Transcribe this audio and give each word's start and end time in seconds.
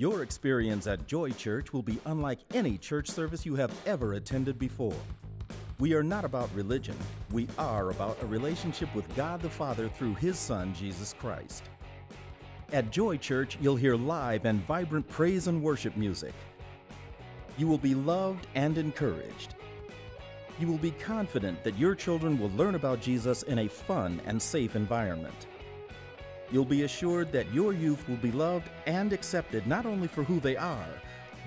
Your 0.00 0.22
experience 0.22 0.86
at 0.86 1.06
Joy 1.06 1.30
Church 1.32 1.74
will 1.74 1.82
be 1.82 1.98
unlike 2.06 2.38
any 2.54 2.78
church 2.78 3.10
service 3.10 3.44
you 3.44 3.54
have 3.56 3.70
ever 3.84 4.14
attended 4.14 4.58
before. 4.58 4.96
We 5.78 5.92
are 5.92 6.02
not 6.02 6.24
about 6.24 6.48
religion, 6.54 6.96
we 7.32 7.46
are 7.58 7.90
about 7.90 8.16
a 8.22 8.26
relationship 8.26 8.94
with 8.94 9.14
God 9.14 9.42
the 9.42 9.50
Father 9.50 9.90
through 9.90 10.14
His 10.14 10.38
Son, 10.38 10.72
Jesus 10.72 11.12
Christ. 11.12 11.64
At 12.72 12.90
Joy 12.90 13.18
Church, 13.18 13.58
you'll 13.60 13.76
hear 13.76 13.94
live 13.94 14.46
and 14.46 14.66
vibrant 14.66 15.06
praise 15.06 15.48
and 15.48 15.62
worship 15.62 15.94
music. 15.98 16.32
You 17.58 17.66
will 17.66 17.76
be 17.76 17.94
loved 17.94 18.46
and 18.54 18.78
encouraged. 18.78 19.54
You 20.58 20.68
will 20.68 20.78
be 20.78 20.92
confident 20.92 21.62
that 21.62 21.78
your 21.78 21.94
children 21.94 22.38
will 22.38 22.52
learn 22.52 22.74
about 22.74 23.02
Jesus 23.02 23.42
in 23.42 23.58
a 23.58 23.68
fun 23.68 24.22
and 24.24 24.40
safe 24.40 24.76
environment. 24.76 25.46
You'll 26.50 26.64
be 26.64 26.82
assured 26.82 27.30
that 27.32 27.52
your 27.54 27.72
youth 27.72 28.08
will 28.08 28.16
be 28.16 28.32
loved 28.32 28.68
and 28.86 29.12
accepted 29.12 29.66
not 29.66 29.86
only 29.86 30.08
for 30.08 30.24
who 30.24 30.40
they 30.40 30.56
are, 30.56 30.88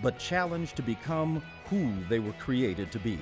but 0.02 0.18
challenged 0.18 0.76
to 0.78 0.82
become 0.82 1.42
who 1.70 1.92
they 2.10 2.20
were 2.20 2.34
created 2.34 2.92
to 2.92 3.00
be. 3.00 3.20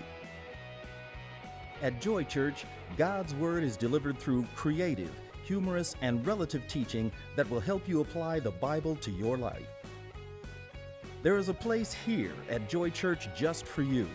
At 1.81 1.99
Joy 1.99 2.23
Church, 2.23 2.65
God's 2.97 3.33
Word 3.33 3.63
is 3.63 3.75
delivered 3.75 4.19
through 4.19 4.45
creative, 4.55 5.11
humorous, 5.43 5.95
and 6.01 6.25
relative 6.25 6.67
teaching 6.67 7.11
that 7.35 7.49
will 7.49 7.59
help 7.59 7.87
you 7.87 8.01
apply 8.01 8.39
the 8.39 8.51
Bible 8.51 8.95
to 8.97 9.11
your 9.11 9.37
life. 9.37 9.67
There 11.23 11.37
is 11.37 11.49
a 11.49 11.53
place 11.53 11.93
here 11.93 12.33
at 12.49 12.69
Joy 12.69 12.91
Church 12.91 13.27
just 13.35 13.65
for 13.65 13.81
you 13.81 14.07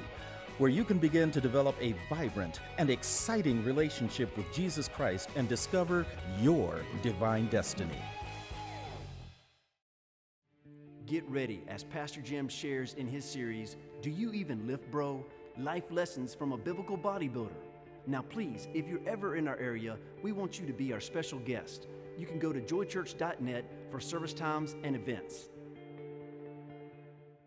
where 0.58 0.70
you 0.70 0.84
can 0.84 0.98
begin 0.98 1.30
to 1.30 1.40
develop 1.40 1.76
a 1.80 1.94
vibrant 2.08 2.60
and 2.78 2.90
exciting 2.90 3.64
relationship 3.64 4.34
with 4.36 4.50
Jesus 4.52 4.88
Christ 4.88 5.28
and 5.36 5.48
discover 5.48 6.06
your 6.40 6.80
divine 7.02 7.46
destiny. 7.48 8.02
Get 11.06 11.28
ready 11.28 11.62
as 11.68 11.84
Pastor 11.84 12.20
Jim 12.20 12.48
shares 12.48 12.94
in 12.94 13.06
his 13.06 13.24
series, 13.24 13.76
Do 14.02 14.10
You 14.10 14.32
Even 14.32 14.66
Lift, 14.66 14.90
Bro? 14.90 15.24
Life 15.58 15.84
Lessons 15.90 16.34
from 16.34 16.52
a 16.52 16.58
Biblical 16.58 16.98
Bodybuilder. 16.98 17.52
Now, 18.08 18.22
please, 18.22 18.68
if 18.74 18.88
you're 18.88 19.06
ever 19.06 19.36
in 19.36 19.46
our 19.48 19.56
area, 19.58 19.98
we 20.22 20.32
want 20.32 20.60
you 20.60 20.66
to 20.66 20.72
be 20.72 20.92
our 20.92 21.00
special 21.00 21.38
guest. 21.40 21.86
You 22.18 22.26
can 22.26 22.38
go 22.38 22.52
to 22.52 22.60
joychurch.net 22.60 23.64
for 23.90 24.00
service 24.00 24.32
times 24.32 24.74
and 24.82 24.96
events. 24.96 25.48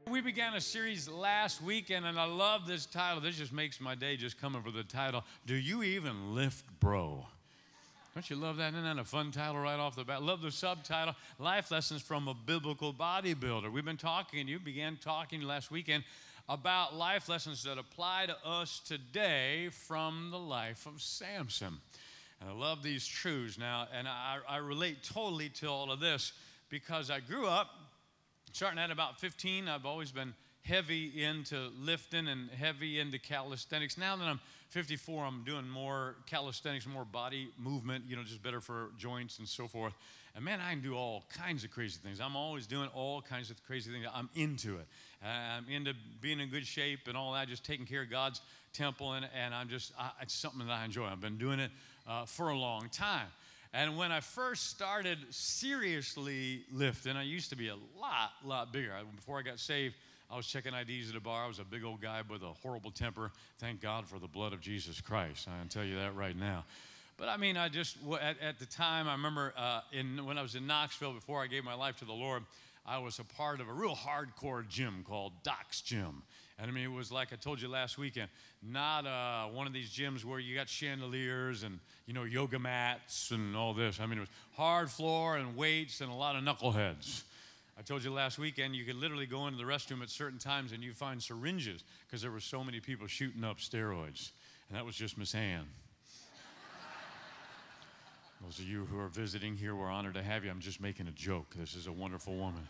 We 0.09 0.21
began 0.21 0.55
a 0.55 0.61
series 0.61 1.07
last 1.07 1.61
weekend, 1.61 2.03
and 2.03 2.19
I 2.19 2.25
love 2.25 2.65
this 2.65 2.87
title. 2.87 3.21
This 3.21 3.37
just 3.37 3.53
makes 3.53 3.79
my 3.79 3.93
day 3.93 4.17
just 4.17 4.41
coming 4.41 4.63
for 4.63 4.71
the 4.71 4.81
title. 4.81 5.23
Do 5.45 5.53
you 5.53 5.83
even 5.83 6.33
lift, 6.33 6.65
bro? 6.79 7.27
Don't 8.15 8.27
you 8.27 8.35
love 8.35 8.57
that? 8.57 8.73
Isn't 8.73 8.85
that 8.85 8.97
a 8.97 9.03
fun 9.03 9.31
title 9.31 9.61
right 9.61 9.77
off 9.77 9.95
the 9.95 10.03
bat? 10.03 10.23
Love 10.23 10.41
the 10.41 10.49
subtitle, 10.49 11.13
Life 11.37 11.69
Lessons 11.69 12.01
from 12.01 12.27
a 12.27 12.33
Biblical 12.33 12.91
Bodybuilder. 12.91 13.71
We've 13.71 13.85
been 13.85 13.97
talking, 13.97 14.39
and 14.39 14.49
you 14.49 14.57
began 14.57 14.97
talking 14.99 15.41
last 15.41 15.69
weekend 15.69 16.03
about 16.47 16.95
life 16.95 17.29
lessons 17.29 17.61
that 17.63 17.77
apply 17.77 18.25
to 18.27 18.37
us 18.43 18.79
today 18.79 19.69
from 19.69 20.29
the 20.31 20.39
life 20.39 20.87
of 20.87 21.03
Samson. 21.03 21.77
And 22.41 22.49
I 22.49 22.53
love 22.53 22.81
these 22.81 23.05
truths 23.05 23.59
now, 23.59 23.87
and 23.95 24.07
I, 24.07 24.37
I 24.47 24.57
relate 24.57 25.03
totally 25.03 25.49
to 25.49 25.67
all 25.67 25.91
of 25.91 25.99
this 25.99 26.33
because 26.69 27.11
I 27.11 27.19
grew 27.19 27.45
up 27.45 27.69
starting 28.51 28.79
at 28.79 28.91
about 28.91 29.19
15, 29.19 29.67
I've 29.67 29.85
always 29.85 30.11
been 30.11 30.33
heavy 30.63 31.23
into 31.23 31.69
lifting 31.79 32.27
and 32.27 32.49
heavy 32.51 32.99
into 32.99 33.17
calisthenics. 33.17 33.97
Now 33.97 34.15
that 34.15 34.25
I'm 34.25 34.39
54, 34.69 35.25
I'm 35.25 35.43
doing 35.43 35.67
more 35.67 36.15
calisthenics, 36.27 36.85
more 36.85 37.05
body 37.05 37.49
movement, 37.57 38.05
you 38.07 38.15
know, 38.15 38.23
just 38.23 38.43
better 38.43 38.61
for 38.61 38.89
joints 38.97 39.39
and 39.39 39.47
so 39.47 39.67
forth. 39.67 39.93
And 40.35 40.45
man, 40.45 40.59
I 40.61 40.71
can 40.71 40.81
do 40.81 40.95
all 40.95 41.25
kinds 41.35 41.63
of 41.63 41.71
crazy 41.71 41.99
things. 42.03 42.19
I'm 42.19 42.35
always 42.35 42.67
doing 42.67 42.89
all 42.93 43.21
kinds 43.21 43.49
of 43.49 43.63
crazy 43.65 43.91
things. 43.91 44.05
I'm 44.13 44.29
into 44.35 44.77
it. 44.77 44.85
I'm 45.25 45.67
into 45.69 45.93
being 46.21 46.39
in 46.39 46.49
good 46.49 46.65
shape 46.65 47.07
and 47.07 47.17
all 47.17 47.33
that, 47.33 47.47
just 47.47 47.65
taking 47.65 47.85
care 47.85 48.03
of 48.03 48.11
God's 48.11 48.41
temple. 48.73 49.13
And, 49.13 49.27
and 49.35 49.55
I'm 49.55 49.69
just, 49.69 49.91
I, 49.99 50.11
it's 50.21 50.33
something 50.33 50.67
that 50.67 50.71
I 50.73 50.85
enjoy. 50.85 51.05
I've 51.05 51.21
been 51.21 51.37
doing 51.37 51.59
it 51.59 51.71
uh, 52.07 52.25
for 52.25 52.49
a 52.49 52.57
long 52.57 52.89
time. 52.89 53.27
And 53.73 53.97
when 53.97 54.11
I 54.11 54.19
first 54.19 54.67
started 54.67 55.19
seriously 55.29 56.63
lifting, 56.71 57.15
I 57.15 57.23
used 57.23 57.51
to 57.51 57.55
be 57.55 57.67
a 57.67 57.75
lot, 57.99 58.31
lot 58.43 58.73
bigger. 58.73 58.93
Before 59.15 59.37
I 59.37 59.43
got 59.43 59.59
saved, 59.59 59.93
I 60.31 60.35
was 60.35 60.47
checking 60.47 60.73
IDs 60.73 61.11
at 61.11 61.15
a 61.15 61.19
bar. 61.19 61.45
I 61.45 61.47
was 61.47 61.59
a 61.59 61.63
big 61.63 61.83
old 61.83 62.01
guy 62.01 62.21
with 62.27 62.41
a 62.41 62.53
horrible 62.63 62.89
temper. 62.89 63.31
Thank 63.59 63.81
God 63.81 64.07
for 64.07 64.17
the 64.17 64.27
blood 64.27 64.53
of 64.53 64.61
Jesus 64.61 65.01
Christ. 65.01 65.47
I 65.47 65.59
can 65.59 65.69
tell 65.69 65.83
you 65.83 65.97
that 65.97 66.15
right 66.15 66.35
now. 66.35 66.65
But 67.17 67.29
I 67.29 67.37
mean, 67.37 67.57
I 67.57 67.69
just, 67.69 67.97
at, 68.21 68.39
at 68.41 68.59
the 68.59 68.65
time, 68.65 69.07
I 69.07 69.11
remember 69.11 69.53
uh, 69.55 69.81
in, 69.91 70.25
when 70.25 70.37
I 70.37 70.41
was 70.41 70.55
in 70.55 70.65
Knoxville 70.65 71.13
before 71.13 71.43
I 71.43 71.47
gave 71.47 71.63
my 71.63 71.73
life 71.75 71.97
to 71.97 72.05
the 72.05 72.13
Lord, 72.13 72.43
I 72.85 72.97
was 72.97 73.19
a 73.19 73.23
part 73.23 73.61
of 73.61 73.69
a 73.69 73.73
real 73.73 73.95
hardcore 73.95 74.67
gym 74.67 75.03
called 75.07 75.33
Doc's 75.43 75.81
Gym. 75.81 76.23
And 76.61 76.69
I 76.69 76.73
mean, 76.73 76.83
it 76.83 76.91
was 76.91 77.09
like 77.11 77.31
I 77.31 77.37
told 77.37 77.61
you 77.61 77.69
last 77.69 77.97
weekend, 77.97 78.29
not 78.61 79.05
uh, 79.05 79.45
one 79.45 79.65
of 79.65 79.71
these 79.71 79.89
gyms 79.89 80.25
where 80.25 80.39
you 80.39 80.55
got 80.55 80.67
chandeliers 80.67 81.63
and, 81.63 81.79
you 82.05 82.13
know, 82.13 82.23
yoga 82.23 82.59
mats 82.59 83.31
and 83.31 83.55
all 83.55 83.73
this. 83.73 83.99
I 84.01 84.05
mean, 84.05 84.17
it 84.17 84.21
was 84.21 84.29
hard 84.55 84.89
floor 84.89 85.37
and 85.37 85.55
weights 85.55 86.01
and 86.01 86.11
a 86.11 86.13
lot 86.13 86.35
of 86.35 86.43
knuckleheads. 86.43 87.23
I 87.77 87.81
told 87.81 88.03
you 88.03 88.11
last 88.11 88.37
weekend 88.37 88.75
you 88.75 88.83
could 88.83 88.97
literally 88.97 89.25
go 89.25 89.47
into 89.47 89.57
the 89.57 89.63
restroom 89.63 90.01
at 90.01 90.09
certain 90.09 90.37
times 90.37 90.73
and 90.73 90.83
you 90.83 90.91
find 90.91 91.23
syringes 91.23 91.85
because 92.05 92.21
there 92.21 92.31
were 92.31 92.41
so 92.41 92.61
many 92.61 92.81
people 92.81 93.07
shooting 93.07 93.45
up 93.45 93.59
steroids. 93.59 94.31
And 94.67 94.77
that 94.77 94.85
was 94.85 94.95
just 94.95 95.17
Miss 95.17 95.33
Ann. 95.33 95.65
Those 98.43 98.59
of 98.59 98.65
you 98.65 98.85
who 98.85 98.99
are 98.99 99.07
visiting 99.07 99.55
here, 99.55 99.75
we're 99.75 99.89
honored 99.89 100.15
to 100.15 100.23
have 100.23 100.43
you. 100.43 100.51
I'm 100.51 100.59
just 100.59 100.81
making 100.81 101.07
a 101.07 101.11
joke. 101.11 101.55
This 101.57 101.75
is 101.75 101.87
a 101.87 101.91
wonderful 101.91 102.35
woman. 102.35 102.67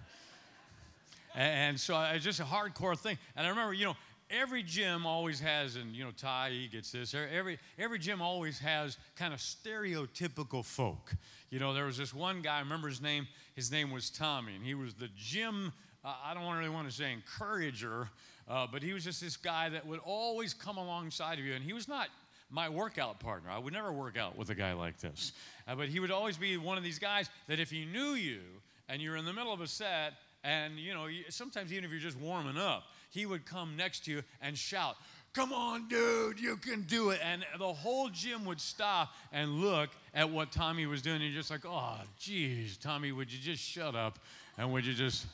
And, 1.35 1.79
so 1.79 2.00
it's 2.13 2.23
just 2.23 2.40
a 2.40 2.44
hardcore 2.44 2.97
thing. 2.97 3.17
And 3.35 3.45
I 3.45 3.50
remember, 3.50 3.73
you 3.73 3.85
know, 3.85 3.95
every 4.29 4.63
gym 4.63 5.06
always 5.06 5.40
has, 5.40 5.75
and 5.75 5.95
you 5.95 6.03
know, 6.03 6.12
Ty, 6.12 6.51
he 6.51 6.67
gets 6.67 6.91
this. 6.91 7.13
Every, 7.13 7.59
every 7.78 8.00
gym 8.00 8.22
always 8.22 8.59
has 8.59 8.97
kind 9.16 9.34
of 9.34 9.40
stereotypical 9.40 10.63
folk. 10.66 11.13
You 11.50 11.59
know, 11.59 11.73
there 11.73 11.85
was 11.85 11.97
this 11.97 12.13
one 12.13 12.41
guy, 12.41 12.57
I 12.57 12.59
remember 12.59 12.88
his 12.88 13.01
name, 13.01 13.28
his 13.56 13.72
name 13.72 13.91
was 13.91 14.09
Tommy, 14.09 14.56
and 14.56 14.63
he 14.63 14.75
was 14.75 14.94
the 14.94 15.09
gym, 15.16 15.72
uh, 16.03 16.13
I 16.23 16.34
don't 16.34 16.56
really 16.56 16.69
want 16.69 16.90
to 16.90 16.95
say 16.95 17.12
encourager, 17.12 18.09
uh, 18.47 18.67
but 18.72 18.81
he 18.81 18.94
was 18.94 19.03
just 19.03 19.22
this 19.22 19.38
guy 19.38 19.69
that 19.69 19.85
would 19.85 20.00
always 20.03 20.53
come 20.53 20.78
alongside 20.78 21.40
of 21.40 21.46
you. 21.46 21.53
And 21.53 21.63
he 21.63 21.73
was 21.73 21.88
not 21.88 22.09
my 22.50 22.67
workout 22.69 23.19
partner. 23.19 23.50
I 23.50 23.59
would 23.59 23.73
never 23.73 23.91
work 23.91 24.17
out 24.17 24.35
with 24.38 24.50
a 24.50 24.56
guy 24.56 24.73
like 24.73 25.00
this. 25.00 25.34
Uh, 25.67 25.75
but 25.75 25.88
he 25.88 26.00
would 26.00 26.11
always 26.11 26.38
be 26.38 26.57
one 26.57 26.78
of 26.78 26.84
these 26.84 27.00
guys 27.00 27.29
that 27.47 27.59
if 27.59 27.69
he 27.69 27.85
knew 27.85 28.13
you 28.13 28.41
and 28.88 29.01
you're 29.01 29.17
in 29.17 29.25
the 29.25 29.34
middle 29.34 29.53
of 29.53 29.61
a 29.61 29.67
set, 29.67 30.13
and 30.44 30.78
you 30.78 30.94
know, 30.94 31.08
sometimes 31.30 31.72
even 31.72 31.86
if 31.86 31.92
you're 31.92 32.00
just 32.00 32.20
warming 32.20 32.58
up, 32.58 32.84
he 33.10 33.26
would 33.26 33.46
come 33.46 33.76
next 33.76 34.06
to 34.06 34.12
you 34.12 34.24
and 34.42 34.58
shout, 34.58 34.96
Come 35.34 35.54
on, 35.54 35.88
dude, 35.88 36.40
you 36.40 36.58
can 36.58 36.82
do 36.84 37.12
it. 37.12 37.20
And 37.24 37.46
the 37.60 37.72
whole 37.72 38.10
gym 38.10 38.46
would 38.46 38.60
stop 38.60 39.14
and 39.32 39.62
look 39.62 39.90
at 40.16 40.30
what 40.30 40.52
Tommy 40.52 40.88
was 40.88 41.04
doing. 41.04 41.18
And 41.18 41.26
you're 41.26 41.40
just 41.40 41.52
like, 41.52 41.66
oh, 41.68 41.98
geez, 42.20 42.78
Tommy, 42.78 43.12
would 43.12 43.32
you 43.32 43.38
just 43.40 43.64
shut 43.64 43.96
up 43.96 44.18
and 44.58 44.74
would 44.74 44.86
you 44.86 44.94
just 44.94 45.28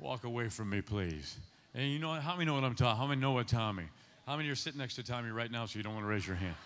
walk 0.00 0.24
away 0.24 0.48
from 0.48 0.70
me, 0.70 0.80
please? 0.80 1.36
And 1.74 1.88
you 1.88 2.00
know, 2.00 2.14
how 2.14 2.32
many 2.32 2.46
know 2.46 2.54
what 2.54 2.64
I'm 2.64 2.74
talking? 2.74 2.98
How 2.98 3.06
many 3.06 3.20
know 3.20 3.30
what 3.32 3.46
Tommy? 3.46 3.84
How 4.26 4.36
many 4.36 4.48
are 4.48 4.56
sitting 4.56 4.80
next 4.80 4.96
to 4.96 5.04
Tommy 5.04 5.30
right 5.30 5.50
now 5.50 5.66
so 5.66 5.78
you 5.78 5.84
don't 5.84 5.94
want 5.94 6.04
to 6.04 6.10
raise 6.10 6.26
your 6.26 6.36
hand? 6.36 6.56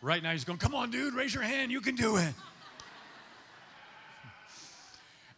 Right 0.00 0.22
now 0.22 0.32
he's 0.32 0.44
going, 0.44 0.58
Come 0.58 0.74
on, 0.74 0.90
dude, 0.90 1.14
raise 1.14 1.34
your 1.34 1.44
hand. 1.44 1.70
You 1.70 1.80
can 1.82 1.94
do 1.94 2.16
it. 2.16 2.32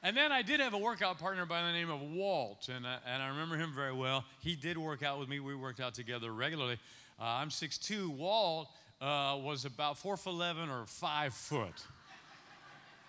And 0.06 0.16
then 0.16 0.30
I 0.30 0.42
did 0.42 0.60
have 0.60 0.72
a 0.72 0.78
workout 0.78 1.18
partner 1.18 1.46
by 1.46 1.64
the 1.64 1.72
name 1.72 1.90
of 1.90 2.00
Walt, 2.00 2.68
and 2.72 2.86
I, 2.86 2.98
and 3.12 3.20
I 3.20 3.26
remember 3.26 3.56
him 3.56 3.72
very 3.74 3.92
well. 3.92 4.24
He 4.38 4.54
did 4.54 4.78
work 4.78 5.02
out 5.02 5.18
with 5.18 5.28
me. 5.28 5.40
We 5.40 5.56
worked 5.56 5.80
out 5.80 5.94
together 5.94 6.30
regularly. 6.32 6.78
Uh, 7.20 7.24
I'm 7.24 7.48
6'2". 7.48 8.10
Walt 8.10 8.68
uh, 9.00 9.36
was 9.42 9.64
about 9.64 9.98
4 9.98 10.16
foot 10.16 10.30
11 10.30 10.70
or 10.70 10.86
5 10.86 11.34
foot. 11.34 11.84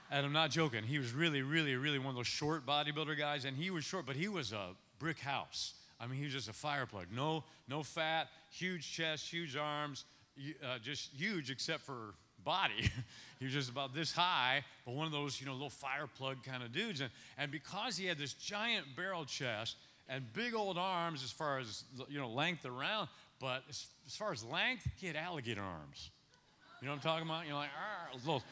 And 0.10 0.26
I'm 0.26 0.34
not 0.34 0.50
joking. 0.50 0.82
He 0.82 0.98
was 0.98 1.14
really, 1.14 1.44
really, 1.44 1.76
really 1.76 2.00
one 2.00 2.10
of 2.10 2.16
those 2.16 2.26
short 2.26 2.66
bodybuilder 2.66 3.16
guys, 3.16 3.46
and 3.46 3.56
he 3.56 3.70
was 3.70 3.84
short, 3.84 4.08
but 4.08 4.16
he 4.16 4.28
was 4.28 4.52
a 4.52 4.70
brick 4.98 5.20
house. 5.20 5.76
I 6.00 6.08
mean, 6.08 6.18
he 6.18 6.26
was 6.26 6.34
just 6.34 6.50
a 6.50 6.54
fire 6.54 6.88
plug. 6.88 7.06
No, 7.16 7.44
no 7.70 7.84
fat, 7.84 8.30
huge 8.50 8.92
chest, 8.92 9.30
huge 9.30 9.56
arms, 9.56 10.06
uh, 10.64 10.80
just 10.80 11.12
huge 11.16 11.52
except 11.52 11.84
for 11.84 12.16
body. 12.48 12.90
he 13.40 13.46
was 13.46 13.54
just 13.54 13.70
about 13.70 13.94
this 13.94 14.14
high, 14.14 14.64
but 14.86 14.96
one 14.96 15.06
of 15.06 15.12
those, 15.12 15.40
you 15.40 15.46
know, 15.46 15.52
little 15.52 15.70
fire 15.70 16.08
plug 16.08 16.38
kind 16.44 16.64
of 16.64 16.72
dudes. 16.72 17.02
And, 17.02 17.12
and 17.38 17.52
because 17.52 17.98
he 17.98 18.06
had 18.06 18.18
this 18.18 18.34
giant 18.34 18.86
barrel 18.96 19.26
chest 19.26 19.76
and 20.08 20.24
big 20.34 20.56
old 20.56 20.78
arms 20.78 21.24
as 21.26 21.32
far 21.32 21.60
as, 21.60 21.84
you 22.08 22.18
know, 22.18 22.30
length 22.30 22.66
around, 22.66 23.10
but 23.42 23.64
as, 23.70 23.88
as 24.08 24.16
far 24.16 24.32
as 24.32 24.46
length, 24.46 24.88
he 24.96 25.08
had 25.08 25.18
alligator 25.18 25.62
arms. 25.62 26.10
You 26.82 26.86
know 26.88 26.94
what 26.94 27.04
I'm 27.06 27.12
talking 27.12 27.28
about? 27.28 27.44
You 27.46 27.52
know, 27.52 27.58
like, 27.58 27.70
a 28.14 28.16
little 28.18 28.44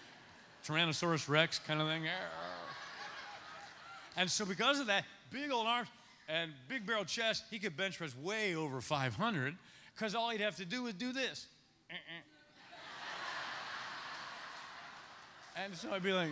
Tyrannosaurus 0.67 1.29
Rex 1.29 1.59
kind 1.59 1.81
of 1.81 1.87
thing. 1.87 2.03
And 4.17 4.29
so 4.29 4.45
because 4.45 4.79
of 4.81 4.87
that, 4.87 5.05
big 5.31 5.51
old 5.51 5.67
arms, 5.67 5.87
and 6.27 6.51
big 6.67 6.85
barrel 6.85 7.05
chest, 7.05 7.45
he 7.49 7.59
could 7.59 7.77
bench 7.77 7.97
press 7.97 8.15
way 8.17 8.55
over 8.55 8.81
500 8.81 9.55
because 9.93 10.15
all 10.15 10.31
he'd 10.31 10.41
have 10.41 10.55
to 10.57 10.65
do 10.65 10.83
was 10.83 10.95
do 10.95 11.13
this. 11.13 11.47
And 15.63 15.73
so 15.75 15.91
I'd 15.91 16.03
be 16.03 16.11
like, 16.11 16.29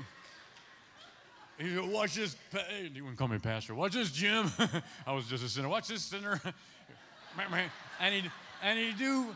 He 1.58 1.76
said, 1.76 1.90
watch 1.90 2.16
this. 2.16 2.36
Pa-. 2.52 2.60
He 2.94 3.02
wouldn't 3.02 3.18
call 3.18 3.28
me 3.28 3.40
pastor. 3.40 3.74
Watch 3.74 3.94
this, 3.94 4.12
Jim. 4.12 4.52
I 5.08 5.14
was 5.14 5.28
just 5.28 5.44
a 5.44 5.50
sinner. 5.50 5.70
Watch 5.70 5.88
this, 5.88 6.04
sinner. 6.04 6.42
and 8.00 8.14
he'd, 8.14 8.32
and 8.62 8.80
he'd 8.80 8.98
do 8.98 9.36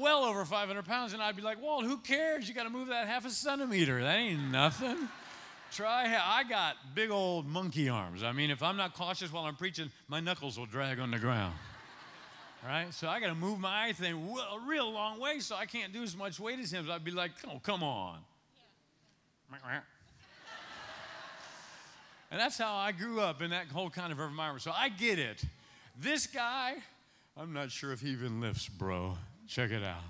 well 0.00 0.24
over 0.24 0.44
500 0.44 0.84
pounds, 0.84 1.12
and 1.12 1.22
I'd 1.22 1.36
be 1.36 1.42
like, 1.42 1.60
Walt, 1.62 1.84
who 1.84 1.98
cares? 1.98 2.48
You 2.48 2.54
got 2.54 2.64
to 2.64 2.70
move 2.70 2.88
that 2.88 3.06
half 3.06 3.24
a 3.24 3.30
centimeter. 3.30 4.00
That 4.00 4.16
ain't 4.16 4.50
nothing. 4.50 4.96
Try. 5.70 6.16
I 6.20 6.44
got 6.44 6.76
big 6.94 7.10
old 7.10 7.46
monkey 7.46 7.88
arms. 7.88 8.22
I 8.22 8.32
mean, 8.32 8.50
if 8.50 8.62
I'm 8.62 8.76
not 8.76 8.94
cautious 8.94 9.32
while 9.32 9.44
I'm 9.44 9.56
preaching, 9.56 9.90
my 10.08 10.20
knuckles 10.20 10.58
will 10.58 10.66
drag 10.66 10.98
on 10.98 11.10
the 11.10 11.18
ground. 11.18 11.54
Right? 12.66 12.92
So 12.92 13.08
I 13.08 13.20
got 13.20 13.28
to 13.28 13.34
move 13.34 13.60
my 13.60 13.92
thing 13.92 14.14
a 14.14 14.68
real 14.68 14.90
long 14.90 15.20
way 15.20 15.38
so 15.40 15.54
I 15.54 15.66
can't 15.66 15.92
do 15.92 16.02
as 16.02 16.16
much 16.16 16.40
weight 16.40 16.58
as 16.58 16.72
him. 16.72 16.86
So 16.86 16.92
I'd 16.92 17.04
be 17.04 17.10
like, 17.10 17.32
oh, 17.46 17.60
come 17.62 17.82
on. 17.82 18.18
And 22.30 22.38
that's 22.38 22.58
how 22.58 22.74
I 22.74 22.92
grew 22.92 23.20
up 23.20 23.40
in 23.40 23.50
that 23.50 23.68
whole 23.68 23.88
kind 23.88 24.12
of 24.12 24.20
environment. 24.20 24.60
So 24.62 24.70
I 24.70 24.90
get 24.90 25.18
it. 25.18 25.42
This 25.98 26.26
guy, 26.26 26.74
I'm 27.36 27.54
not 27.54 27.70
sure 27.70 27.90
if 27.92 28.02
he 28.02 28.10
even 28.10 28.40
lifts, 28.40 28.68
bro. 28.68 29.16
Check 29.46 29.70
it 29.70 29.82
out. 29.82 30.02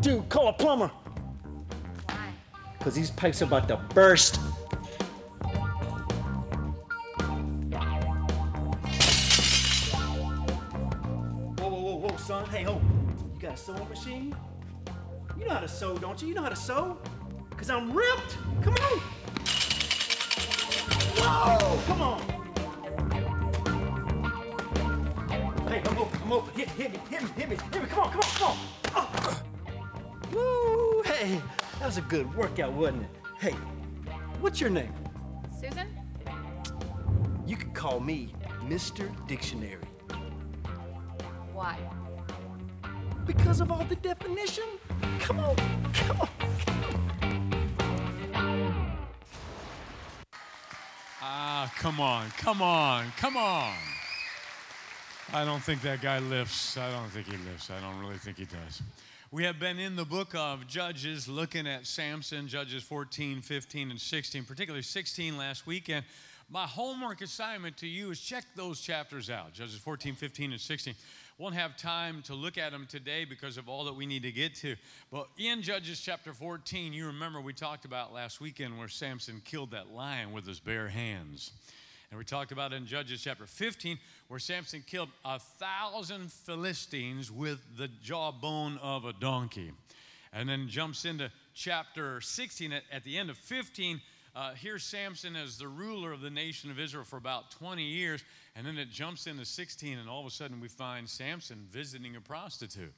Dude, 0.00 0.28
call 0.28 0.48
a 0.48 0.52
plumber. 0.52 0.90
Because 2.86 2.94
these 2.94 3.10
pipes 3.10 3.42
are 3.42 3.46
about 3.46 3.66
to 3.66 3.78
burst. 3.94 4.36
Whoa, 11.56 11.68
whoa, 11.68 11.80
whoa, 11.80 11.96
whoa, 11.96 12.16
son. 12.16 12.48
Hey, 12.48 12.62
ho. 12.62 12.80
You 13.34 13.40
got 13.40 13.54
a 13.54 13.56
sewing 13.56 13.88
machine? 13.88 14.36
You 15.36 15.46
know 15.46 15.54
how 15.54 15.60
to 15.62 15.66
sew, 15.66 15.98
don't 15.98 16.22
you? 16.22 16.28
You 16.28 16.34
know 16.34 16.44
how 16.44 16.48
to 16.48 16.54
sew? 16.54 16.96
Because 17.50 17.70
I'm 17.70 17.92
ripped. 17.92 18.38
Come 18.62 18.74
on. 18.74 19.00
Whoa, 21.18 21.80
come 21.88 22.02
on. 22.02 22.20
Hey, 25.66 25.82
I'm 25.84 25.98
open, 25.98 26.20
I'm 26.22 26.32
open. 26.32 26.54
Hit, 26.54 26.68
hit 26.68 26.92
me, 26.92 27.00
hit 27.10 27.20
me, 27.20 27.28
hit 27.30 27.48
me, 27.48 27.56
hit 27.56 27.82
me. 27.82 27.88
Come 27.88 28.04
on, 28.04 28.10
come 28.12 28.20
on, 28.20 28.30
come 28.36 28.46
on. 28.46 28.56
Oh. 28.94 29.42
Woo, 30.32 31.02
hey, 31.02 31.42
that 31.78 31.86
was 31.86 31.98
a 31.98 32.02
good 32.02 32.34
workout, 32.34 32.72
wasn't 32.72 33.02
it? 33.02 33.10
Hey, 33.38 33.54
what's 34.40 34.60
your 34.60 34.70
name? 34.70 34.92
Susan? 35.60 35.88
You 37.46 37.56
could 37.56 37.74
call 37.74 38.00
me 38.00 38.34
Mr. 38.62 39.10
Dictionary. 39.26 39.84
Why? 41.52 41.78
Because 43.24 43.60
of 43.60 43.70
all 43.70 43.84
the 43.84 43.96
definition? 43.96 44.64
Come 45.20 45.40
on, 45.40 45.56
come 45.92 46.20
on, 46.20 46.28
come 46.64 46.80
on. 46.82 46.96
Ah, 51.22 51.72
come 51.76 52.00
on, 52.00 52.30
come 52.38 52.62
on, 52.62 53.12
come 53.16 53.36
on. 53.36 53.74
I 55.32 55.44
don't 55.44 55.62
think 55.62 55.82
that 55.82 56.00
guy 56.00 56.20
lifts. 56.20 56.76
I 56.76 56.90
don't 56.90 57.10
think 57.10 57.26
he 57.26 57.36
lifts. 57.38 57.70
I 57.70 57.80
don't 57.80 57.98
really 57.98 58.18
think 58.18 58.38
he 58.38 58.44
does. 58.44 58.82
We 59.36 59.44
have 59.44 59.60
been 59.60 59.78
in 59.78 59.96
the 59.96 60.06
book 60.06 60.34
of 60.34 60.66
Judges 60.66 61.28
looking 61.28 61.66
at 61.66 61.86
Samson, 61.86 62.48
Judges 62.48 62.82
14, 62.82 63.42
15, 63.42 63.90
and 63.90 64.00
16, 64.00 64.44
particularly 64.44 64.82
16 64.82 65.36
last 65.36 65.66
weekend. 65.66 66.06
My 66.48 66.64
homework 66.64 67.20
assignment 67.20 67.76
to 67.76 67.86
you 67.86 68.10
is 68.10 68.18
check 68.18 68.44
those 68.54 68.80
chapters 68.80 69.28
out 69.28 69.52
Judges 69.52 69.76
14, 69.76 70.14
15, 70.14 70.52
and 70.52 70.60
16. 70.60 70.94
Won't 71.36 71.54
have 71.54 71.76
time 71.76 72.22
to 72.22 72.34
look 72.34 72.56
at 72.56 72.72
them 72.72 72.86
today 72.88 73.26
because 73.26 73.58
of 73.58 73.68
all 73.68 73.84
that 73.84 73.94
we 73.94 74.06
need 74.06 74.22
to 74.22 74.32
get 74.32 74.54
to. 74.54 74.74
But 75.12 75.28
in 75.36 75.60
Judges 75.60 76.00
chapter 76.00 76.32
14, 76.32 76.94
you 76.94 77.08
remember 77.08 77.38
we 77.38 77.52
talked 77.52 77.84
about 77.84 78.14
last 78.14 78.40
weekend 78.40 78.78
where 78.78 78.88
Samson 78.88 79.42
killed 79.44 79.72
that 79.72 79.90
lion 79.90 80.32
with 80.32 80.46
his 80.46 80.60
bare 80.60 80.88
hands. 80.88 81.52
And 82.10 82.18
we 82.18 82.24
talked 82.24 82.52
about 82.52 82.72
it 82.72 82.76
in 82.76 82.86
Judges 82.86 83.22
chapter 83.22 83.46
15 83.46 83.98
where 84.28 84.40
Samson 84.40 84.84
killed 84.86 85.08
a 85.24 85.38
thousand 85.38 86.32
Philistines 86.32 87.30
with 87.30 87.60
the 87.76 87.88
jawbone 88.02 88.78
of 88.82 89.04
a 89.04 89.12
donkey. 89.12 89.72
And 90.32 90.48
then 90.48 90.68
jumps 90.68 91.04
into 91.04 91.30
chapter 91.54 92.20
16 92.20 92.72
at, 92.72 92.82
at 92.92 93.04
the 93.04 93.16
end 93.16 93.30
of 93.30 93.38
15. 93.38 94.00
Uh, 94.34 94.52
here's 94.54 94.84
Samson 94.84 95.34
as 95.34 95.56
the 95.56 95.68
ruler 95.68 96.12
of 96.12 96.20
the 96.20 96.30
nation 96.30 96.70
of 96.70 96.78
Israel 96.78 97.04
for 97.04 97.16
about 97.16 97.50
20 97.52 97.82
years. 97.82 98.22
And 98.54 98.66
then 98.66 98.76
it 98.76 98.90
jumps 98.90 99.26
into 99.26 99.44
16, 99.44 99.98
and 99.98 100.08
all 100.08 100.20
of 100.20 100.26
a 100.26 100.30
sudden 100.30 100.60
we 100.60 100.68
find 100.68 101.08
Samson 101.08 101.66
visiting 101.70 102.16
a 102.16 102.20
prostitute. 102.20 102.92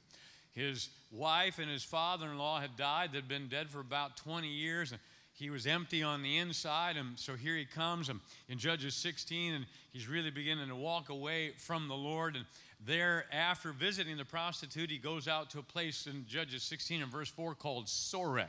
His 0.51 0.89
wife 1.11 1.59
and 1.59 1.69
his 1.69 1.83
father 1.83 2.27
in 2.27 2.37
law 2.37 2.59
had 2.59 2.75
died, 2.75 3.11
they'd 3.13 3.27
been 3.27 3.47
dead 3.47 3.69
for 3.69 3.79
about 3.79 4.17
20 4.17 4.47
years. 4.47 4.91
And 4.91 4.99
he 5.39 5.49
was 5.49 5.65
empty 5.65 6.03
on 6.03 6.21
the 6.21 6.37
inside, 6.37 6.97
and 6.97 7.17
so 7.17 7.35
here 7.35 7.55
he 7.55 7.63
comes 7.63 8.09
in 8.49 8.57
Judges 8.57 8.93
16, 8.95 9.53
and 9.53 9.65
he's 9.93 10.05
really 10.05 10.31
beginning 10.31 10.67
to 10.67 10.75
walk 10.75 11.07
away 11.07 11.53
from 11.55 11.87
the 11.87 11.95
Lord. 11.95 12.35
And 12.35 12.43
there, 12.85 13.23
after 13.31 13.71
visiting 13.71 14.17
the 14.17 14.25
prostitute, 14.25 14.91
he 14.91 14.97
goes 14.97 15.29
out 15.29 15.49
to 15.51 15.59
a 15.59 15.63
place 15.63 16.07
in 16.07 16.25
Judges 16.27 16.63
16 16.63 17.01
and 17.01 17.09
verse 17.11 17.29
4 17.29 17.55
called 17.55 17.85
Sorek. 17.85 18.47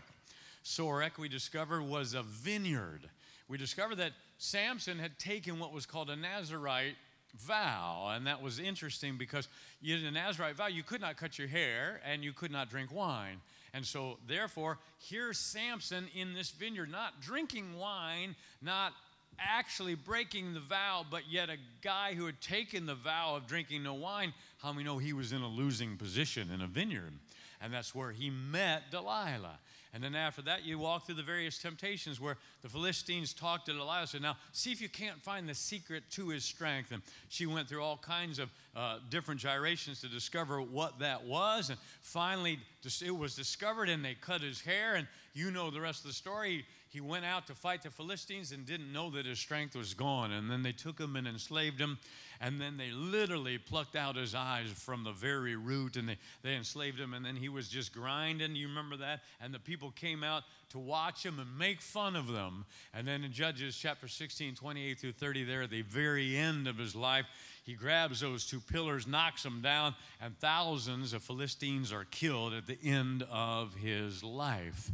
Sorek, 0.64 1.16
we 1.16 1.28
discovered, 1.28 1.82
was 1.82 2.14
a 2.14 2.24
vineyard. 2.24 3.08
We 3.48 3.56
discovered 3.56 3.96
that 3.96 4.12
Samson 4.38 4.98
had 4.98 5.16
taken 5.18 5.60
what 5.60 5.72
was 5.72 5.86
called 5.86 6.10
a 6.10 6.16
Nazarite 6.16 6.96
vow, 7.38 8.12
and 8.16 8.26
that 8.26 8.42
was 8.42 8.58
interesting 8.58 9.16
because 9.16 9.46
in 9.80 10.04
a 10.04 10.10
Nazarite 10.10 10.56
vow, 10.56 10.66
you 10.66 10.82
could 10.82 11.00
not 11.00 11.16
cut 11.16 11.38
your 11.38 11.46
hair 11.46 12.00
and 12.04 12.24
you 12.24 12.32
could 12.32 12.50
not 12.50 12.68
drink 12.68 12.92
wine. 12.92 13.40
And 13.72 13.86
so, 13.86 14.18
therefore, 14.26 14.78
here's 14.98 15.38
Samson 15.38 16.08
in 16.14 16.34
this 16.34 16.50
vineyard, 16.50 16.90
not 16.90 17.20
drinking 17.20 17.76
wine, 17.78 18.34
not 18.60 18.92
actually 19.38 19.94
breaking 19.94 20.54
the 20.54 20.60
vow, 20.60 21.04
but 21.08 21.22
yet 21.30 21.48
a 21.48 21.56
guy 21.82 22.14
who 22.14 22.26
had 22.26 22.40
taken 22.40 22.86
the 22.86 22.94
vow 22.94 23.36
of 23.36 23.46
drinking 23.46 23.82
no 23.82 23.94
wine, 23.94 24.34
how 24.58 24.72
we 24.72 24.82
know 24.82 24.98
he 24.98 25.12
was 25.12 25.32
in 25.32 25.40
a 25.40 25.48
losing 25.48 25.96
position 25.96 26.50
in 26.52 26.60
a 26.60 26.66
vineyard. 26.66 27.12
And 27.60 27.72
that's 27.72 27.94
where 27.94 28.10
he 28.10 28.30
met 28.30 28.90
Delilah. 28.90 29.58
And 29.92 30.04
then 30.04 30.14
after 30.14 30.42
that, 30.42 30.64
you 30.64 30.78
walk 30.78 31.06
through 31.06 31.16
the 31.16 31.22
various 31.22 31.58
temptations 31.58 32.20
where 32.20 32.36
the 32.62 32.68
Philistines 32.68 33.32
talked 33.32 33.66
to 33.66 33.72
Delilah, 33.72 34.06
said, 34.06 34.22
Now, 34.22 34.36
see 34.52 34.70
if 34.70 34.80
you 34.80 34.88
can't 34.88 35.20
find 35.20 35.48
the 35.48 35.54
secret 35.54 36.04
to 36.12 36.28
his 36.28 36.44
strength. 36.44 36.92
And 36.92 37.02
she 37.28 37.46
went 37.46 37.68
through 37.68 37.82
all 37.82 37.96
kinds 37.96 38.38
of 38.38 38.50
uh, 38.76 38.98
different 39.08 39.40
gyrations 39.40 40.00
to 40.02 40.08
discover 40.08 40.62
what 40.62 41.00
that 41.00 41.24
was. 41.24 41.70
And 41.70 41.78
finally, 42.02 42.60
it 42.84 43.16
was 43.16 43.34
discovered, 43.34 43.88
and 43.88 44.04
they 44.04 44.14
cut 44.14 44.42
his 44.42 44.60
hair. 44.60 44.94
And 44.94 45.08
you 45.34 45.50
know 45.50 45.70
the 45.70 45.80
rest 45.80 46.04
of 46.04 46.06
the 46.06 46.14
story. 46.14 46.64
He 46.90 47.00
went 47.00 47.24
out 47.24 47.46
to 47.46 47.54
fight 47.54 47.82
the 47.82 47.90
Philistines 47.90 48.50
and 48.50 48.66
didn't 48.66 48.92
know 48.92 49.10
that 49.10 49.24
his 49.24 49.38
strength 49.38 49.76
was 49.76 49.94
gone. 49.94 50.32
And 50.32 50.50
then 50.50 50.64
they 50.64 50.72
took 50.72 50.98
him 50.98 51.14
and 51.14 51.26
enslaved 51.26 51.80
him. 51.80 51.98
And 52.40 52.60
then 52.60 52.76
they 52.78 52.90
literally 52.90 53.58
plucked 53.58 53.94
out 53.94 54.16
his 54.16 54.34
eyes 54.34 54.66
from 54.74 55.04
the 55.04 55.12
very 55.12 55.54
root 55.54 55.96
and 55.96 56.08
they, 56.08 56.18
they 56.42 56.56
enslaved 56.56 56.98
him. 56.98 57.14
And 57.14 57.24
then 57.24 57.36
he 57.36 57.48
was 57.48 57.68
just 57.68 57.92
grinding. 57.92 58.56
You 58.56 58.66
remember 58.66 58.96
that? 58.96 59.20
And 59.40 59.54
the 59.54 59.60
people 59.60 59.92
came 59.92 60.24
out 60.24 60.42
to 60.70 60.80
watch 60.80 61.24
him 61.24 61.38
and 61.38 61.56
make 61.56 61.80
fun 61.80 62.16
of 62.16 62.26
them. 62.26 62.64
And 62.92 63.06
then 63.06 63.22
in 63.22 63.30
Judges 63.30 63.76
chapter 63.76 64.08
16, 64.08 64.56
28 64.56 64.98
through 64.98 65.12
30, 65.12 65.44
there 65.44 65.62
at 65.62 65.70
the 65.70 65.82
very 65.82 66.36
end 66.36 66.66
of 66.66 66.76
his 66.76 66.96
life, 66.96 67.26
he 67.62 67.74
grabs 67.74 68.20
those 68.20 68.46
two 68.46 68.58
pillars, 68.58 69.06
knocks 69.06 69.44
them 69.44 69.60
down, 69.60 69.94
and 70.20 70.36
thousands 70.40 71.12
of 71.12 71.22
Philistines 71.22 71.92
are 71.92 72.06
killed 72.10 72.52
at 72.52 72.66
the 72.66 72.78
end 72.82 73.24
of 73.30 73.74
his 73.74 74.24
life. 74.24 74.90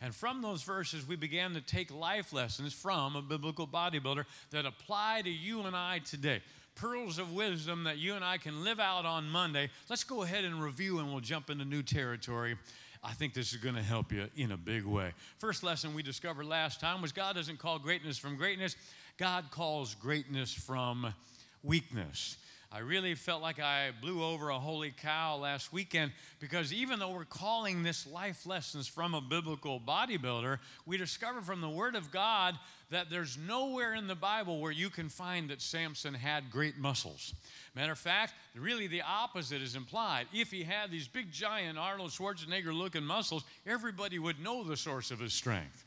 And 0.00 0.14
from 0.14 0.42
those 0.42 0.62
verses, 0.62 1.06
we 1.06 1.16
began 1.16 1.54
to 1.54 1.60
take 1.60 1.92
life 1.92 2.32
lessons 2.32 2.72
from 2.72 3.16
a 3.16 3.22
biblical 3.22 3.66
bodybuilder 3.66 4.24
that 4.50 4.66
apply 4.66 5.22
to 5.22 5.30
you 5.30 5.62
and 5.62 5.74
I 5.76 6.00
today 6.00 6.42
pearls 6.74 7.18
of 7.18 7.32
wisdom 7.32 7.84
that 7.84 7.98
you 7.98 8.14
and 8.14 8.24
I 8.24 8.38
can 8.38 8.64
live 8.64 8.80
out 8.80 9.06
on 9.06 9.28
Monday. 9.28 9.70
Let's 9.88 10.04
go 10.04 10.22
ahead 10.22 10.44
and 10.44 10.62
review 10.62 10.98
and 10.98 11.10
we'll 11.10 11.20
jump 11.20 11.50
into 11.50 11.64
new 11.64 11.82
territory. 11.82 12.56
I 13.02 13.12
think 13.12 13.34
this 13.34 13.52
is 13.52 13.58
going 13.58 13.74
to 13.74 13.82
help 13.82 14.12
you 14.12 14.28
in 14.36 14.52
a 14.52 14.56
big 14.56 14.84
way. 14.84 15.12
First 15.38 15.62
lesson 15.62 15.94
we 15.94 16.02
discovered 16.02 16.46
last 16.46 16.80
time 16.80 17.02
was 17.02 17.12
God 17.12 17.36
doesn't 17.36 17.58
call 17.58 17.78
greatness 17.78 18.16
from 18.18 18.36
greatness, 18.36 18.76
God 19.18 19.50
calls 19.50 19.94
greatness 19.94 20.52
from 20.52 21.14
weakness. 21.62 22.38
I 22.74 22.80
really 22.80 23.14
felt 23.14 23.40
like 23.40 23.60
I 23.60 23.92
blew 24.00 24.24
over 24.24 24.48
a 24.48 24.58
holy 24.58 24.90
cow 24.90 25.36
last 25.36 25.72
weekend 25.72 26.10
because 26.40 26.72
even 26.72 26.98
though 26.98 27.12
we're 27.12 27.24
calling 27.24 27.84
this 27.84 28.04
life 28.04 28.46
lessons 28.46 28.88
from 28.88 29.14
a 29.14 29.20
biblical 29.20 29.78
bodybuilder, 29.78 30.58
we 30.84 30.96
discover 30.96 31.40
from 31.40 31.60
the 31.60 31.68
Word 31.68 31.94
of 31.94 32.10
God 32.10 32.58
that 32.90 33.10
there's 33.10 33.38
nowhere 33.38 33.94
in 33.94 34.08
the 34.08 34.16
Bible 34.16 34.58
where 34.58 34.72
you 34.72 34.90
can 34.90 35.08
find 35.08 35.50
that 35.50 35.62
Samson 35.62 36.14
had 36.14 36.50
great 36.50 36.76
muscles. 36.76 37.32
Matter 37.76 37.92
of 37.92 37.98
fact, 37.98 38.34
really 38.56 38.88
the 38.88 39.02
opposite 39.02 39.62
is 39.62 39.76
implied. 39.76 40.26
If 40.32 40.50
he 40.50 40.64
had 40.64 40.90
these 40.90 41.06
big, 41.06 41.30
giant 41.30 41.78
Arnold 41.78 42.10
Schwarzenegger 42.10 42.76
looking 42.76 43.04
muscles, 43.04 43.44
everybody 43.68 44.18
would 44.18 44.40
know 44.40 44.64
the 44.64 44.76
source 44.76 45.12
of 45.12 45.20
his 45.20 45.32
strength. 45.32 45.83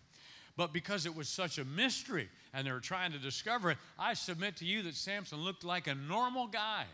But 0.58 0.74
because 0.74 1.06
it 1.06 1.16
was 1.16 1.30
such 1.30 1.60
a 1.60 1.66
mystery 1.66 2.28
and 2.54 2.66
they 2.66 2.72
were 2.72 2.80
trying 2.80 3.12
to 3.12 3.20
discover 3.20 3.72
it, 3.72 3.78
I 3.98 4.16
submit 4.16 4.58
to 4.58 4.66
you 4.66 4.82
that 4.84 4.96
Samson 4.96 5.40
looked 5.40 5.64
like 5.64 5.88
a 5.88 5.96
normal 5.96 6.48
guy. 6.48 6.86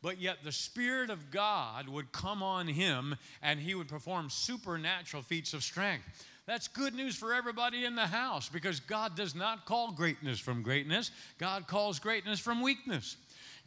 But 0.00 0.20
yet 0.20 0.38
the 0.44 0.52
Spirit 0.52 1.10
of 1.10 1.32
God 1.32 1.88
would 1.88 2.12
come 2.12 2.42
on 2.42 2.68
him 2.68 3.16
and 3.42 3.58
he 3.58 3.74
would 3.74 3.88
perform 3.88 4.30
supernatural 4.30 5.24
feats 5.24 5.52
of 5.52 5.64
strength. 5.64 6.04
That's 6.46 6.68
good 6.68 6.94
news 6.94 7.16
for 7.16 7.34
everybody 7.34 7.84
in 7.84 7.96
the 7.96 8.06
house 8.06 8.48
because 8.48 8.80
God 8.80 9.16
does 9.16 9.34
not 9.34 9.66
call 9.66 9.90
greatness 9.90 10.38
from 10.38 10.62
greatness, 10.62 11.10
God 11.38 11.66
calls 11.66 11.98
greatness 11.98 12.38
from 12.38 12.62
weakness. 12.62 13.16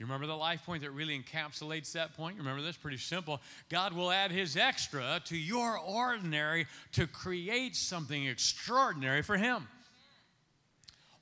You 0.02 0.08
remember 0.08 0.26
the 0.26 0.36
life 0.36 0.66
point 0.66 0.82
that 0.82 0.90
really 0.90 1.16
encapsulates 1.16 1.92
that 1.92 2.18
point? 2.18 2.36
You 2.36 2.42
remember 2.42 2.64
this? 2.64 2.76
Pretty 2.76 2.98
simple. 2.98 3.40
God 3.70 3.94
will 3.94 4.10
add 4.10 4.32
His 4.32 4.58
extra 4.58 5.22
to 5.26 5.38
your 5.38 5.78
ordinary 5.78 6.66
to 6.94 7.06
create 7.06 7.76
something 7.76 8.26
extraordinary 8.26 9.22
for 9.22 9.38
Him. 9.38 9.68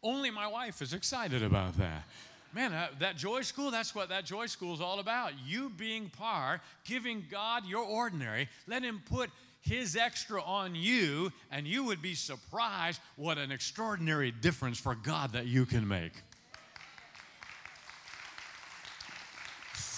Only 0.02 0.32
my 0.32 0.48
wife 0.48 0.82
is 0.82 0.94
excited 0.94 1.44
about 1.44 1.78
that. 1.78 2.06
Man, 2.54 2.74
that 3.00 3.18
joy 3.18 3.42
school, 3.42 3.70
that's 3.70 3.94
what 3.94 4.08
that 4.08 4.24
joy 4.24 4.46
school 4.46 4.76
is 4.76 4.80
all 4.80 5.02
about. 5.02 5.34
You 5.46 5.70
being 5.72 6.10
par, 6.10 6.62
giving 6.86 7.26
God 7.30 7.66
your 7.66 7.84
ordinary, 7.84 8.48
let 8.66 8.82
Him 8.82 9.02
put 9.10 9.30
His 9.60 9.98
extra 9.98 10.42
on 10.42 10.74
you, 10.74 11.34
and 11.52 11.68
you 11.68 11.84
would 11.84 12.02
be 12.02 12.16
surprised 12.16 13.02
what 13.18 13.38
an 13.38 13.52
extraordinary 13.52 14.32
difference 14.32 14.80
for 14.80 14.96
God 14.96 15.34
that 15.34 15.48
you 15.48 15.66
can 15.66 15.86
make. 15.86 16.14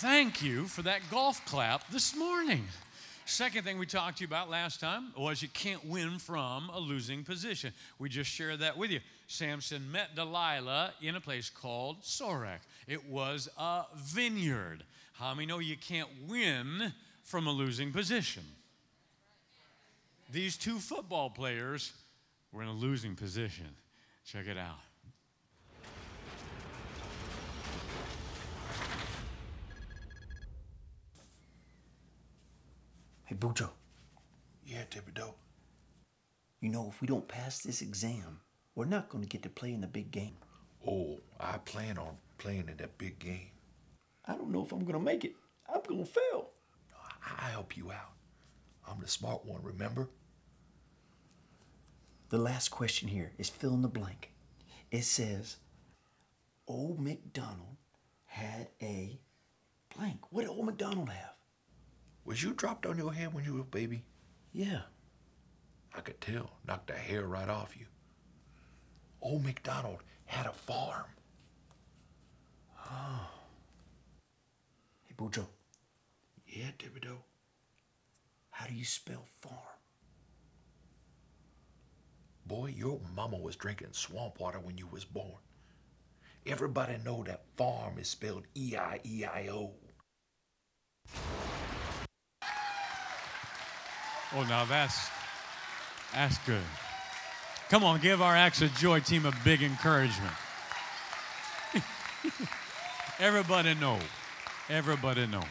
Thank 0.01 0.41
you 0.41 0.65
for 0.65 0.81
that 0.81 1.01
golf 1.12 1.46
clap 1.46 1.88
this 1.91 2.15
morning. 2.15 2.63
Second 3.27 3.65
thing 3.65 3.77
we 3.77 3.86
talked 3.86 4.17
to 4.17 4.24
you 4.24 4.27
about 4.27 4.50
last 4.50 4.79
time 4.79 5.13
was 5.15 5.43
you 5.43 5.48
can't 5.50 5.86
win 5.86 6.17
from 6.17 6.72
a 6.74 6.79
losing 6.79 7.24
position. 7.24 7.72
We 8.00 8.10
just 8.10 8.31
shared 8.31 8.62
that 8.62 8.79
with 8.79 8.89
you. 8.89 9.01
Samson 9.27 9.91
met 9.91 10.15
Delilah 10.15 10.93
in 11.03 11.15
a 11.15 11.22
place 11.22 11.51
called 11.51 12.01
Sorek. 12.01 12.62
It 12.88 13.08
was 13.12 13.48
a 13.60 13.84
vineyard. 13.96 14.84
How 15.13 15.36
many 15.36 15.46
know 15.46 15.60
you 15.60 15.77
can't 15.77 16.10
win 16.27 16.93
from 17.22 17.46
a 17.46 17.51
losing 17.51 17.91
position? 17.91 18.41
These 20.31 20.58
two 20.58 20.79
football 20.79 21.29
players 21.29 21.93
were 22.51 22.63
in 22.63 22.70
a 22.70 22.74
losing 22.74 23.13
position. 23.15 23.67
Check 24.25 24.48
it 24.48 24.58
out. 24.58 24.79
Hey, 33.32 33.38
Yeah, 34.66 34.84
Thibodeau. 34.92 35.34
you 36.60 36.68
know, 36.70 36.88
if 36.90 37.00
we 37.00 37.08
don't 37.08 37.30
pass 37.30 37.60
this 37.60 37.82
exam, 37.82 38.42
we're 38.76 38.84
not 38.84 39.08
going 39.08 39.24
to 39.24 39.30
get 39.30 39.42
to 39.44 39.50
play 39.50 39.72
in 39.72 39.80
the 39.80 39.88
big 39.88 40.12
game. 40.12 40.36
Oh, 40.86 41.22
I 41.40 41.58
plan 41.60 41.98
on 41.98 42.18
playing 42.38 42.68
in 42.68 42.76
that 42.78 42.98
big 42.98 43.20
game. 43.20 43.52
I 44.26 44.36
don't 44.36 44.52
know 44.52 44.64
if 44.66 44.74
I'm 44.74 44.82
going 44.84 45.00
to 45.00 45.00
make 45.00 45.24
it. 45.24 45.36
I'm 45.74 45.82
going 45.88 46.04
to 46.04 46.12
fail. 46.12 46.50
I'll 47.26 47.52
help 47.52 47.78
you 47.78 47.94
out. 47.94 48.12
I'm 48.86 49.00
the 49.00 49.08
smart 49.08 49.46
one, 49.46 49.64
remember? 49.64 50.10
The 52.30 52.38
last 52.38 52.68
question 52.70 53.08
here 53.08 53.32
is 53.38 53.48
fill 53.50 53.74
in 53.76 53.82
the 53.82 53.88
blank. 53.88 54.34
It 54.92 55.06
says, 55.06 55.56
Old 56.68 57.00
MacDonald 57.00 57.78
had 58.26 58.68
a 58.82 59.22
blank. 59.96 60.20
What 60.32 60.42
did 60.42 60.50
Old 60.50 60.66
MacDonald 60.66 61.10
have? 61.10 61.31
Was 62.25 62.44
you 62.44 62.54
dropped 62.54 62.86
on 62.86 62.98
your 62.98 63.13
head 63.13 63.34
when 63.34 63.44
you 63.46 63.54
were 63.56 63.62
a 63.62 63.63
baby? 63.63 64.04
Yeah. 64.54 64.82
I 65.94 66.01
could 66.01 66.22
tell. 66.22 66.51
Knocked 66.66 66.88
the 66.88 66.94
hair 66.94 67.25
right 67.25 67.50
off 67.50 67.75
you. 67.78 67.86
Old 69.22 69.44
MacDonald 69.44 70.04
had 70.25 70.46
a 70.46 70.54
farm. 70.54 71.06
Oh. 72.90 73.28
Hey, 75.04 75.13
Bujo, 75.18 75.46
Yeah, 76.48 76.72
Thibodeau. 76.78 77.18
how 78.50 78.66
do 78.68 78.74
you 78.74 78.86
spell 78.86 79.25
farm? 79.42 79.56
Boy, 82.46 82.74
your 82.78 83.00
mama 83.16 83.38
was 83.38 83.56
drinking 83.56 83.90
swamp 83.94 84.40
water 84.40 84.60
when 84.60 84.78
you 84.78 84.88
was 84.88 85.06
born. 85.06 85.38
Everybody 86.46 86.98
know 87.04 87.24
that 87.24 87.46
farm 87.56 87.98
is 88.00 88.10
spelled 88.10 88.46
E 88.56 88.74
E-I-E-I-O. 88.74 89.72
Oh, 94.34 94.44
now 94.44 94.66
that's 94.66 95.10
that's 96.14 96.38
good. 96.40 96.64
Come 97.70 97.84
on, 97.84 98.00
give 98.00 98.22
our 98.22 98.36
Acts 98.36 98.62
of 98.62 98.74
Joy 98.76 99.00
team 99.00 99.26
a 99.26 99.34
big 99.44 99.62
encouragement. 99.62 100.34
Everybody 103.20 103.74
know. 103.76 103.98
Everybody 104.70 105.28
know. 105.28 105.44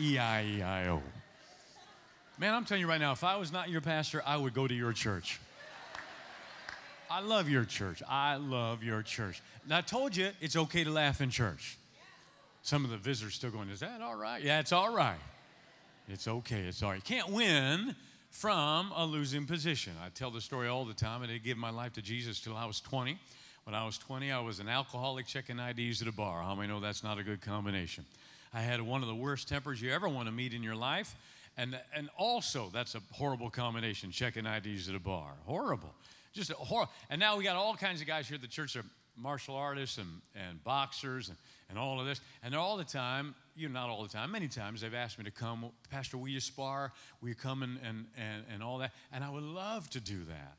E 0.00 0.18
I 0.18 0.44
E 0.44 0.62
I 0.62 0.88
O. 0.88 1.02
Man, 2.38 2.54
I'm 2.54 2.64
telling 2.64 2.80
you 2.80 2.88
right 2.88 3.00
now, 3.00 3.12
if 3.12 3.24
I 3.24 3.36
was 3.36 3.50
not 3.50 3.68
your 3.68 3.80
pastor, 3.80 4.22
I 4.24 4.36
would 4.36 4.54
go 4.54 4.68
to 4.68 4.74
your 4.74 4.92
church. 4.92 5.40
I 7.10 7.20
love 7.20 7.48
your 7.48 7.64
church. 7.64 8.02
I 8.08 8.36
love 8.36 8.84
your 8.84 9.02
church. 9.02 9.42
And 9.64 9.72
I 9.72 9.80
told 9.80 10.14
you 10.14 10.30
it's 10.40 10.54
okay 10.56 10.84
to 10.84 10.90
laugh 10.90 11.20
in 11.20 11.30
church. 11.30 11.78
Some 12.62 12.84
of 12.84 12.90
the 12.90 12.96
visitors 12.96 13.34
still 13.34 13.50
going, 13.50 13.70
Is 13.70 13.80
that 13.80 14.00
all 14.02 14.14
right? 14.14 14.42
Yeah, 14.42 14.60
it's 14.60 14.72
all 14.72 14.94
right. 14.94 15.18
It's 16.10 16.26
okay. 16.26 16.60
It's 16.60 16.82
all 16.82 16.90
right. 16.90 16.96
You 16.96 17.16
can't 17.16 17.30
win 17.30 17.94
from 18.30 18.92
a 18.96 19.04
losing 19.04 19.44
position. 19.44 19.92
I 20.02 20.08
tell 20.08 20.30
the 20.30 20.40
story 20.40 20.66
all 20.66 20.86
the 20.86 20.94
time. 20.94 21.22
I 21.22 21.26
didn't 21.26 21.44
give 21.44 21.58
my 21.58 21.68
life 21.68 21.92
to 21.94 22.02
Jesus 22.02 22.40
till 22.40 22.56
I 22.56 22.64
was 22.64 22.80
20. 22.80 23.18
When 23.64 23.74
I 23.74 23.84
was 23.84 23.98
20, 23.98 24.32
I 24.32 24.40
was 24.40 24.58
an 24.58 24.70
alcoholic 24.70 25.26
checking 25.26 25.58
IDs 25.58 26.00
at 26.00 26.08
a 26.08 26.12
bar. 26.12 26.42
How 26.42 26.54
many 26.54 26.68
know 26.68 26.80
that's 26.80 27.04
not 27.04 27.18
a 27.18 27.22
good 27.22 27.42
combination? 27.42 28.06
I 28.54 28.60
had 28.60 28.80
one 28.80 29.02
of 29.02 29.08
the 29.08 29.14
worst 29.14 29.50
tempers 29.50 29.82
you 29.82 29.92
ever 29.92 30.08
want 30.08 30.28
to 30.28 30.32
meet 30.32 30.54
in 30.54 30.62
your 30.62 30.76
life. 30.76 31.14
And, 31.58 31.78
and 31.94 32.08
also, 32.16 32.70
that's 32.72 32.94
a 32.94 33.02
horrible 33.12 33.50
combination, 33.50 34.10
checking 34.10 34.46
IDs 34.46 34.88
at 34.88 34.94
a 34.94 35.00
bar. 35.00 35.32
Horrible. 35.44 35.92
Just 36.32 36.50
a 36.50 36.54
horrible. 36.54 36.90
And 37.10 37.20
now 37.20 37.36
we 37.36 37.44
got 37.44 37.56
all 37.56 37.74
kinds 37.74 38.00
of 38.00 38.06
guys 38.06 38.28
here 38.28 38.36
at 38.36 38.40
the 38.40 38.48
church 38.48 38.72
that 38.72 38.80
are 38.80 38.88
martial 39.14 39.56
artists 39.56 39.98
and, 39.98 40.08
and 40.34 40.64
boxers 40.64 41.28
and, 41.28 41.36
and 41.68 41.78
all 41.78 42.00
of 42.00 42.06
this. 42.06 42.22
And 42.42 42.54
all 42.54 42.78
the 42.78 42.84
time, 42.84 43.34
you 43.58 43.68
know, 43.68 43.80
not 43.80 43.90
all 43.90 44.02
the 44.02 44.08
time, 44.08 44.30
many 44.30 44.48
times 44.48 44.80
they've 44.80 44.94
asked 44.94 45.18
me 45.18 45.24
to 45.24 45.30
come, 45.30 45.70
Pastor, 45.90 46.16
will 46.16 46.28
you 46.28 46.40
spar? 46.40 46.92
Will 47.20 47.30
you 47.30 47.34
come 47.34 47.62
and, 47.62 47.78
and, 47.86 48.06
and, 48.16 48.44
and 48.52 48.62
all 48.62 48.78
that? 48.78 48.92
And 49.12 49.24
I 49.24 49.30
would 49.30 49.42
love 49.42 49.90
to 49.90 50.00
do 50.00 50.24
that, 50.24 50.56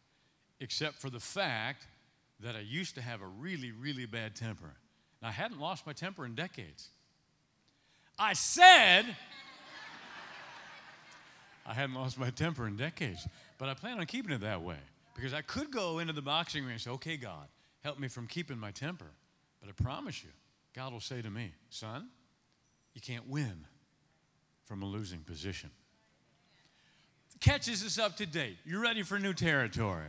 except 0.60 0.96
for 0.96 1.10
the 1.10 1.20
fact 1.20 1.88
that 2.42 2.56
I 2.56 2.60
used 2.60 2.96
to 2.96 3.02
have 3.02 3.22
a 3.22 3.28
really, 3.28 3.72
really 3.72 4.06
bad 4.06 4.36
temper. 4.36 4.74
And 5.22 5.28
I 5.28 5.32
hadn't 5.32 5.60
lost 5.60 5.86
my 5.86 5.94
temper 5.94 6.26
in 6.26 6.36
decades. 6.36 6.90
I 8.18 8.34
said 8.34 9.06
I 11.66 11.74
hadn't 11.74 11.96
lost 11.96 12.18
my 12.18 12.32
temper 12.32 12.68
in 12.68 12.76
decades, 12.78 13.28
but 13.58 13.70
I 13.70 13.76
plan 13.76 14.00
on 14.00 14.06
keeping 14.08 14.32
it 14.32 14.42
that 14.42 14.62
way 14.62 14.80
because 15.16 15.34
I 15.34 15.42
could 15.42 15.72
go 15.72 16.00
into 16.00 16.14
the 16.14 16.22
boxing 16.22 16.64
ring 16.64 16.74
and 16.74 16.82
say, 16.82 16.90
okay, 16.92 17.16
God, 17.16 17.48
help 17.84 18.00
me 18.00 18.08
from 18.08 18.26
keeping 18.26 18.58
my 18.58 18.72
temper. 18.72 19.12
But 19.62 19.70
I 19.70 19.84
promise 19.84 20.24
you, 20.24 20.32
God 20.74 20.94
will 20.94 21.00
say 21.00 21.22
to 21.22 21.30
me, 21.30 21.52
son, 21.70 22.08
you 22.94 23.02
can't 23.02 23.28
win 23.28 23.66
from 24.66 24.82
a 24.82 24.86
losing 24.86 25.20
position. 25.22 25.70
Catches 27.40 27.86
us 27.86 27.98
up 27.98 28.18
to 28.18 28.26
date. 28.26 28.58
You're 28.66 28.82
ready 28.82 29.02
for 29.02 29.18
new 29.18 29.34
territory? 29.34 30.04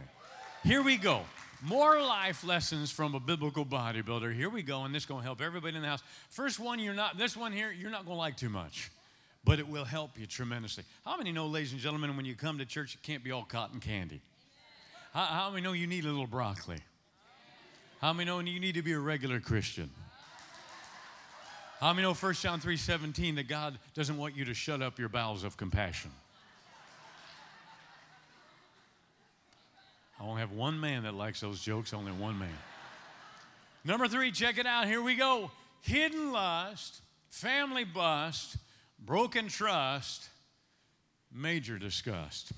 Here 0.64 0.82
we 0.82 0.96
go. 0.96 1.22
More 1.62 2.00
life 2.00 2.42
lessons 2.42 2.90
from 2.90 3.14
a 3.14 3.20
biblical 3.20 3.64
bodybuilder. 3.64 4.34
Here 4.34 4.48
we 4.48 4.62
go, 4.62 4.84
and 4.84 4.94
this 4.94 5.02
is 5.02 5.06
going 5.06 5.20
to 5.20 5.24
help 5.24 5.40
everybody 5.40 5.76
in 5.76 5.82
the 5.82 5.88
house. 5.88 6.02
First 6.30 6.58
one, 6.58 6.78
you're 6.78 6.94
not. 6.94 7.18
This 7.18 7.36
one 7.36 7.52
here, 7.52 7.70
you're 7.70 7.90
not 7.90 8.06
going 8.06 8.16
to 8.16 8.18
like 8.18 8.36
too 8.36 8.48
much, 8.48 8.90
but 9.44 9.58
it 9.58 9.68
will 9.68 9.84
help 9.84 10.18
you 10.18 10.26
tremendously. 10.26 10.84
How 11.04 11.16
many 11.16 11.32
know, 11.32 11.46
ladies 11.46 11.72
and 11.72 11.80
gentlemen, 11.80 12.16
when 12.16 12.24
you 12.24 12.34
come 12.34 12.58
to 12.58 12.64
church, 12.64 12.94
it 12.94 13.02
can't 13.02 13.22
be 13.22 13.30
all 13.30 13.44
cotton 13.44 13.78
candy? 13.78 14.22
How, 15.12 15.24
how 15.24 15.50
many 15.50 15.62
know 15.62 15.72
you 15.72 15.86
need 15.86 16.04
a 16.04 16.08
little 16.08 16.26
broccoli? 16.26 16.78
How 18.00 18.14
many 18.14 18.24
know 18.24 18.40
you 18.40 18.58
need 18.58 18.74
to 18.74 18.82
be 18.82 18.92
a 18.92 18.98
regular 18.98 19.38
Christian? 19.38 19.90
How 21.80 21.94
many 21.94 22.02
know 22.02 22.12
1 22.12 22.34
John 22.34 22.60
3:17 22.60 23.36
that 23.36 23.48
God 23.48 23.78
doesn't 23.94 24.18
want 24.18 24.36
you 24.36 24.44
to 24.44 24.52
shut 24.52 24.82
up 24.82 24.98
your 24.98 25.08
bowels 25.08 25.44
of 25.44 25.56
compassion? 25.56 26.10
I 30.20 30.24
only 30.24 30.40
have 30.40 30.52
one 30.52 30.78
man 30.78 31.04
that 31.04 31.14
likes 31.14 31.40
those 31.40 31.62
jokes, 31.62 31.94
only 31.94 32.12
one 32.12 32.38
man. 32.38 32.58
Number 33.82 34.08
three, 34.08 34.30
check 34.30 34.58
it 34.58 34.66
out. 34.66 34.86
Here 34.86 35.00
we 35.00 35.14
go. 35.14 35.50
Hidden 35.80 36.32
lust, 36.32 37.00
family 37.30 37.84
bust, 37.84 38.58
broken 38.98 39.48
trust, 39.48 40.28
major 41.32 41.78
disgust. 41.78 42.52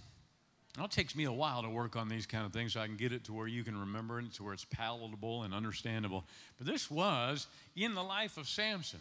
Now, 0.77 0.87
it 0.87 0.91
takes 0.91 1.15
me 1.15 1.25
a 1.25 1.33
while 1.33 1.63
to 1.63 1.69
work 1.69 1.95
on 1.95 2.09
these 2.09 2.27
kind 2.27 2.45
of 2.45 2.53
things 2.53 2.73
so 2.73 2.81
I 2.81 2.87
can 2.87 2.97
get 2.97 3.13
it 3.13 3.23
to 3.25 3.33
where 3.33 3.47
you 3.47 3.63
can 3.63 3.79
remember 3.79 4.19
it, 4.19 4.33
to 4.33 4.43
where 4.43 4.55
it's 4.55 4.65
palatable 4.65 5.45
and 5.45 5.55
understandable. 5.55 6.25
But 6.59 6.67
this 6.67 6.91
was 6.91 7.47
in 7.77 7.95
the 7.95 8.03
life 8.03 8.37
of 8.37 8.49
Samson. 8.49 9.01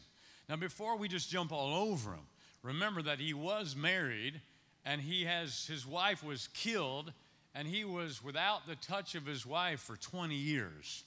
Now, 0.52 0.58
before 0.58 0.98
we 0.98 1.08
just 1.08 1.30
jump 1.30 1.54
all 1.54 1.74
over 1.74 2.12
him, 2.12 2.28
remember 2.62 3.02
that 3.04 3.22
he 3.22 3.34
was 3.34 3.74
married 3.74 4.42
and 4.84 5.00
he 5.00 5.24
has 5.24 5.66
his 5.66 5.88
wife 5.88 6.26
was 6.26 6.50
killed 6.54 7.14
and 7.56 7.66
he 7.66 7.86
was 7.86 8.22
without 8.22 8.68
the 8.68 8.76
touch 8.76 9.16
of 9.16 9.26
his 9.26 9.46
wife 9.46 9.80
for 9.80 9.96
20 9.96 10.36
years. 10.36 11.06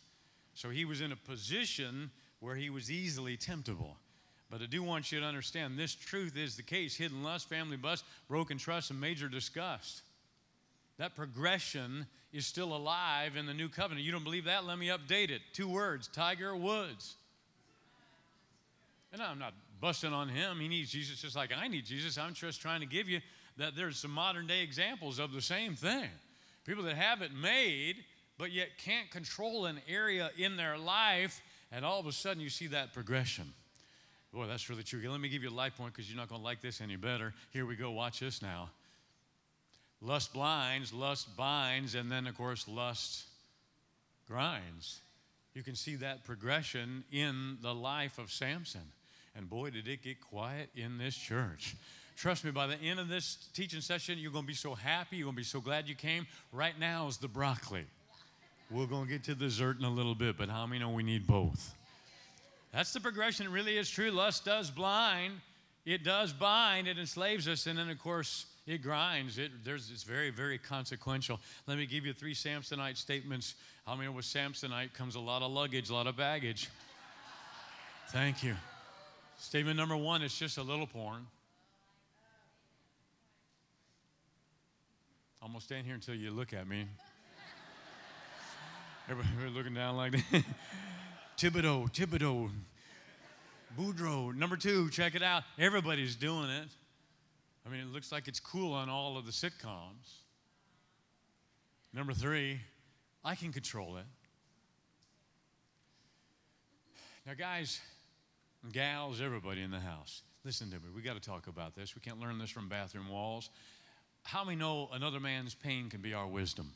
So 0.55 0.71
he 0.71 0.87
was 0.87 1.03
in 1.03 1.13
a 1.13 1.17
position 1.17 2.11
where 2.41 2.57
he 2.57 2.71
was 2.71 2.91
easily 2.91 3.37
temptable. 3.37 3.99
But 4.51 4.63
I 4.63 4.65
do 4.65 4.83
want 4.83 5.13
you 5.13 5.21
to 5.21 5.27
understand 5.27 5.79
this 5.79 5.95
truth 5.95 6.39
is 6.39 6.57
the 6.57 6.63
case 6.63 6.97
hidden 6.97 7.23
lust, 7.23 7.47
family 7.47 7.77
bust, 7.77 8.07
broken 8.29 8.57
trust, 8.57 8.91
and 8.91 8.99
major 8.99 9.29
disgust. 9.29 10.05
That 10.97 11.15
progression 11.15 12.07
is 12.33 12.47
still 12.47 12.75
alive 12.75 13.37
in 13.37 13.45
the 13.45 13.53
new 13.53 13.69
covenant. 13.69 14.07
You 14.07 14.13
don't 14.13 14.25
believe 14.25 14.47
that? 14.47 14.65
Let 14.65 14.79
me 14.79 14.89
update 14.89 15.29
it. 15.29 15.43
Two 15.53 15.69
words 15.69 16.09
Tiger 16.09 16.57
Woods. 16.57 17.17
And 19.15 19.23
I'm 19.23 19.39
not 19.39 19.55
busting 19.81 20.13
on 20.13 20.29
him. 20.29 20.59
He 20.59 20.67
needs 20.67 20.91
Jesus 20.91 21.21
just 21.21 21.37
like 21.37 21.51
I 21.57 21.69
need 21.69 21.87
Jesus. 21.87 22.19
I'm 22.19 22.35
just 22.35 22.61
trying 22.61 22.81
to 22.81 22.87
give 22.87 23.09
you 23.09 23.21
that 23.57 23.77
there's 23.77 23.97
some 23.97 24.11
modern 24.11 24.49
day 24.49 24.63
examples 24.63 25.21
of 25.21 25.33
the 25.33 25.41
same 25.41 25.77
thing. 25.77 26.09
People 26.67 26.83
that 26.83 26.97
have 26.97 27.23
it 27.23 27.31
made, 27.33 27.97
but 28.39 28.51
yet 28.51 28.71
can't 28.77 29.09
control 29.13 29.67
an 29.67 29.81
area 29.89 30.31
in 30.37 30.57
their 30.57 30.77
life, 30.77 31.41
and 31.71 31.85
all 31.85 32.01
of 32.01 32.07
a 32.07 32.13
sudden 32.13 32.43
you 32.43 32.51
see 32.51 32.67
that 32.67 32.93
progression. 32.93 33.45
Boy, 34.33 34.49
that's 34.49 34.69
really 34.69 34.83
true. 34.83 35.01
Let 35.09 35.21
me 35.21 35.29
give 35.29 35.45
you 35.45 35.51
a 35.51 35.55
life 35.55 35.77
point 35.77 35.93
because 35.93 36.11
you're 36.11 36.19
not 36.19 36.29
going 36.29 36.41
to 36.41 36.45
like 36.45 36.61
this 36.61 36.81
any 36.81 36.97
better. 36.97 37.35
Here 37.53 37.65
we 37.65 37.77
go. 37.77 37.93
Watch 37.93 38.19
this 38.19 38.43
now. 38.43 38.71
Lust 40.01 40.33
blinds, 40.33 40.93
lust 40.93 41.37
binds, 41.37 41.95
and 41.95 42.11
then, 42.11 42.27
of 42.27 42.37
course, 42.37 42.67
lust 42.67 43.27
grinds. 44.27 44.99
You 45.55 45.63
can 45.63 45.77
see 45.77 45.95
that 45.97 46.25
progression 46.25 47.05
in 47.13 47.59
the 47.63 47.73
life 47.73 48.19
of 48.19 48.33
Samson. 48.33 48.83
And 49.37 49.51
boy, 49.51 49.71
did 49.71 49.89
it 49.89 50.03
get 50.03 50.21
quiet 50.21 50.71
in 50.77 50.99
this 50.99 51.17
church. 51.17 51.75
Trust 52.17 52.45
me, 52.45 52.53
by 52.53 52.69
the 52.69 52.77
end 52.77 53.01
of 53.01 53.09
this 53.09 53.49
teaching 53.53 53.81
session, 53.81 54.19
you're 54.19 54.31
going 54.31 54.45
to 54.45 54.49
be 54.49 54.55
so 54.55 54.75
happy. 54.75 55.17
You're 55.17 55.25
going 55.25 55.35
to 55.35 55.41
be 55.41 55.45
so 55.45 55.61
glad 55.61 55.89
you 55.89 55.97
came. 55.97 56.27
Right 56.53 56.79
now 56.79 57.09
is 57.09 57.17
the 57.17 57.27
broccoli. 57.27 57.85
We're 58.71 58.87
going 58.87 59.07
to 59.07 59.11
get 59.11 59.25
to 59.25 59.35
dessert 59.35 59.79
in 59.79 59.85
a 59.85 59.91
little 59.91 60.15
bit, 60.15 60.37
but 60.39 60.49
how 60.49 60.67
many 60.67 60.81
know 60.81 60.91
we 60.91 61.03
need 61.03 61.27
both? 61.27 61.75
That's 62.73 62.93
the 62.93 63.01
progression. 63.01 63.47
It 63.47 63.51
really 63.51 63.77
is 63.77 63.91
true. 63.91 64.11
Lust 64.11 64.45
does 64.45 64.71
blind, 64.71 65.35
it 65.85 66.03
does 66.03 66.33
bind, 66.33 66.89
it 66.89 66.99
enslaves 66.99 67.47
us, 67.47 67.67
and 67.67 67.79
then, 67.79 67.91
of 67.91 67.99
course, 67.99 68.47
it 68.67 68.83
grinds. 68.83 69.39
It, 69.39 69.51
there's, 69.65 69.91
it's 69.93 70.03
very, 70.03 70.31
very 70.31 70.59
consequential. 70.59 71.39
Let 71.67 71.79
me 71.79 71.87
give 71.87 72.07
you 72.07 72.13
three 72.13 72.35
Samsonite 72.35 72.97
statements. 72.97 73.55
How 73.87 73.95
many 73.95 74.09
with 74.09 74.25
Samsonite 74.25 74.95
comes 74.95 75.15
a 75.15 75.21
lot 75.21 75.43
of 75.43 75.53
luggage, 75.53 75.91
a 75.91 75.95
lot 75.95 76.07
of 76.07 76.17
baggage? 76.17 76.69
Thank 78.09 78.43
you. 78.43 78.57
Statement 79.45 79.77
number 79.77 79.95
one 79.95 80.23
it's 80.23 80.39
just 80.39 80.57
a 80.57 80.63
little 80.63 80.87
porn. 80.87 81.27
I'm 85.43 85.49
going 85.49 85.61
to 85.61 85.65
stand 85.65 85.85
here 85.85 85.95
until 85.95 86.15
you 86.15 86.31
look 86.31 86.55
at 86.55 86.67
me. 86.67 86.87
Everybody 89.11 89.51
looking 89.55 89.75
down 89.75 89.99
like 89.99 90.13
that. 90.13 90.45
Thibodeau, 91.39 91.93
Thibodeau, 91.93 92.49
Boudreaux. 93.79 94.35
Number 94.35 94.57
two, 94.57 94.89
check 94.89 95.15
it 95.15 95.23
out. 95.23 95.43
Everybody's 95.59 96.17
doing 96.17 96.49
it. 96.49 96.69
I 97.67 97.69
mean, 97.69 97.81
it 97.81 97.93
looks 97.93 98.11
like 98.11 98.29
it's 98.29 98.41
cool 98.41 98.73
on 98.73 98.89
all 98.89 99.19
of 99.19 99.27
the 99.27 99.33
sitcoms. 99.33 100.23
Number 101.93 102.15
three, 102.15 102.61
I 103.23 103.35
can 103.35 103.53
control 103.53 103.99
it. 103.99 104.07
Now, 107.27 107.35
guys 107.35 107.83
gals, 108.73 109.21
everybody 109.21 109.63
in 109.63 109.71
the 109.71 109.81
house, 109.81 110.23
listen 110.45 110.71
to 110.71 110.77
me. 110.77 110.87
We 110.95 111.03
got 111.03 111.15
to 111.15 111.21
talk 111.21 111.47
about 111.47 111.75
this. 111.75 111.95
We 111.95 112.01
can't 112.01 112.21
learn 112.21 112.39
this 112.39 112.51
from 112.51 112.69
bathroom 112.69 113.09
walls. 113.09 113.51
How 114.23 114.45
many 114.45 114.57
know 114.57 114.89
another 114.93 115.21
man's 115.21 115.55
pain 115.55 115.91
can 115.91 116.01
be 116.01 116.15
our 116.15 116.27
wisdom? 116.27 116.73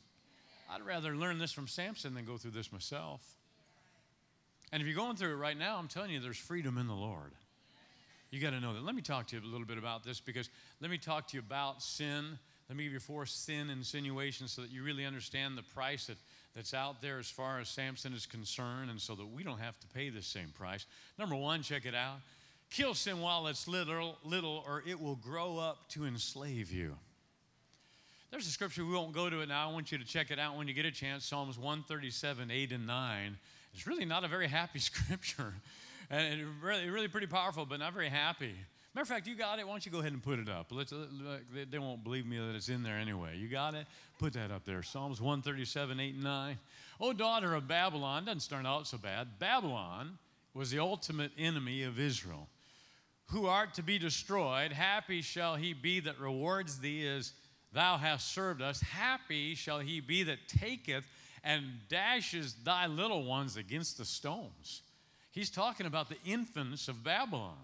I'd 0.70 0.82
rather 0.82 1.16
learn 1.16 1.38
this 1.38 1.52
from 1.52 1.66
Samson 1.66 2.14
than 2.14 2.24
go 2.24 2.36
through 2.36 2.50
this 2.50 2.70
myself. 2.70 3.22
And 4.70 4.82
if 4.82 4.86
you're 4.86 4.96
going 4.96 5.16
through 5.16 5.32
it 5.32 5.36
right 5.36 5.56
now, 5.56 5.78
I'm 5.78 5.88
telling 5.88 6.10
you, 6.10 6.20
there's 6.20 6.36
freedom 6.36 6.76
in 6.76 6.86
the 6.86 6.94
Lord. 6.94 7.32
You 8.30 8.40
got 8.40 8.50
to 8.50 8.60
know 8.60 8.74
that. 8.74 8.84
Let 8.84 8.94
me 8.94 9.00
talk 9.00 9.28
to 9.28 9.36
you 9.36 9.42
a 9.42 9.48
little 9.48 9.66
bit 9.66 9.78
about 9.78 10.04
this 10.04 10.20
because 10.20 10.50
let 10.80 10.90
me 10.90 10.98
talk 10.98 11.28
to 11.28 11.36
you 11.36 11.40
about 11.40 11.82
sin. 11.82 12.38
Let 12.68 12.76
me 12.76 12.84
give 12.84 12.92
you 12.92 13.00
four 13.00 13.24
sin 13.24 13.70
insinuations 13.70 14.52
so 14.52 14.60
that 14.60 14.70
you 14.70 14.82
really 14.82 15.06
understand 15.06 15.56
the 15.56 15.62
price 15.62 16.08
that, 16.08 16.18
that's 16.54 16.74
out 16.74 17.00
there 17.00 17.18
as 17.18 17.28
far 17.30 17.60
as 17.60 17.68
Samson 17.68 18.12
is 18.12 18.26
concerned 18.26 18.90
and 18.90 19.00
so 19.00 19.14
that 19.14 19.26
we 19.26 19.42
don't 19.42 19.58
have 19.58 19.78
to 19.80 19.86
pay 19.88 20.10
the 20.10 20.22
same 20.22 20.48
price. 20.48 20.86
Number 21.18 21.36
one, 21.36 21.62
check 21.62 21.86
it 21.86 21.94
out. 21.94 22.18
Kill 22.70 22.94
sin 22.94 23.20
while 23.20 23.46
it's 23.46 23.66
little, 23.66 24.18
little 24.24 24.62
or 24.66 24.82
it 24.86 25.00
will 25.00 25.16
grow 25.16 25.58
up 25.58 25.88
to 25.90 26.04
enslave 26.04 26.70
you. 26.70 26.96
There's 28.30 28.46
a 28.46 28.50
scripture, 28.50 28.84
we 28.84 28.92
won't 28.92 29.14
go 29.14 29.30
to 29.30 29.40
it 29.40 29.48
now. 29.48 29.70
I 29.70 29.72
want 29.72 29.90
you 29.90 29.96
to 29.98 30.04
check 30.04 30.30
it 30.30 30.38
out 30.38 30.56
when 30.56 30.68
you 30.68 30.74
get 30.74 30.84
a 30.84 30.90
chance 30.90 31.24
Psalms 31.24 31.58
137, 31.58 32.50
8 32.50 32.72
and 32.72 32.86
9. 32.86 33.38
It's 33.72 33.86
really 33.86 34.04
not 34.04 34.24
a 34.24 34.28
very 34.28 34.48
happy 34.48 34.78
scripture. 34.78 35.54
And 36.10 36.62
really, 36.62 36.90
really 36.90 37.08
pretty 37.08 37.26
powerful, 37.26 37.64
but 37.64 37.80
not 37.80 37.94
very 37.94 38.08
happy. 38.08 38.54
Matter 38.98 39.12
of 39.12 39.16
fact, 39.16 39.28
you 39.28 39.36
got 39.36 39.60
it. 39.60 39.64
Why 39.64 39.74
don't 39.74 39.86
you 39.86 39.92
go 39.92 40.00
ahead 40.00 40.10
and 40.10 40.20
put 40.20 40.40
it 40.40 40.48
up? 40.48 40.72
Let's, 40.72 40.92
they 41.70 41.78
won't 41.78 42.02
believe 42.02 42.26
me 42.26 42.36
that 42.38 42.56
it's 42.56 42.68
in 42.68 42.82
there 42.82 42.96
anyway. 42.96 43.38
You 43.38 43.46
got 43.46 43.74
it? 43.74 43.86
Put 44.18 44.32
that 44.32 44.50
up 44.50 44.64
there. 44.64 44.82
Psalms 44.82 45.20
137, 45.20 46.00
8 46.00 46.14
and 46.14 46.24
9. 46.24 46.58
Oh, 47.00 47.12
daughter 47.12 47.54
of 47.54 47.68
Babylon, 47.68 48.24
doesn't 48.24 48.40
start 48.40 48.66
out 48.66 48.88
so 48.88 48.98
bad. 48.98 49.38
Babylon 49.38 50.18
was 50.52 50.72
the 50.72 50.80
ultimate 50.80 51.30
enemy 51.38 51.84
of 51.84 52.00
Israel. 52.00 52.48
Who 53.26 53.46
art 53.46 53.74
to 53.74 53.84
be 53.84 54.00
destroyed, 54.00 54.72
happy 54.72 55.22
shall 55.22 55.54
he 55.54 55.74
be 55.74 56.00
that 56.00 56.18
rewards 56.18 56.80
thee 56.80 57.06
as 57.06 57.34
thou 57.72 57.98
hast 57.98 58.34
served 58.34 58.60
us. 58.60 58.80
Happy 58.80 59.54
shall 59.54 59.78
he 59.78 60.00
be 60.00 60.24
that 60.24 60.48
taketh 60.48 61.04
and 61.44 61.62
dashes 61.88 62.52
thy 62.64 62.88
little 62.88 63.22
ones 63.22 63.56
against 63.56 63.96
the 63.96 64.04
stones. 64.04 64.82
He's 65.30 65.50
talking 65.50 65.86
about 65.86 66.08
the 66.08 66.18
infants 66.26 66.88
of 66.88 67.04
Babylon. 67.04 67.58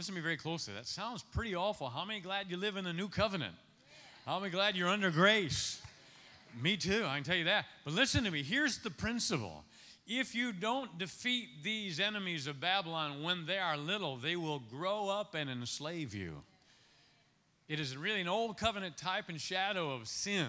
Listen 0.00 0.14
to 0.14 0.20
me 0.20 0.22
very 0.22 0.38
closely. 0.38 0.72
That 0.72 0.86
sounds 0.86 1.22
pretty 1.22 1.54
awful. 1.54 1.90
How 1.90 2.06
many 2.06 2.20
glad 2.20 2.46
you 2.48 2.56
live 2.56 2.78
in 2.78 2.84
the 2.84 2.92
new 2.94 3.06
covenant? 3.06 3.54
How 4.24 4.38
many 4.38 4.50
glad 4.50 4.74
you're 4.74 4.88
under 4.88 5.10
grace? 5.10 5.82
Me 6.58 6.78
too, 6.78 7.04
I 7.06 7.16
can 7.16 7.24
tell 7.24 7.36
you 7.36 7.44
that. 7.44 7.66
But 7.84 7.92
listen 7.92 8.24
to 8.24 8.30
me. 8.30 8.42
Here's 8.42 8.78
the 8.78 8.88
principle. 8.88 9.62
If 10.06 10.34
you 10.34 10.54
don't 10.54 10.96
defeat 10.96 11.48
these 11.62 12.00
enemies 12.00 12.46
of 12.46 12.62
Babylon 12.62 13.22
when 13.22 13.44
they 13.44 13.58
are 13.58 13.76
little, 13.76 14.16
they 14.16 14.36
will 14.36 14.60
grow 14.70 15.10
up 15.10 15.34
and 15.34 15.50
enslave 15.50 16.14
you. 16.14 16.44
It 17.68 17.78
is 17.78 17.94
really 17.94 18.22
an 18.22 18.28
old 18.28 18.56
covenant 18.56 18.96
type 18.96 19.28
and 19.28 19.38
shadow 19.38 19.92
of 19.92 20.08
sin. 20.08 20.48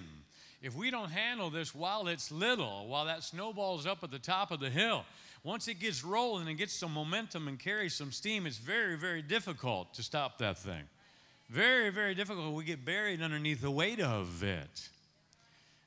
If 0.62 0.76
we 0.76 0.92
don't 0.92 1.12
handle 1.12 1.50
this 1.50 1.76
while 1.76 2.08
it's 2.08 2.32
little, 2.32 2.88
while 2.88 3.04
that 3.04 3.22
snowball's 3.22 3.86
up 3.86 4.02
at 4.02 4.12
the 4.12 4.20
top 4.20 4.52
of 4.52 4.62
the 4.62 4.70
hill, 4.70 5.04
once 5.44 5.68
it 5.68 5.80
gets 5.80 6.04
rolling 6.04 6.48
and 6.48 6.58
gets 6.58 6.74
some 6.74 6.94
momentum 6.94 7.48
and 7.48 7.60
carries 7.60 7.94
some 7.94 8.12
steam, 8.12 8.46
it's 8.46 8.58
very, 8.58 8.98
very 8.98 9.22
difficult 9.22 9.94
to 9.96 10.04
stop 10.04 10.38
that 10.38 10.58
thing. 10.58 10.84
Very, 11.50 11.90
very 11.90 12.16
difficult. 12.16 12.54
We 12.54 12.64
get 12.64 12.86
buried 12.86 13.22
underneath 13.22 13.62
the 13.62 13.72
weight 13.72 14.00
of 14.00 14.44
it. 14.44 14.90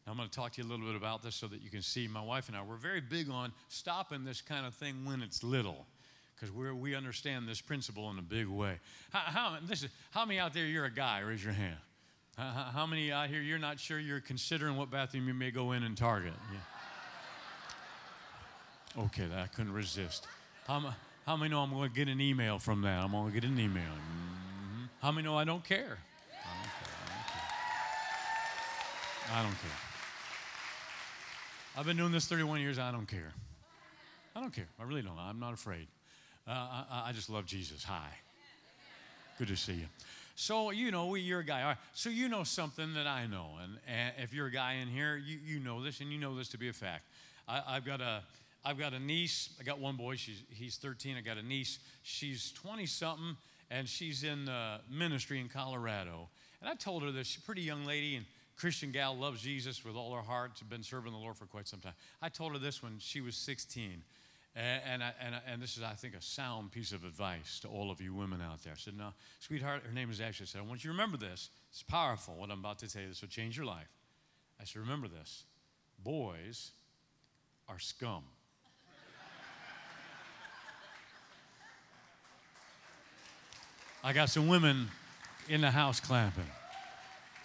Now, 0.06 0.12
I'm 0.12 0.18
going 0.18 0.28
to 0.28 0.34
talk 0.34 0.52
to 0.52 0.62
you 0.62 0.68
a 0.68 0.70
little 0.70 0.86
bit 0.86 0.96
about 0.96 1.22
this 1.22 1.34
so 1.34 1.46
that 1.46 1.62
you 1.62 1.70
can 1.70 1.80
see 1.80 2.06
my 2.06 2.20
wife 2.20 2.48
and 2.48 2.56
I, 2.56 2.62
we're 2.62 2.76
very 2.76 3.00
big 3.00 3.30
on 3.30 3.52
stopping 3.68 4.24
this 4.24 4.42
kind 4.42 4.66
of 4.66 4.74
thing 4.74 5.04
when 5.04 5.22
it's 5.22 5.42
little 5.42 5.86
because 6.34 6.52
we 6.52 6.94
understand 6.94 7.48
this 7.48 7.60
principle 7.60 8.10
in 8.10 8.18
a 8.18 8.22
big 8.22 8.48
way. 8.48 8.78
How, 9.12 9.20
how, 9.20 9.56
this 9.62 9.84
is, 9.84 9.88
how 10.10 10.26
many 10.26 10.38
out 10.38 10.52
there, 10.52 10.66
you're 10.66 10.84
a 10.84 10.90
guy? 10.90 11.20
Raise 11.20 11.42
your 11.42 11.54
hand. 11.54 11.76
How, 12.36 12.70
how 12.74 12.86
many 12.86 13.12
out 13.12 13.28
here, 13.28 13.40
you're 13.40 13.58
not 13.58 13.78
sure 13.78 13.98
you're 13.98 14.20
considering 14.20 14.76
what 14.76 14.90
bathroom 14.90 15.28
you 15.28 15.34
may 15.34 15.50
go 15.50 15.72
in 15.72 15.84
and 15.84 15.96
target? 15.96 16.34
Yeah. 16.52 16.58
Okay, 18.96 19.26
I 19.36 19.46
couldn't 19.48 19.72
resist. 19.72 20.26
How, 20.66 20.94
how 21.26 21.36
many 21.36 21.50
know 21.50 21.60
I'm 21.60 21.70
going 21.70 21.90
to 21.90 21.94
get 21.94 22.08
an 22.08 22.20
email 22.20 22.58
from 22.58 22.82
that? 22.82 23.02
I'm 23.02 23.10
going 23.10 23.26
to 23.26 23.32
get 23.32 23.44
an 23.48 23.58
email. 23.58 23.82
Mm-hmm. 23.82 24.84
How 25.02 25.10
many 25.10 25.26
know 25.26 25.36
I 25.36 25.44
don't 25.44 25.64
care? 25.64 25.98
I 26.32 26.54
don't 26.60 26.70
care. 26.70 26.94
I 29.36 29.42
don't 29.42 29.60
care. 29.60 29.78
I've 31.76 31.86
been 31.86 31.96
doing 31.96 32.12
this 32.12 32.26
31 32.26 32.60
years. 32.60 32.78
I 32.78 32.92
don't 32.92 33.06
care. 33.06 33.32
I 34.36 34.40
don't 34.40 34.52
care. 34.52 34.68
I 34.78 34.84
really 34.84 35.02
don't. 35.02 35.18
I'm 35.18 35.40
not 35.40 35.54
afraid. 35.54 35.88
Uh, 36.46 36.50
I, 36.52 37.04
I, 37.06 37.12
just 37.12 37.30
love 37.30 37.46
Jesus. 37.46 37.82
Hi. 37.84 38.08
Good 39.38 39.48
to 39.48 39.56
see 39.56 39.72
you. 39.72 39.86
So, 40.36 40.70
you 40.70 40.90
know, 40.90 41.14
you're 41.14 41.40
a 41.40 41.44
guy. 41.44 41.76
So, 41.94 42.10
you 42.10 42.28
know 42.28 42.44
something 42.44 42.94
that 42.94 43.06
I 43.06 43.26
know. 43.26 43.46
And, 43.62 43.78
and 43.88 44.12
if 44.22 44.34
you're 44.34 44.46
a 44.46 44.52
guy 44.52 44.74
in 44.74 44.88
here, 44.88 45.16
you, 45.16 45.38
you 45.44 45.58
know 45.58 45.82
this, 45.82 46.00
and 46.00 46.12
you 46.12 46.18
know 46.18 46.36
this 46.36 46.48
to 46.48 46.58
be 46.58 46.68
a 46.68 46.72
fact. 46.72 47.04
I, 47.48 47.62
I've 47.66 47.84
got 47.84 48.00
a. 48.00 48.22
I've 48.64 48.78
got 48.78 48.94
a 48.94 48.98
niece. 48.98 49.50
I 49.60 49.62
got 49.62 49.78
one 49.78 49.96
boy. 49.96 50.16
She's, 50.16 50.42
he's 50.48 50.76
13. 50.76 51.16
I 51.16 51.20
got 51.20 51.36
a 51.36 51.42
niece. 51.42 51.78
She's 52.02 52.52
20 52.52 52.86
something, 52.86 53.36
and 53.70 53.88
she's 53.88 54.24
in 54.24 54.48
uh, 54.48 54.78
ministry 54.90 55.40
in 55.40 55.48
Colorado. 55.48 56.28
And 56.60 56.70
I 56.70 56.74
told 56.74 57.02
her 57.02 57.12
this. 57.12 57.26
She's 57.26 57.42
a 57.42 57.46
pretty 57.46 57.62
young 57.62 57.84
lady 57.84 58.16
and 58.16 58.24
Christian 58.56 58.92
gal, 58.92 59.16
loves 59.16 59.42
Jesus 59.42 59.84
with 59.84 59.96
all 59.96 60.14
her 60.14 60.22
heart. 60.22 60.52
She's 60.54 60.68
been 60.68 60.82
serving 60.82 61.12
the 61.12 61.18
Lord 61.18 61.36
for 61.36 61.46
quite 61.46 61.68
some 61.68 61.80
time. 61.80 61.94
I 62.22 62.28
told 62.28 62.52
her 62.52 62.58
this 62.58 62.82
when 62.82 62.98
she 62.98 63.20
was 63.20 63.36
16. 63.36 64.02
And, 64.56 64.82
and, 64.86 65.02
I, 65.02 65.12
and, 65.20 65.34
I, 65.34 65.40
and, 65.52 65.60
this 65.60 65.76
is, 65.76 65.82
I 65.82 65.94
think, 65.94 66.14
a 66.14 66.22
sound 66.22 66.70
piece 66.70 66.92
of 66.92 67.04
advice 67.04 67.58
to 67.60 67.68
all 67.68 67.90
of 67.90 68.00
you 68.00 68.14
women 68.14 68.40
out 68.40 68.62
there. 68.62 68.72
I 68.72 68.78
said, 68.78 68.96
No, 68.96 69.12
sweetheart, 69.40 69.82
her 69.84 69.92
name 69.92 70.10
is 70.10 70.20
Ashley. 70.20 70.44
I 70.44 70.46
said, 70.46 70.60
I 70.60 70.64
want 70.64 70.84
you 70.84 70.90
to 70.90 70.92
remember 70.92 71.16
this. 71.16 71.50
It's 71.70 71.82
powerful, 71.82 72.36
what 72.36 72.50
I'm 72.50 72.60
about 72.60 72.78
to 72.78 72.88
tell 72.88 73.02
you. 73.02 73.08
This 73.08 73.20
will 73.20 73.28
change 73.28 73.56
your 73.56 73.66
life. 73.66 73.90
I 74.60 74.62
I 74.62 74.66
said, 74.66 74.80
remember 74.80 75.08
this 75.08 75.44
boys 76.02 76.70
are 77.68 77.78
scum. 77.78 78.24
I 84.06 84.12
got 84.12 84.28
some 84.28 84.48
women 84.48 84.88
in 85.48 85.62
the 85.62 85.70
house 85.70 85.98
clapping. 85.98 86.44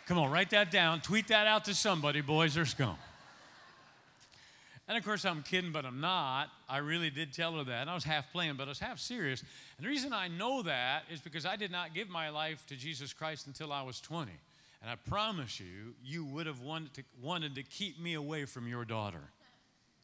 Come 0.08 0.18
on, 0.18 0.30
write 0.30 0.50
that 0.50 0.72
down. 0.72 1.00
Tweet 1.00 1.30
that 1.30 1.48
out 1.48 1.64
to 1.66 1.74
somebody. 1.74 2.20
Boys 2.20 2.58
are 2.58 2.66
scum. 2.66 2.98
And 4.86 4.98
of 4.98 5.06
course, 5.06 5.24
I'm 5.24 5.42
kidding, 5.42 5.72
but 5.72 5.86
I'm 5.86 6.02
not. 6.02 6.50
I 6.68 6.80
really 6.80 7.10
did 7.10 7.32
tell 7.32 7.54
her 7.54 7.64
that. 7.64 7.82
And 7.82 7.90
I 7.90 7.94
was 7.94 8.04
half 8.04 8.30
playing, 8.34 8.56
but 8.58 8.66
I 8.66 8.70
was 8.70 8.80
half 8.80 9.00
serious. 9.00 9.40
And 9.78 9.86
the 9.86 9.90
reason 9.90 10.12
I 10.12 10.28
know 10.28 10.62
that 10.64 11.04
is 11.10 11.22
because 11.22 11.46
I 11.46 11.56
did 11.56 11.72
not 11.72 11.94
give 11.94 12.10
my 12.10 12.28
life 12.28 12.66
to 12.68 12.76
Jesus 12.76 13.14
Christ 13.14 13.48
until 13.48 13.72
I 13.72 13.84
was 13.84 14.02
20. 14.02 14.30
And 14.82 14.92
I 14.92 14.96
promise 14.96 15.62
you, 15.62 15.94
you 16.04 16.26
would 16.26 16.46
have 16.46 16.60
wanted 16.60 16.94
to, 16.96 17.04
wanted 17.22 17.56
to 17.56 17.64
keep 17.64 18.02
me 18.02 18.16
away 18.16 18.44
from 18.44 18.68
your 18.68 18.84
daughter 18.84 19.32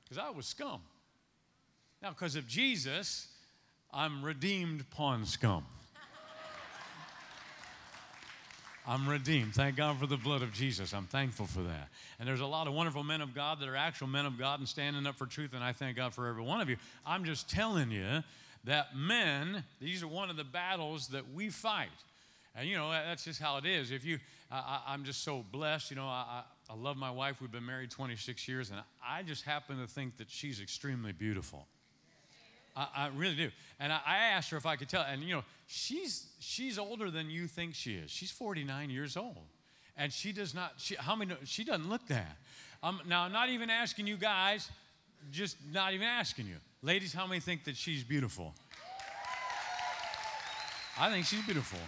because 0.04 0.24
I 0.24 0.30
was 0.30 0.46
scum. 0.46 0.80
Now, 2.02 2.12
because 2.12 2.38
of 2.38 2.48
Jesus, 2.48 3.28
I'm 3.92 4.24
redeemed 4.24 4.90
pawn 4.90 5.26
scum. 5.26 5.66
I'm 8.88 9.10
redeemed. 9.10 9.56
Thank 9.56 9.78
God 9.78 9.98
for 9.98 10.06
the 10.06 10.18
blood 10.18 10.44
of 10.44 10.54
Jesus. 10.54 10.94
I'm 10.94 11.08
thankful 11.08 11.48
for 11.48 11.64
that. 11.64 11.90
And 12.20 12.28
there's 12.28 12.42
a 12.42 12.46
lot 12.46 12.68
of 12.68 12.74
wonderful 12.74 13.04
men 13.04 13.22
of 13.22 13.34
God 13.34 13.60
that 13.60 13.68
are 13.68 13.76
actual 13.76 14.08
men 14.08 14.28
of 14.28 14.38
God 14.38 14.60
and 14.60 14.70
standing 14.70 15.08
up 15.08 15.16
for 15.16 15.26
truth, 15.26 15.54
and 15.54 15.64
I 15.64 15.74
thank 15.74 15.98
God 15.98 16.14
for 16.14 16.28
every 16.28 16.44
one 16.44 16.62
of 16.62 16.70
you. 16.70 16.78
I'm 17.06 17.26
just 17.26 17.50
telling 17.50 17.90
you 17.90 18.24
that 18.66 18.96
men, 18.96 19.64
these 19.82 20.04
are 20.04 20.08
one 20.08 20.30
of 20.30 20.38
the 20.38 20.44
battles 20.44 21.08
that 21.10 21.34
we 21.34 21.50
fight. 21.50 21.90
And 22.56 22.70
you 22.70 22.78
know, 22.78 22.92
that's 22.92 23.26
just 23.26 23.42
how 23.42 23.58
it 23.58 23.66
is. 23.66 23.92
If 23.92 24.06
you, 24.06 24.20
I, 24.52 24.94
am 24.94 25.04
just 25.04 25.24
so 25.24 25.44
blessed. 25.52 25.90
You 25.90 25.98
know, 25.98 26.06
I, 26.06 26.44
I 26.70 26.76
love 26.76 26.96
my 26.96 27.12
wife. 27.12 27.42
We've 27.42 27.52
been 27.52 27.66
married 27.66 27.90
26 27.90 28.48
years, 28.48 28.70
and 28.70 28.80
I 29.06 29.24
just 29.24 29.44
happen 29.44 29.80
to 29.82 29.88
think 29.88 30.18
that 30.18 30.30
she's 30.30 30.62
extremely 30.62 31.12
beautiful. 31.12 31.68
I, 32.76 32.88
I 32.96 33.08
really 33.16 33.36
do. 33.36 33.52
And 33.80 33.92
I, 33.92 34.00
I, 34.06 34.18
asked 34.18 34.50
her 34.52 34.58
if 34.58 34.66
I 34.66 34.76
could 34.76 34.90
tell. 34.90 35.04
And 35.04 35.24
you 35.24 35.36
know, 35.36 35.44
she's 35.68 36.28
she's 36.40 36.78
older 36.78 37.10
than 37.10 37.30
you 37.30 37.48
think 37.48 37.76
she 37.76 37.96
is. 37.96 38.12
She's 38.12 38.32
49 38.32 38.90
years 38.90 39.16
old, 39.16 39.38
and 39.98 40.12
she 40.12 40.32
does 40.32 40.54
not. 40.54 40.74
She, 40.78 40.96
how 40.96 41.16
many? 41.16 41.36
She 41.46 41.64
doesn't 41.64 41.90
look 41.90 42.06
that. 42.08 42.38
Um, 42.84 43.02
now, 43.08 43.24
I'm 43.24 43.32
not 43.32 43.50
even 43.50 43.70
asking 43.70 44.08
you 44.08 44.18
guys. 44.18 44.70
Just 45.32 45.58
not 45.72 45.94
even 45.94 46.08
asking 46.08 46.48
you, 46.48 46.58
ladies. 46.82 47.14
How 47.14 47.26
many 47.26 47.40
think 47.40 47.64
that 47.64 47.76
she's 47.76 48.04
beautiful? 48.04 48.54
I 50.98 51.10
think 51.10 51.26
she's 51.26 51.44
beautiful. 51.44 51.80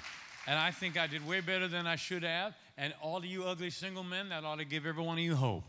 And 0.47 0.57
I 0.57 0.71
think 0.71 0.97
I 0.97 1.07
did 1.07 1.27
way 1.27 1.41
better 1.41 1.67
than 1.67 1.85
I 1.87 1.97
should 1.97 2.23
have. 2.23 2.55
And 2.77 2.93
all 3.01 3.17
of 3.17 3.25
you 3.25 3.43
ugly 3.43 3.69
single 3.69 4.03
men, 4.03 4.29
that 4.29 4.43
ought 4.43 4.59
to 4.59 4.65
give 4.65 4.85
every 4.85 5.03
one 5.03 5.17
of 5.17 5.23
you 5.23 5.35
hope. 5.35 5.63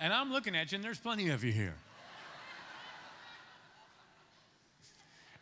and 0.00 0.12
I'm 0.12 0.32
looking 0.32 0.56
at 0.56 0.72
you, 0.72 0.76
and 0.76 0.84
there's 0.84 0.98
plenty 0.98 1.28
of 1.28 1.44
you 1.44 1.52
here. 1.52 1.74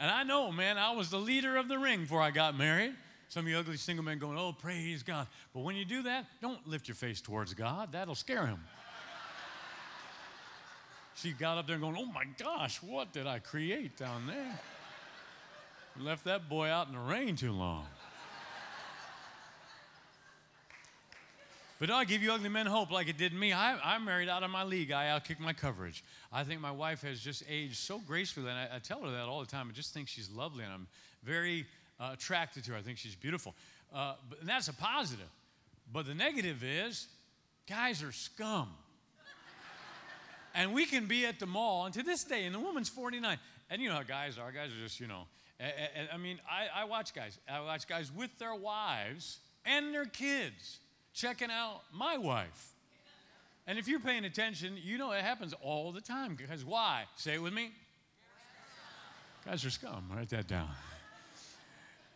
And 0.05 0.13
I 0.13 0.23
know, 0.23 0.53
man, 0.53 0.77
I 0.77 0.91
was 0.91 1.09
the 1.09 1.17
leader 1.17 1.57
of 1.57 1.67
the 1.67 1.79
ring 1.79 2.03
before 2.03 2.21
I 2.21 2.31
got 2.31 2.59
married. 2.59 2.93
Some 3.31 3.47
of 3.47 3.51
you 3.51 3.57
ugly 3.57 3.79
single 3.79 4.05
men 4.05 4.19
going, 4.19 4.37
oh, 4.37 4.53
praise 4.53 5.03
God. 5.03 5.27
But 5.55 5.61
when 5.61 5.77
you 5.77 5.87
do 5.87 6.03
that, 6.03 6.27
don't 6.43 6.69
lift 6.69 6.89
your 6.89 6.95
face 6.95 7.23
towards 7.23 7.55
God. 7.55 7.93
That'll 7.93 8.15
scare 8.15 8.47
him. 8.47 8.61
she 11.15 11.33
got 11.33 11.57
up 11.57 11.67
there 11.67 11.79
going, 11.79 11.97
oh 11.99 12.05
my 12.05 12.25
gosh, 12.37 12.83
what 12.83 13.15
did 13.15 13.27
I 13.27 13.39
create 13.39 13.97
down 13.97 14.27
there? 14.27 14.61
Left 15.99 16.25
that 16.25 16.51
boy 16.51 16.69
out 16.69 16.89
in 16.89 16.93
the 16.93 17.01
rain 17.01 17.35
too 17.35 17.53
long. 17.53 17.87
But 21.81 21.91
I 21.91 22.05
give 22.05 22.23
you 22.23 22.33
ugly 22.33 22.49
men 22.49 22.67
hope 22.67 22.93
like 22.93 23.09
it 23.09 23.19
did 23.19 23.33
me. 23.33 23.53
I, 23.53 23.97
am 23.97 24.05
married 24.05 24.29
out 24.29 24.45
of 24.45 24.51
my 24.51 24.63
league. 24.63 24.93
I 24.93 25.07
outkick 25.07 25.41
my 25.41 25.53
coverage. 25.53 26.05
I 26.33 26.45
think 26.45 26.61
my 26.61 26.71
wife 26.71 27.03
has 27.03 27.19
just 27.21 27.43
aged 27.49 27.77
so 27.77 27.99
gracefully, 27.99 28.49
and 28.49 28.57
I, 28.57 28.77
I 28.77 28.79
tell 28.79 29.03
her 29.03 29.11
that 29.11 29.25
all 29.25 29.41
the 29.41 29.47
time. 29.47 29.69
I 29.69 29.73
just 29.73 29.93
think 29.93 30.09
she's 30.09 30.31
lovely, 30.31 30.63
and 30.63 30.73
I'm 30.73 30.87
very 31.25 31.67
uh, 31.99 32.11
attracted 32.13 32.65
to 32.65 32.73
her. 32.73 32.79
I 32.79 32.83
think 32.83 32.99
she's 32.99 33.17
beautiful. 33.17 33.55
Uh, 33.93 34.15
but, 34.29 34.41
and 34.41 34.49
that's 34.49 34.69
a 34.69 34.73
positive. 34.73 35.29
But 35.93 36.07
the 36.07 36.15
negative 36.15 36.63
is 36.63 37.09
guys 37.69 38.05
are 38.05 38.13
scum. 38.13 38.69
and 40.55 40.73
we 40.73 40.87
can 40.87 41.07
be 41.07 41.27
at 41.27 41.41
the 41.41 41.47
mall, 41.47 41.87
and 41.87 41.95
to 41.95 42.05
this 42.05 42.23
day, 42.23 42.45
and 42.45 42.55
the 42.55 42.61
woman's 42.61 42.89
49, 42.89 43.37
and 43.69 43.83
you 43.83 43.89
know 43.89 43.97
how 43.97 44.03
guys 44.05 44.39
are. 44.39 44.53
Guys 44.53 44.71
are 44.71 44.83
just, 44.83 45.01
you 45.01 45.09
know, 45.09 45.25
and, 45.59 45.73
and, 45.97 46.09
I 46.13 46.19
mean, 46.19 46.41
I, 46.49 46.83
I 46.83 46.85
watch 46.85 47.15
guys. 47.15 47.39
I 47.51 47.61
watch 47.61 47.89
guys 47.89 48.13
with 48.13 48.31
their 48.39 48.55
wives 48.55 49.39
and 49.65 49.93
their 49.93 50.05
kids 50.05 50.79
checking 51.15 51.51
out 51.51 51.83
my 51.93 52.19
wife. 52.19 52.73
And 53.67 53.79
if 53.79 53.89
you're 53.89 54.01
paying 54.01 54.27
attention, 54.27 54.77
you 54.83 54.99
know 54.99 55.13
it 55.13 55.23
happens 55.23 55.55
all 55.63 55.93
the 55.93 56.01
time. 56.01 56.35
Because 56.35 56.65
why? 56.65 57.05
Say 57.17 57.35
it 57.35 57.43
with 57.43 57.55
me. 57.55 57.71
Guys 59.47 59.65
are 59.65 59.71
scum. 59.71 60.11
Write 60.15 60.29
that 60.31 60.47
down. 60.47 60.69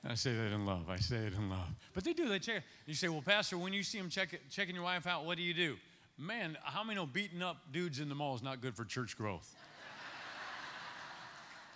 I 0.04 0.14
say 0.14 0.32
that 0.34 0.52
in 0.52 0.66
love. 0.66 0.88
I 0.90 0.96
say 0.96 1.16
it 1.16 1.34
in 1.34 1.48
love. 1.48 1.68
But 1.94 2.04
they 2.04 2.12
do. 2.12 2.28
They 2.28 2.38
check. 2.38 2.62
You 2.86 2.94
say, 2.94 3.08
well, 3.08 3.22
Pastor, 3.22 3.58
when 3.58 3.72
you 3.72 3.82
see 3.82 3.98
them 3.98 4.10
check, 4.10 4.38
checking 4.50 4.74
your 4.74 4.84
wife 4.84 5.06
out, 5.06 5.24
what 5.24 5.36
do 5.36 5.42
you 5.42 5.54
do? 5.54 5.76
Man, 6.18 6.56
how 6.62 6.82
many 6.84 6.96
know 6.96 7.06
beating 7.06 7.42
up 7.42 7.72
dudes 7.72 8.00
in 8.00 8.08
the 8.08 8.14
mall 8.14 8.34
is 8.34 8.42
not 8.42 8.60
good 8.60 8.74
for 8.74 8.84
church 8.84 9.16
growth? 9.16 9.54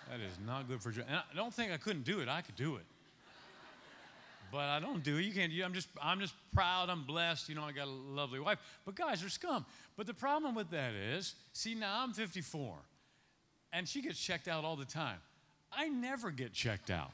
that 0.10 0.20
is 0.20 0.38
not 0.46 0.68
good 0.68 0.82
for 0.82 0.90
church. 0.92 1.04
And 1.06 1.16
I 1.16 1.36
don't 1.36 1.52
think 1.52 1.72
I 1.72 1.76
couldn't 1.76 2.04
do 2.04 2.20
it. 2.20 2.28
I 2.28 2.40
could 2.40 2.56
do 2.56 2.76
it 2.76 2.84
but 4.52 4.68
I 4.68 4.78
don't 4.80 5.02
do 5.02 5.16
it. 5.16 5.22
You 5.22 5.32
can't. 5.32 5.50
I'm 5.64 5.72
just, 5.72 5.88
I'm 6.00 6.20
just 6.20 6.34
proud. 6.52 6.90
I'm 6.90 7.04
blessed. 7.04 7.48
You 7.48 7.54
know, 7.54 7.62
I 7.62 7.72
got 7.72 7.88
a 7.88 7.90
lovely 7.90 8.38
wife. 8.38 8.58
But 8.84 8.94
guys 8.94 9.24
are 9.24 9.30
scum. 9.30 9.64
But 9.96 10.06
the 10.06 10.14
problem 10.14 10.54
with 10.54 10.70
that 10.70 10.92
is, 10.92 11.34
see, 11.54 11.74
now 11.74 12.02
I'm 12.02 12.12
54, 12.12 12.76
and 13.72 13.88
she 13.88 14.02
gets 14.02 14.20
checked 14.20 14.46
out 14.48 14.64
all 14.64 14.76
the 14.76 14.84
time. 14.84 15.18
I 15.72 15.88
never 15.88 16.30
get 16.30 16.52
checked 16.52 16.90
out. 16.90 17.10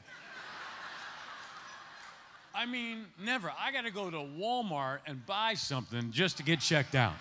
I 2.53 2.65
mean, 2.65 3.05
never. 3.23 3.53
I 3.57 3.71
got 3.71 3.85
to 3.85 3.91
go 3.91 4.09
to 4.09 4.17
Walmart 4.17 4.99
and 5.05 5.25
buy 5.25 5.53
something 5.53 6.11
just 6.11 6.37
to 6.37 6.43
get 6.43 6.59
checked 6.59 6.93
out. 6.93 7.13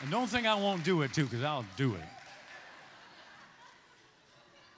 And 0.00 0.10
don't 0.10 0.28
think 0.28 0.46
I 0.46 0.54
won't 0.54 0.84
do 0.84 1.02
it 1.02 1.12
too, 1.12 1.24
because 1.24 1.42
I'll 1.42 1.64
do 1.76 1.94
it. 1.94 2.13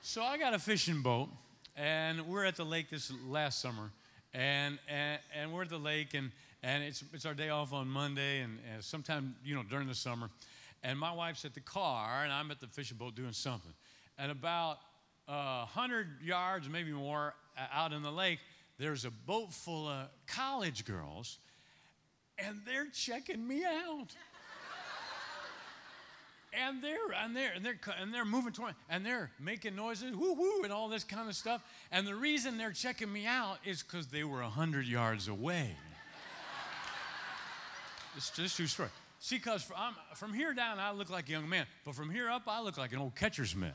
So 0.08 0.22
I 0.22 0.38
got 0.38 0.54
a 0.54 0.58
fishing 0.60 1.02
boat, 1.02 1.30
and 1.74 2.28
we're 2.28 2.44
at 2.44 2.54
the 2.54 2.64
lake 2.64 2.90
this 2.90 3.12
last 3.26 3.60
summer, 3.60 3.90
and 4.32 4.78
and, 4.88 5.18
and 5.36 5.52
we're 5.52 5.62
at 5.62 5.68
the 5.68 5.78
lake, 5.78 6.14
and 6.14 6.30
and 6.62 6.84
it's 6.84 7.02
it's 7.12 7.26
our 7.26 7.34
day 7.34 7.48
off 7.48 7.72
on 7.72 7.88
Monday, 7.88 8.38
and, 8.42 8.60
and 8.72 8.84
sometime 8.84 9.34
you 9.44 9.56
know 9.56 9.64
during 9.68 9.88
the 9.88 9.96
summer, 9.96 10.30
and 10.84 10.96
my 10.96 11.12
wife's 11.12 11.44
at 11.44 11.54
the 11.54 11.60
car, 11.60 12.22
and 12.22 12.32
I'm 12.32 12.52
at 12.52 12.60
the 12.60 12.68
fishing 12.68 12.96
boat 12.96 13.16
doing 13.16 13.32
something, 13.32 13.72
and 14.16 14.30
about 14.30 14.78
uh, 15.26 15.64
hundred 15.64 16.06
yards, 16.22 16.68
maybe 16.68 16.92
more, 16.92 17.34
out 17.72 17.92
in 17.92 18.04
the 18.04 18.12
lake, 18.12 18.38
there's 18.78 19.04
a 19.04 19.10
boat 19.10 19.52
full 19.52 19.88
of 19.88 20.06
college 20.28 20.84
girls, 20.84 21.38
and 22.38 22.60
they're 22.64 22.90
checking 22.90 23.46
me 23.46 23.64
out 23.64 24.14
and 26.56 26.82
they're 26.82 26.96
and 27.22 27.36
they're 27.36 27.52
and 27.54 27.64
they're 27.64 27.78
and 28.00 28.12
they're 28.12 28.24
moving 28.24 28.52
toward 28.52 28.74
and 28.88 29.04
they're 29.04 29.30
making 29.38 29.76
noises, 29.76 30.14
woo 30.14 30.34
woo, 30.34 30.62
and 30.62 30.72
all 30.72 30.88
this 30.88 31.04
kind 31.04 31.28
of 31.28 31.34
stuff. 31.34 31.62
And 31.92 32.06
the 32.06 32.14
reason 32.14 32.58
they're 32.58 32.72
checking 32.72 33.12
me 33.12 33.26
out 33.26 33.58
is 33.64 33.82
because 33.82 34.06
they 34.06 34.24
were 34.24 34.42
hundred 34.42 34.86
yards 34.86 35.28
away. 35.28 35.76
it's 38.16 38.30
just 38.30 38.56
true 38.56 38.66
story. 38.66 38.88
See, 39.18 39.36
because 39.36 39.62
from, 39.62 39.94
from 40.14 40.32
here 40.32 40.52
down, 40.52 40.78
I 40.78 40.92
look 40.92 41.10
like 41.10 41.28
a 41.28 41.32
young 41.32 41.48
man, 41.48 41.66
but 41.84 41.94
from 41.94 42.10
here 42.10 42.28
up, 42.28 42.42
I 42.46 42.60
look 42.60 42.76
like 42.76 42.92
an 42.92 42.98
old 42.98 43.16
catcher's 43.16 43.56
mitt. 43.56 43.72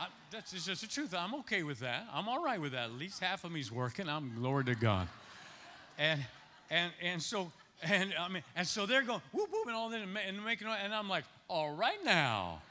I, 0.00 0.06
that's 0.30 0.52
just 0.52 0.80
the 0.80 0.86
truth. 0.86 1.14
I'm 1.14 1.34
okay 1.36 1.62
with 1.62 1.80
that. 1.80 2.06
I'm 2.12 2.28
all 2.28 2.42
right 2.42 2.60
with 2.60 2.72
that. 2.72 2.84
At 2.84 2.92
least 2.92 3.20
half 3.20 3.44
of 3.44 3.52
me's 3.52 3.72
working. 3.72 4.08
I'm 4.08 4.32
glory 4.36 4.64
to 4.64 4.74
God. 4.74 5.08
And 5.98 6.24
and 6.70 6.92
and 7.02 7.22
so 7.22 7.50
and 7.82 8.14
I 8.18 8.28
mean, 8.28 8.42
and 8.56 8.66
so 8.66 8.86
they're 8.86 9.02
going 9.02 9.20
whoop 9.32 9.48
whoop 9.52 9.66
and 9.66 9.76
all 9.76 9.88
that 9.90 10.00
and 10.00 10.44
making 10.44 10.66
and 10.66 10.94
I'm 10.94 11.08
like, 11.08 11.24
all 11.48 11.74
right 11.74 12.02
now. 12.04 12.62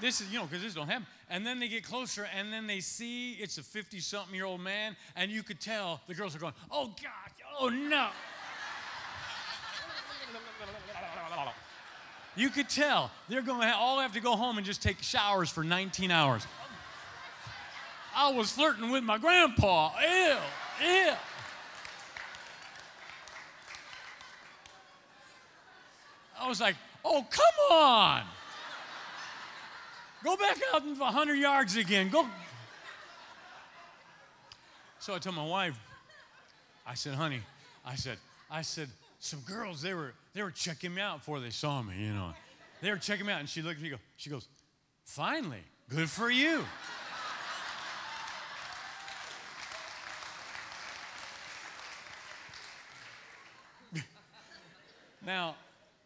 This 0.00 0.22
is, 0.22 0.32
you 0.32 0.38
know, 0.38 0.46
because 0.46 0.62
this 0.62 0.72
don't 0.72 0.88
happen. 0.88 1.06
And 1.28 1.46
then 1.46 1.60
they 1.60 1.68
get 1.68 1.84
closer 1.84 2.26
and 2.34 2.50
then 2.52 2.66
they 2.66 2.80
see 2.80 3.32
it's 3.32 3.58
a 3.58 3.62
50 3.62 4.00
something 4.00 4.34
year 4.34 4.46
old 4.46 4.60
man, 4.60 4.96
and 5.14 5.30
you 5.30 5.42
could 5.42 5.60
tell 5.60 6.00
the 6.06 6.14
girls 6.14 6.34
are 6.34 6.38
going, 6.38 6.54
oh 6.70 6.86
God, 6.86 7.46
oh 7.58 7.68
no. 7.68 8.08
You 12.36 12.48
could 12.48 12.68
tell 12.68 13.10
they're 13.28 13.42
going 13.42 13.60
to 13.60 13.74
all 13.74 14.00
have 14.00 14.12
to 14.14 14.20
go 14.20 14.36
home 14.36 14.56
and 14.56 14.64
just 14.64 14.82
take 14.82 15.02
showers 15.02 15.50
for 15.50 15.64
19 15.64 16.10
hours. 16.10 16.46
I 18.16 18.32
was 18.32 18.50
flirting 18.50 18.90
with 18.90 19.04
my 19.04 19.18
grandpa. 19.18 19.90
Ew, 20.00 20.36
ew. 20.86 21.12
I 26.40 26.48
was 26.48 26.60
like, 26.60 26.76
oh, 27.04 27.24
come 27.30 27.76
on. 27.76 28.22
Go 30.24 30.36
back 30.36 30.58
out 30.72 30.84
100 30.84 31.34
yards 31.34 31.76
again. 31.76 32.08
Go. 32.08 32.26
So 34.98 35.14
I 35.14 35.18
told 35.18 35.36
my 35.36 35.46
wife, 35.46 35.78
I 36.86 36.94
said, 36.94 37.14
honey, 37.14 37.40
I 37.84 37.94
said, 37.94 38.18
I 38.50 38.62
said, 38.62 38.88
some 39.18 39.40
girls, 39.40 39.82
they 39.82 39.92
were, 39.94 40.14
they 40.34 40.42
were 40.42 40.50
checking 40.50 40.94
me 40.94 41.02
out 41.02 41.18
before 41.18 41.40
they 41.40 41.50
saw 41.50 41.82
me, 41.82 41.94
you 41.98 42.12
know. 42.12 42.32
They 42.80 42.90
were 42.90 42.96
checking 42.96 43.26
me 43.26 43.32
out, 43.32 43.40
and 43.40 43.48
she 43.48 43.60
looked 43.60 43.76
at 43.76 43.82
me, 43.82 43.90
go, 43.90 43.96
she 44.16 44.30
goes, 44.30 44.48
finally, 45.04 45.62
good 45.88 46.08
for 46.08 46.30
you. 46.30 46.64
now, 55.26 55.54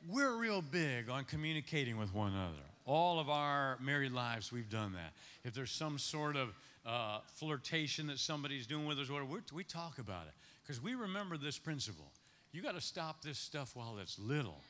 we're 0.08 0.36
real 0.36 0.62
big 0.62 1.08
on 1.08 1.24
communicating 1.24 1.96
with 1.96 2.14
one 2.14 2.32
another. 2.32 2.62
All 2.86 3.18
of 3.18 3.30
our 3.30 3.78
married 3.80 4.12
lives, 4.12 4.52
we've 4.52 4.68
done 4.68 4.92
that. 4.92 5.12
If 5.44 5.54
there's 5.54 5.70
some 5.70 5.98
sort 5.98 6.36
of 6.36 6.54
uh, 6.84 7.20
flirtation 7.34 8.08
that 8.08 8.18
somebody's 8.18 8.66
doing 8.66 8.86
with 8.86 8.98
us, 8.98 9.08
we 9.52 9.64
talk 9.64 9.98
about 9.98 10.26
it 10.26 10.34
because 10.62 10.82
we 10.82 10.94
remember 10.94 11.36
this 11.38 11.58
principle. 11.58 12.10
You 12.52 12.62
got 12.62 12.74
to 12.74 12.80
stop 12.80 13.22
this 13.22 13.38
stuff 13.38 13.74
while 13.74 13.98
it's 14.00 14.18
little, 14.18 14.60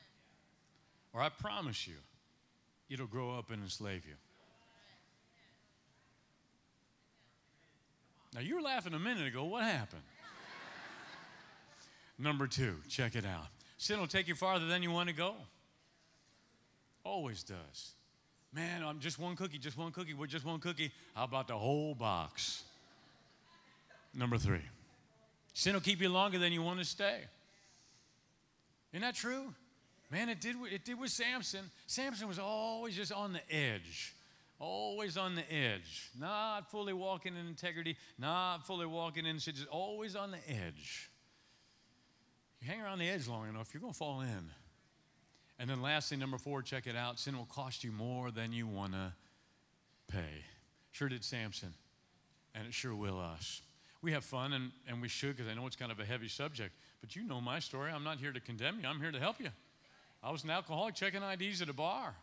or 1.13 1.21
I 1.21 1.29
promise 1.29 1.87
you, 1.87 1.95
it'll 2.89 3.05
grow 3.05 3.37
up 3.37 3.51
and 3.51 3.61
enslave 3.61 4.05
you. 4.05 4.15
Now, 8.33 8.41
you 8.41 8.55
were 8.55 8.61
laughing 8.61 8.93
a 8.93 8.99
minute 8.99 9.27
ago. 9.27 9.45
What 9.45 9.63
happened? 9.63 10.01
Number 12.17 12.47
two, 12.47 12.75
check 12.89 13.15
it 13.15 13.25
out. 13.25 13.47
Sin 13.77 13.99
will 13.99 14.07
take 14.07 14.27
you 14.27 14.35
farther 14.35 14.65
than 14.65 14.83
you 14.83 14.91
want 14.91 15.09
to 15.09 15.15
go. 15.15 15.35
Always 17.03 17.43
does. 17.43 17.93
Man, 18.53 18.83
I'm 18.83 18.99
just 18.99 19.19
one 19.19 19.35
cookie, 19.35 19.57
just 19.57 19.77
one 19.77 19.91
cookie, 19.91 20.13
we're 20.13 20.27
just 20.27 20.45
one 20.45 20.59
cookie. 20.59 20.91
How 21.13 21.25
about 21.25 21.47
the 21.49 21.57
whole 21.57 21.93
box? 21.93 22.63
Number 24.13 24.37
three, 24.37 24.61
sin 25.53 25.73
will 25.73 25.81
keep 25.81 26.01
you 26.01 26.07
longer 26.07 26.39
than 26.39 26.53
you 26.53 26.61
want 26.61 26.79
to 26.79 26.85
stay. 26.85 27.19
Isn't 28.93 29.01
that 29.01 29.15
true? 29.15 29.53
Man, 30.09 30.29
it 30.29 30.39
did, 30.39 30.55
it 30.71 30.85
did 30.85 30.97
with 30.97 31.09
Samson. 31.09 31.69
Samson 31.85 32.29
was 32.29 32.39
always 32.39 32.95
just 32.95 33.11
on 33.11 33.33
the 33.33 33.41
edge, 33.53 34.13
always 34.57 35.17
on 35.17 35.35
the 35.35 35.53
edge, 35.53 36.09
not 36.17 36.71
fully 36.71 36.93
walking 36.93 37.35
in 37.35 37.45
integrity, 37.47 37.97
not 38.17 38.65
fully 38.65 38.85
walking 38.85 39.25
in, 39.25 39.37
just 39.37 39.67
always 39.67 40.15
on 40.15 40.31
the 40.31 40.39
edge. 40.49 41.09
You 42.65 42.71
hang 42.71 42.81
around 42.81 42.97
the 42.97 43.07
edge 43.07 43.27
long 43.27 43.47
enough, 43.47 43.71
you're 43.73 43.81
going 43.81 43.93
to 43.93 43.97
fall 43.97 44.21
in. 44.21 44.49
And 45.59 45.69
then, 45.69 45.83
lastly, 45.83 46.17
number 46.17 46.39
four, 46.39 46.63
check 46.63 46.87
it 46.87 46.95
out 46.95 47.19
sin 47.19 47.37
will 47.37 47.45
cost 47.45 47.83
you 47.83 47.91
more 47.91 48.31
than 48.31 48.51
you 48.51 48.65
want 48.65 48.93
to 48.93 49.13
pay. 50.07 50.43
Sure 50.91 51.07
did 51.07 51.23
Samson, 51.23 51.75
and 52.55 52.65
it 52.65 52.73
sure 52.73 52.95
will 52.95 53.19
us. 53.19 53.61
We 54.01 54.13
have 54.13 54.23
fun, 54.23 54.51
and, 54.53 54.71
and 54.87 54.99
we 54.99 55.09
should, 55.09 55.37
because 55.37 55.51
I 55.51 55.53
know 55.53 55.67
it's 55.67 55.75
kind 55.75 55.91
of 55.91 55.99
a 55.99 56.05
heavy 56.05 56.27
subject, 56.27 56.73
but 57.01 57.15
you 57.15 57.23
know 57.23 57.39
my 57.39 57.59
story. 57.59 57.91
I'm 57.91 58.03
not 58.03 58.17
here 58.17 58.31
to 58.31 58.39
condemn 58.39 58.79
you, 58.81 58.87
I'm 58.87 58.99
here 58.99 59.11
to 59.11 59.19
help 59.19 59.39
you. 59.39 59.49
I 60.23 60.31
was 60.31 60.43
an 60.43 60.49
alcoholic 60.49 60.95
checking 60.95 61.21
IDs 61.21 61.61
at 61.61 61.69
a 61.69 61.73
bar. 61.73 62.15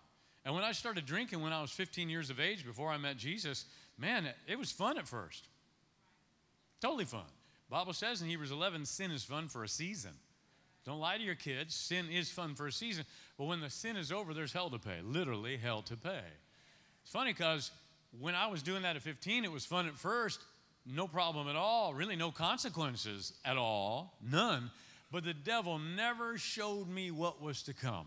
And 0.45 0.57
when 0.57 0.65
I 0.65 0.73
started 0.73 1.07
drinking 1.07 1.41
when 1.41 1.53
I 1.53 1.63
was 1.63 1.71
15 1.71 2.09
years 2.11 2.31
of 2.31 2.41
age 2.41 2.67
before 2.67 2.91
I 2.91 2.97
met 2.97 3.17
Jesus, 3.17 3.65
man, 3.97 4.27
it, 4.27 4.35
it 4.49 4.59
was 4.59 4.73
fun 4.73 4.99
at 4.99 5.07
first. 5.07 5.47
Totally 6.81 7.05
fun. 7.05 7.31
Bible 7.71 7.93
says 7.93 8.21
in 8.21 8.29
Hebrews 8.29 8.51
11, 8.51 8.87
sin 8.87 9.13
is 9.13 9.23
fun 9.23 9.47
for 9.47 9.63
a 9.63 9.69
season. 9.69 10.11
Don't 10.85 10.99
lie 10.99 11.17
to 11.17 11.23
your 11.23 11.35
kids. 11.35 11.75
Sin 11.75 12.07
is 12.11 12.31
fun 12.31 12.55
for 12.55 12.67
a 12.67 12.73
season. 12.73 13.05
But 13.39 13.45
when 13.45 13.61
the 13.61 13.71
sin 13.71 13.97
is 13.97 14.11
over, 14.11 14.35
there's 14.35 14.53
hell 14.53 14.71
to 14.71 14.79
pay. 14.79 15.01
Literally, 15.05 15.57
hell 15.57 15.83
to 15.83 15.97
pay. 15.97 16.23
It's 17.03 17.13
funny 17.13 17.33
because 17.33 17.71
when 18.19 18.35
I 18.35 18.49
was 18.49 18.63
doing 18.63 18.83
that 18.83 18.97
at 18.97 19.03
15, 19.03 19.45
it 19.45 19.53
was 19.53 19.65
fun 19.65 19.87
at 19.87 19.97
first. 19.97 20.41
No 20.85 21.07
problem 21.07 21.49
at 21.49 21.57
all. 21.57 21.95
Really, 21.95 22.17
no 22.17 22.31
consequences 22.31 23.33
at 23.45 23.57
all. 23.57 24.15
None. 24.21 24.71
But 25.13 25.25
the 25.25 25.35
devil 25.35 25.79
never 25.79 26.39
showed 26.39 26.89
me 26.89 27.11
what 27.11 27.41
was 27.41 27.63
to 27.65 27.75
come. 27.75 28.07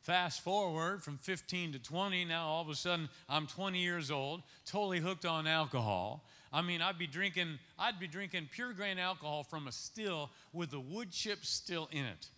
Fast 0.00 0.42
forward 0.42 1.04
from 1.04 1.18
15 1.18 1.74
to 1.74 1.78
20, 1.78 2.24
now 2.24 2.46
all 2.46 2.62
of 2.62 2.68
a 2.68 2.74
sudden 2.74 3.08
I'm 3.28 3.46
20 3.46 3.78
years 3.78 4.10
old, 4.10 4.42
totally 4.66 4.98
hooked 4.98 5.24
on 5.24 5.46
alcohol. 5.46 6.24
I 6.52 6.60
mean, 6.60 6.82
I'd 6.82 6.98
be 6.98 7.06
drinking, 7.06 7.58
I'd 7.78 7.98
be 7.98 8.06
drinking 8.06 8.50
pure 8.52 8.72
grain 8.72 8.98
alcohol 8.98 9.42
from 9.42 9.68
a 9.68 9.72
still 9.72 10.30
with 10.52 10.70
the 10.70 10.80
wood 10.80 11.10
chips 11.10 11.48
still 11.48 11.88
in 11.90 12.04
it. 12.04 12.28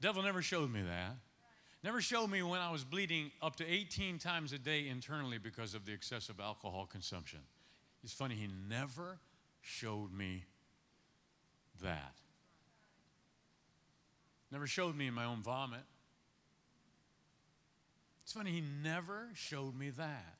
Devil 0.00 0.22
never 0.22 0.40
showed 0.40 0.72
me 0.72 0.82
that. 0.82 1.16
Never 1.82 2.00
showed 2.00 2.30
me 2.30 2.42
when 2.42 2.60
I 2.60 2.70
was 2.72 2.82
bleeding 2.82 3.30
up 3.42 3.56
to 3.56 3.66
18 3.66 4.18
times 4.18 4.52
a 4.52 4.58
day 4.58 4.88
internally 4.88 5.38
because 5.38 5.74
of 5.74 5.84
the 5.84 5.92
excessive 5.92 6.40
alcohol 6.40 6.88
consumption. 6.90 7.40
It's 8.02 8.12
funny, 8.12 8.34
he 8.34 8.48
never 8.68 9.18
showed 9.60 10.12
me 10.12 10.44
that. 11.82 12.14
Never 14.50 14.66
showed 14.66 14.96
me 14.96 15.08
in 15.08 15.14
my 15.14 15.24
own 15.24 15.42
vomit. 15.42 15.80
It's 18.26 18.32
funny, 18.32 18.50
he 18.50 18.64
never 18.82 19.28
showed 19.34 19.78
me 19.78 19.90
that. 19.90 20.34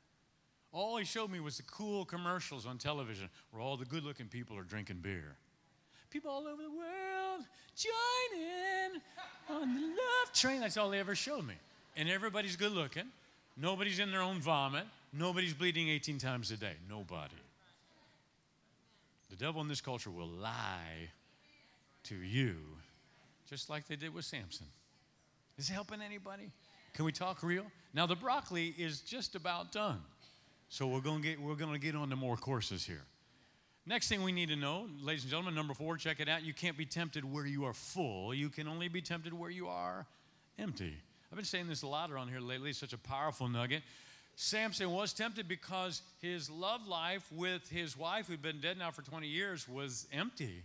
All 0.73 0.97
he 0.97 1.05
showed 1.05 1.31
me 1.31 1.39
was 1.39 1.59
the 1.59 1.63
cool 1.63 2.05
commercials 2.05 2.67
on 2.67 2.79
television 2.79 3.31
where 3.53 3.63
all 3.63 3.77
the 3.77 3.85
good 3.85 4.03
looking 4.03 4.27
people 4.27 4.59
are 4.59 4.65
drinking 4.65 5.03
beer. 5.03 5.37
People 6.11 6.33
all 6.33 6.49
over 6.49 6.61
the 6.65 6.69
world 6.69 7.45
join 7.77 8.41
in 8.41 9.01
on 9.49 9.73
the 9.73 9.87
love 9.87 10.33
train. 10.35 10.63
That's 10.63 10.77
all 10.77 10.91
they 10.91 10.99
ever 10.99 11.15
showed 11.15 11.47
me. 11.47 11.55
And 11.97 12.09
everybody's 12.09 12.57
good 12.57 12.73
looking. 12.73 13.05
Nobody's 13.57 14.01
in 14.01 14.11
their 14.11 14.21
own 14.21 14.41
vomit. 14.41 14.87
Nobody's 15.13 15.55
bleeding 15.55 15.89
18 15.89 16.19
times 16.19 16.51
a 16.51 16.57
day. 16.57 16.75
Nobody. 16.91 17.37
The 19.31 19.37
devil 19.37 19.61
in 19.61 19.69
this 19.69 19.81
culture 19.81 20.11
will 20.11 20.27
lie 20.27 21.11
to 22.03 22.17
you 22.17 22.57
just 23.49 23.71
like 23.71 23.87
they 23.87 23.95
did 23.95 24.13
with 24.13 24.25
Samson. 24.25 24.67
Is 25.57 25.71
it 25.71 25.73
helping 25.73 26.03
anybody? 26.03 26.51
Can 26.97 27.05
we 27.05 27.13
talk 27.13 27.43
real? 27.43 27.67
Now 27.93 28.07
the 28.07 28.17
broccoli 28.17 28.75
is 28.79 29.01
just 29.01 29.35
about 29.35 29.71
done. 29.71 30.01
So 30.71 30.87
we're 30.87 31.01
going 31.01 31.21
to 31.21 31.29
get 31.29 31.39
we're 31.41 31.55
going 31.55 31.75
to 31.75 31.79
get 31.79 31.95
on 31.95 32.09
to 32.09 32.17
more 32.17 32.39
courses 32.39 32.87
here. 32.87 33.05
Next 33.85 34.09
thing 34.09 34.23
we 34.23 34.33
need 34.33 34.49
to 34.49 34.57
know, 34.57 34.89
ladies 35.03 35.23
and 35.23 35.31
gentlemen, 35.31 35.55
number 35.55 35.75
4, 35.75 35.99
check 35.99 36.21
it 36.21 36.29
out. 36.29 36.43
You 36.43 36.55
can't 36.55 36.77
be 36.77 36.87
tempted 36.87 37.31
where 37.31 37.45
you 37.45 37.67
are 37.67 37.75
full. 37.75 38.35
You 38.35 38.49
can 38.49 38.67
only 38.67 38.89
be 38.89 39.03
tempted 39.03 39.35
where 39.35 39.51
you 39.51 39.69
are 39.69 40.07
empty. 40.59 40.95
I've 41.31 41.37
been 41.37 41.45
saying 41.45 41.69
this 41.69 41.83
a 41.83 41.87
lot 41.87 42.11
around 42.11 42.29
here 42.29 42.41
lately. 42.41 42.71
It's 42.71 42.79
such 42.79 42.95
a 42.95 42.99
powerful 42.99 43.47
nugget. 43.47 43.83
Samson 44.35 44.91
was 44.91 45.13
tempted 45.13 45.47
because 45.47 46.01
his 46.23 46.49
love 46.49 46.89
life 46.89 47.31
with 47.31 47.69
his 47.69 47.97
wife, 47.97 48.27
who'd 48.27 48.41
been 48.41 48.61
dead 48.61 48.79
now 48.79 48.91
for 48.91 49.03
20 49.03 49.29
years, 49.29 49.69
was 49.69 50.07
empty. 50.13 50.63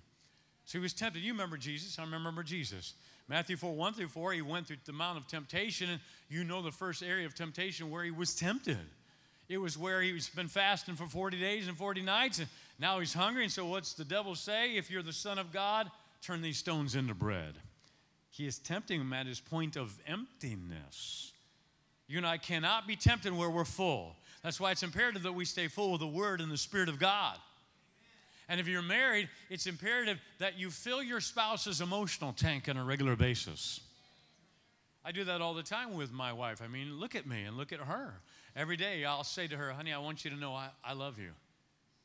So 0.64 0.78
he 0.78 0.82
was 0.82 0.94
tempted. 0.94 1.22
You 1.22 1.34
remember 1.34 1.58
Jesus. 1.58 2.00
I 2.00 2.04
remember 2.04 2.42
Jesus. 2.42 2.94
Matthew 3.32 3.56
4 3.56 3.72
1 3.72 3.94
through 3.94 4.10
4, 4.10 4.34
he 4.34 4.42
went 4.42 4.68
through 4.68 4.76
the 4.84 4.92
Mount 4.92 5.18
of 5.18 5.26
Temptation, 5.26 5.90
and 5.90 6.02
you 6.28 6.44
know 6.44 6.62
the 6.62 6.70
first 6.70 7.02
area 7.02 7.26
of 7.26 7.34
temptation 7.34 7.90
where 7.90 8.04
he 8.04 8.12
was 8.12 8.36
tempted. 8.36 8.78
It 9.48 9.58
was 9.58 9.78
where 9.78 10.02
he's 10.02 10.28
been 10.28 10.50
fasting 10.50 10.96
for 10.96 11.06
40 11.06 11.40
days 11.40 11.70
and 11.70 11.78
40 11.78 12.02
nights, 12.02 12.40
and 12.40 12.50
now 12.78 13.00
he's 13.00 13.14
hungry. 13.14 13.44
And 13.44 13.52
so, 13.52 13.66
what's 13.66 13.94
the 13.94 14.04
devil 14.04 14.36
say? 14.36 14.76
If 14.76 14.92
you're 14.92 15.02
the 15.02 15.14
Son 15.14 15.40
of 15.40 15.54
God, 15.54 15.90
turn 16.22 16.42
these 16.42 16.58
stones 16.58 16.94
into 16.94 17.14
bread. 17.14 17.54
He 18.32 18.46
is 18.46 18.60
tempting 18.60 19.00
him 19.00 19.14
at 19.14 19.28
his 19.28 19.40
point 19.40 19.78
of 19.78 19.98
emptiness. 20.06 21.32
You 22.10 22.18
and 22.18 22.28
I 22.28 22.38
cannot 22.38 22.86
be 22.86 22.98
tempted 22.98 23.32
where 23.32 23.50
we're 23.50 23.64
full. 23.64 24.18
That's 24.44 24.60
why 24.60 24.72
it's 24.72 24.84
imperative 24.84 25.24
that 25.24 25.32
we 25.32 25.46
stay 25.46 25.70
full 25.70 25.94
of 25.94 26.02
the 26.02 26.06
Word 26.06 26.42
and 26.42 26.52
the 26.52 26.58
Spirit 26.58 26.90
of 26.90 27.00
God. 27.00 27.38
And 28.50 28.60
if 28.60 28.68
you're 28.68 28.82
married, 28.82 29.30
it's 29.50 29.68
imperative 29.68 30.20
that 30.40 30.58
you 30.60 30.70
fill 30.70 31.02
your 31.02 31.22
spouse's 31.22 31.82
emotional 31.82 32.34
tank 32.34 32.68
on 32.68 32.78
a 32.78 32.84
regular 32.84 33.16
basis. 33.16 33.80
I 35.04 35.12
do 35.12 35.24
that 35.24 35.42
all 35.42 35.54
the 35.54 35.64
time 35.64 35.96
with 35.96 36.12
my 36.12 36.34
wife. 36.34 36.62
I 36.64 36.68
mean, 36.68 37.00
look 37.00 37.16
at 37.16 37.26
me 37.26 37.44
and 37.44 37.58
look 37.58 37.72
at 37.72 37.80
her. 37.80 38.14
Every 38.56 38.78
day 38.78 39.06
I'll 39.06 39.24
say 39.24 39.48
to 39.48 39.58
her, 39.58 39.72
honey, 39.72 39.94
I 39.94 40.00
want 40.00 40.26
you 40.26 40.32
to 40.32 40.38
know 40.38 40.54
I, 40.54 40.70
I 40.84 40.94
love 40.94 41.18
you. 41.18 41.32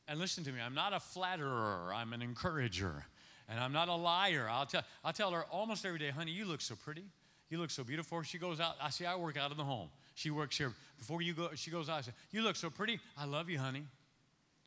And 0.07 0.19
listen 0.19 0.43
to 0.45 0.51
me, 0.51 0.59
I'm 0.65 0.73
not 0.73 0.93
a 0.93 0.99
flatterer, 0.99 1.91
I'm 1.93 2.13
an 2.13 2.21
encourager. 2.21 3.05
And 3.49 3.59
I'm 3.59 3.71
not 3.71 3.87
a 3.87 3.95
liar. 3.95 4.47
I'll 4.49 4.65
tell, 4.65 4.83
I'll 5.05 5.13
tell 5.13 5.31
her 5.31 5.43
almost 5.51 5.85
every 5.85 5.99
day, 5.99 6.09
honey, 6.09 6.31
you 6.31 6.45
look 6.45 6.61
so 6.61 6.75
pretty. 6.75 7.03
You 7.49 7.59
look 7.59 7.69
so 7.69 7.83
beautiful. 7.83 8.21
She 8.23 8.37
goes 8.37 8.59
out. 8.59 8.75
I 8.81 8.89
see 8.89 9.05
I 9.05 9.15
work 9.15 9.37
out 9.37 9.51
in 9.51 9.57
the 9.57 9.63
home. 9.63 9.89
She 10.15 10.31
works 10.31 10.57
here. 10.57 10.73
Before 10.97 11.21
you 11.21 11.33
go, 11.33 11.49
she 11.55 11.71
goes 11.71 11.87
out. 11.87 11.99
I 11.99 12.01
say, 12.01 12.11
You 12.31 12.41
look 12.41 12.55
so 12.55 12.69
pretty. 12.69 12.99
I 13.17 13.25
love 13.25 13.49
you, 13.49 13.57
honey. 13.57 13.83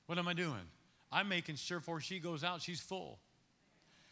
What 0.07 0.19
am 0.19 0.29
I 0.29 0.33
doing? 0.33 0.67
I'm 1.13 1.29
making 1.29 1.57
sure 1.57 1.79
before 1.79 2.01
she 2.01 2.19
goes 2.19 2.45
out, 2.45 2.63
she's 2.63 2.81
full. 2.81 3.19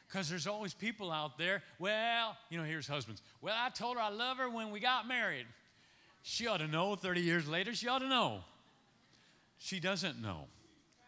Because 0.08 0.28
there's 0.28 0.46
always 0.46 0.72
people 0.72 1.10
out 1.10 1.36
there, 1.36 1.62
well, 1.78 2.36
you 2.48 2.56
know, 2.58 2.64
here's 2.64 2.88
husbands. 2.88 3.20
Well, 3.42 3.54
I 3.56 3.68
told 3.68 3.96
her 3.96 4.02
I 4.02 4.08
love 4.08 4.38
her 4.38 4.48
when 4.48 4.70
we 4.70 4.80
got 4.80 5.06
married. 5.06 5.46
She 6.22 6.46
ought 6.46 6.58
to 6.58 6.66
know 6.66 6.96
30 6.96 7.20
years 7.20 7.46
later, 7.46 7.74
she 7.74 7.88
ought 7.88 7.98
to 8.00 8.08
know. 8.08 8.40
She 9.58 9.80
doesn't 9.80 10.20
know. 10.20 10.46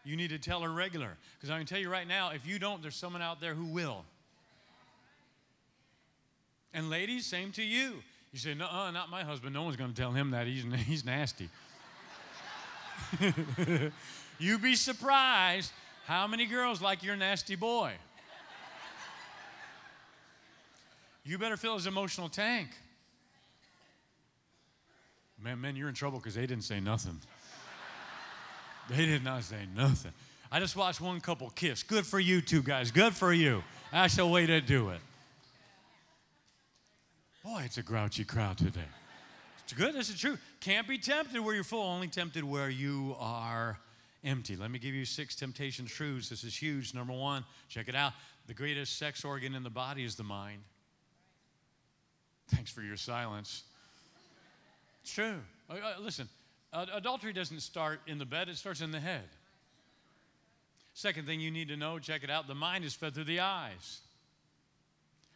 You 0.03 0.15
need 0.15 0.29
to 0.29 0.39
tell 0.39 0.61
her 0.61 0.71
regular. 0.71 1.17
Because 1.37 1.49
I 1.49 1.57
can 1.57 1.65
tell 1.65 1.79
you 1.79 1.89
right 1.89 2.07
now, 2.07 2.29
if 2.29 2.47
you 2.47 2.59
don't, 2.59 2.81
there's 2.81 2.95
someone 2.95 3.21
out 3.21 3.39
there 3.41 3.53
who 3.53 3.65
will. 3.65 4.05
And 6.73 6.89
ladies, 6.89 7.25
same 7.25 7.51
to 7.53 7.63
you. 7.63 7.95
You 8.31 8.39
say, 8.39 8.53
no, 8.53 8.89
not 8.91 9.09
my 9.09 9.23
husband. 9.23 9.53
No 9.53 9.63
one's 9.63 9.75
going 9.75 9.93
to 9.93 9.99
tell 9.99 10.11
him 10.11 10.31
that. 10.31 10.47
He's, 10.47 10.63
he's 10.85 11.05
nasty. 11.05 11.49
You'd 14.41 14.63
be 14.63 14.75
surprised 14.75 15.71
how 16.07 16.25
many 16.25 16.47
girls 16.47 16.81
like 16.81 17.03
your 17.03 17.15
nasty 17.15 17.55
boy. 17.55 17.93
You 21.23 21.37
better 21.37 21.57
fill 21.57 21.75
his 21.75 21.85
emotional 21.85 22.27
tank. 22.27 22.69
Man, 25.39 25.61
men, 25.61 25.75
you're 25.75 25.89
in 25.89 25.93
trouble 25.93 26.17
because 26.17 26.33
they 26.33 26.47
didn't 26.47 26.63
say 26.63 26.79
nothing. 26.79 27.19
They 28.89 29.05
did 29.05 29.23
not 29.23 29.43
say 29.43 29.67
nothing. 29.75 30.11
I 30.51 30.59
just 30.59 30.75
watched 30.75 31.01
one 31.01 31.21
couple 31.21 31.47
kiss. 31.51 31.83
Good 31.83 32.07
for 32.07 32.19
you 32.19 32.41
two 32.41 32.63
guys. 32.63 32.89
Good 32.89 33.13
for 33.13 33.31
you. 33.31 33.63
That's 33.91 34.15
the 34.15 34.25
way 34.25 34.47
to 34.47 34.59
do 34.59 34.89
it. 34.89 35.01
Boy, 37.43 37.61
it's 37.65 37.77
a 37.77 37.83
grouchy 37.83 38.23
crowd 38.23 38.57
today. 38.57 38.81
It's 39.63 39.73
good. 39.73 39.93
This 39.93 40.09
is 40.09 40.19
true. 40.19 40.39
Can't 40.61 40.87
be 40.87 40.97
tempted 40.97 41.39
where 41.39 41.53
you're 41.53 41.63
full, 41.63 41.83
only 41.83 42.07
tempted 42.07 42.43
where 42.43 42.71
you 42.71 43.15
are 43.19 43.77
empty. 44.23 44.55
Let 44.55 44.71
me 44.71 44.79
give 44.79 44.93
you 44.93 45.05
six 45.05 45.35
temptation 45.35 45.85
truths. 45.85 46.29
This 46.29 46.43
is 46.43 46.55
huge. 46.55 46.93
Number 46.93 47.13
one, 47.13 47.43
check 47.69 47.87
it 47.87 47.95
out. 47.95 48.13
The 48.47 48.53
greatest 48.53 48.97
sex 48.97 49.23
organ 49.23 49.55
in 49.55 49.63
the 49.63 49.69
body 49.69 50.03
is 50.03 50.15
the 50.15 50.23
mind. 50.23 50.61
Thanks 52.49 52.71
for 52.71 52.81
your 52.81 52.97
silence. 52.97 53.63
It's 55.03 55.13
true. 55.13 55.39
Uh, 55.69 55.73
uh, 55.73 56.01
listen, 56.01 56.27
adultery 56.73 57.33
doesn't 57.33 57.61
start 57.61 58.01
in 58.07 58.17
the 58.17 58.25
bed, 58.25 58.49
it 58.49 58.57
starts 58.57 58.81
in 58.81 58.91
the 58.91 58.99
head. 58.99 59.27
Second 60.93 61.25
thing 61.25 61.39
you 61.39 61.51
need 61.51 61.69
to 61.69 61.77
know, 61.77 61.99
check 61.99 62.23
it 62.23 62.29
out 62.29 62.47
the 62.47 62.55
mind 62.55 62.83
is 62.83 62.93
fed 62.93 63.13
through 63.13 63.23
the 63.23 63.39
eyes. 63.39 64.01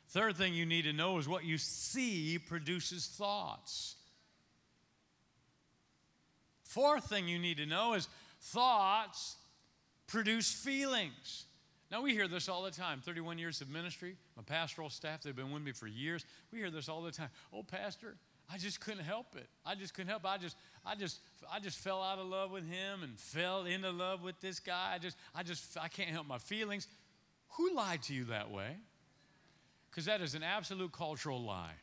Third 0.10 0.36
thing 0.36 0.54
you 0.54 0.66
need 0.66 0.84
to 0.84 0.94
know 0.94 1.18
is 1.18 1.28
what 1.28 1.46
you 1.46 1.58
see 1.58 2.38
produces 2.38 3.08
thoughts. 3.08 3.96
Fourth 6.64 7.06
thing 7.06 7.28
you 7.28 7.40
need 7.40 7.58
to 7.58 7.66
know 7.66 7.94
is 7.94 8.08
thoughts 8.46 9.38
produce 10.08 10.52
feelings. 10.52 11.46
Now, 11.92 12.02
we 12.02 12.14
hear 12.14 12.28
this 12.28 12.50
all 12.50 12.64
the 12.64 12.72
time 12.72 13.00
31 13.00 13.38
years 13.38 13.62
of 13.62 13.70
ministry, 13.70 14.18
my 14.36 14.44
pastoral 14.44 14.90
staff, 14.90 15.22
they've 15.22 15.36
been 15.36 15.52
with 15.52 15.64
me 15.64 15.72
for 15.72 15.88
years. 15.88 16.26
We 16.52 16.60
hear 16.60 16.72
this 16.72 16.90
all 16.90 17.02
the 17.02 17.12
time. 17.12 17.30
Oh, 17.54 17.64
Pastor, 17.64 18.16
I 18.52 18.58
just 18.58 18.80
couldn't 18.80 19.04
help 19.04 19.36
it. 19.36 19.48
I 19.66 19.76
just 19.76 19.94
couldn't 19.94 20.10
help 20.10 20.24
it. 20.24 20.28
I 20.28 20.38
just, 20.38 20.56
I 20.86 20.96
just, 20.96 21.20
I 21.52 21.60
just 21.60 21.78
fell 21.78 22.02
out 22.02 22.20
of 22.20 22.28
love 22.28 22.52
with 22.52 22.68
him 22.68 23.04
and 23.04 23.20
fell 23.20 23.66
into 23.66 23.92
love 23.92 24.24
with 24.24 24.40
this 24.42 24.60
guy. 24.60 24.92
I 24.94 24.98
just, 24.98 25.18
I 25.34 25.44
just, 25.44 25.78
I 25.80 25.88
can't 25.88 26.10
help 26.10 26.28
my 26.28 26.38
feelings. 26.38 26.88
Who 27.58 27.74
lied 27.76 28.04
to 28.04 28.14
you 28.14 28.26
that 28.26 28.52
way? 28.52 28.78
Because 29.90 30.06
that 30.06 30.22
is 30.22 30.36
an 30.36 30.44
absolute 30.44 30.92
cultural 30.92 31.42
lie. 31.42 31.76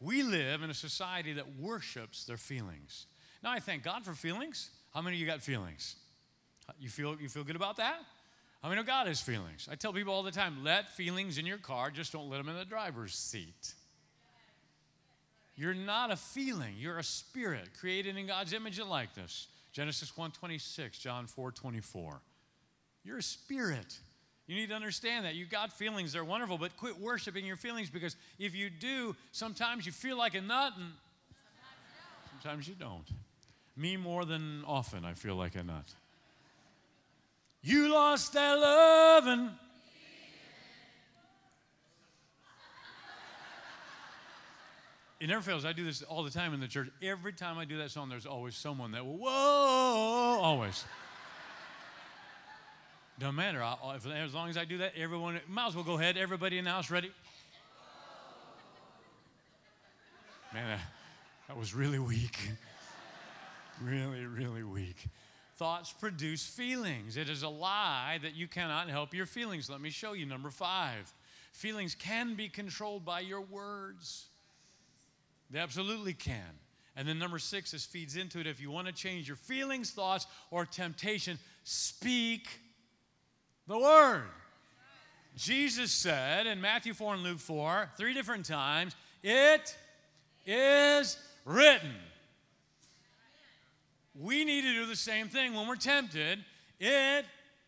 We 0.00 0.22
live 0.22 0.62
in 0.62 0.70
a 0.70 0.74
society 0.74 1.32
that 1.34 1.58
worships 1.58 2.24
their 2.24 2.36
feelings. 2.36 3.06
Now, 3.42 3.50
I 3.50 3.58
thank 3.58 3.82
God 3.82 4.04
for 4.04 4.12
feelings. 4.12 4.70
How 4.94 5.02
many 5.02 5.16
of 5.16 5.20
you 5.20 5.26
got 5.26 5.42
feelings? 5.42 5.96
You 6.78 6.88
feel, 6.88 7.16
you 7.20 7.28
feel 7.28 7.44
good 7.44 7.56
about 7.56 7.76
that? 7.76 7.98
How 8.62 8.68
many 8.68 8.80
of 8.80 8.86
God 8.86 9.06
has 9.06 9.20
feelings? 9.20 9.68
I 9.70 9.76
tell 9.76 9.92
people 9.92 10.12
all 10.12 10.22
the 10.22 10.32
time 10.32 10.64
let 10.64 10.90
feelings 10.96 11.38
in 11.38 11.46
your 11.46 11.58
car, 11.58 11.90
just 11.90 12.12
don't 12.12 12.28
let 12.28 12.38
them 12.38 12.48
in 12.48 12.56
the 12.56 12.64
driver's 12.64 13.14
seat. 13.14 13.74
You're 15.54 15.74
not 15.74 16.10
a 16.10 16.16
feeling, 16.16 16.74
you're 16.78 16.98
a 16.98 17.04
spirit 17.04 17.70
created 17.80 18.16
in 18.16 18.26
God's 18.26 18.52
image 18.52 18.78
and 18.78 18.88
likeness. 18.88 19.48
Genesis 19.72 20.12
1:26, 20.16 20.98
John 20.98 21.26
4:24. 21.26 22.20
You're 23.04 23.18
a 23.18 23.22
spirit. 23.22 23.98
You 24.46 24.56
need 24.56 24.70
to 24.70 24.74
understand 24.74 25.24
that. 25.26 25.34
You've 25.34 25.50
got 25.50 25.72
feelings, 25.72 26.12
they're 26.12 26.24
wonderful, 26.24 26.58
but 26.58 26.76
quit 26.76 26.98
worshiping 26.98 27.44
your 27.44 27.56
feelings 27.56 27.90
because 27.90 28.16
if 28.38 28.54
you 28.54 28.70
do, 28.70 29.14
sometimes 29.30 29.84
you 29.84 29.92
feel 29.92 30.16
like 30.16 30.34
a 30.34 30.40
nut 30.40 30.72
and 30.76 30.92
sometimes 32.30 32.66
you 32.66 32.74
don't. 32.74 33.06
Me 33.78 33.96
more 33.96 34.24
than 34.24 34.64
often, 34.66 35.04
I 35.04 35.14
feel 35.14 35.36
like 35.36 35.54
a 35.54 35.62
nut. 35.62 35.94
You 37.62 37.88
lost 37.88 38.32
that 38.32 38.58
love 38.58 39.26
and 39.28 39.50
it 45.20 45.28
never 45.28 45.42
fails. 45.42 45.64
I 45.64 45.72
do 45.72 45.84
this 45.84 46.02
all 46.02 46.24
the 46.24 46.30
time 46.30 46.54
in 46.54 46.60
the 46.60 46.66
church. 46.66 46.88
Every 47.00 47.32
time 47.32 47.56
I 47.56 47.64
do 47.64 47.78
that 47.78 47.92
song, 47.92 48.08
there's 48.08 48.26
always 48.26 48.56
someone 48.56 48.90
that 48.92 49.06
will, 49.06 49.16
whoa, 49.16 50.40
always. 50.42 50.84
Don't 53.20 53.36
matter. 53.36 53.64
If, 53.94 54.06
as 54.06 54.34
long 54.34 54.48
as 54.48 54.56
I 54.56 54.64
do 54.64 54.78
that, 54.78 54.94
everyone, 54.96 55.40
might 55.48 55.68
as 55.68 55.76
well 55.76 55.84
go 55.84 55.98
ahead. 55.98 56.16
Everybody 56.16 56.58
in 56.58 56.64
the 56.64 56.70
house 56.70 56.90
ready? 56.90 57.12
Man, 60.52 60.80
that 61.46 61.56
was 61.56 61.74
really 61.76 62.00
weak. 62.00 62.36
really, 63.82 64.26
really 64.26 64.62
weak. 64.62 65.06
Thoughts 65.56 65.92
produce 65.92 66.46
feelings. 66.46 67.16
It 67.16 67.28
is 67.28 67.42
a 67.42 67.48
lie 67.48 68.18
that 68.22 68.34
you 68.34 68.46
cannot 68.46 68.88
help 68.88 69.12
your 69.12 69.26
feelings. 69.26 69.68
Let 69.68 69.80
me 69.80 69.90
show 69.90 70.12
you. 70.12 70.24
Number 70.24 70.50
five 70.50 71.12
feelings 71.52 71.94
can 71.94 72.34
be 72.34 72.48
controlled 72.48 73.04
by 73.04 73.20
your 73.20 73.40
words. 73.40 74.26
They 75.50 75.58
absolutely 75.58 76.14
can. 76.14 76.58
And 76.94 77.08
then 77.08 77.18
number 77.18 77.38
six, 77.38 77.72
this 77.72 77.84
feeds 77.84 78.16
into 78.16 78.38
it. 78.40 78.46
If 78.46 78.60
you 78.60 78.70
want 78.70 78.86
to 78.86 78.92
change 78.92 79.28
your 79.28 79.36
feelings, 79.36 79.90
thoughts, 79.90 80.26
or 80.50 80.64
temptation, 80.64 81.38
speak 81.64 82.48
the 83.66 83.78
word. 83.78 84.24
Jesus 85.36 85.92
said 85.92 86.46
in 86.46 86.60
Matthew 86.60 86.94
4 86.94 87.14
and 87.14 87.22
Luke 87.22 87.38
4, 87.38 87.90
three 87.96 88.14
different 88.14 88.44
times, 88.46 88.96
it 89.22 89.76
is 90.44 91.16
written. 91.44 91.94
We 94.20 94.44
need 94.44 94.62
to 94.62 94.72
do 94.72 94.86
the 94.86 94.96
same 94.96 95.28
thing 95.28 95.54
when 95.54 95.68
we're 95.68 95.76
tempted. 95.76 96.40
It 96.80 97.24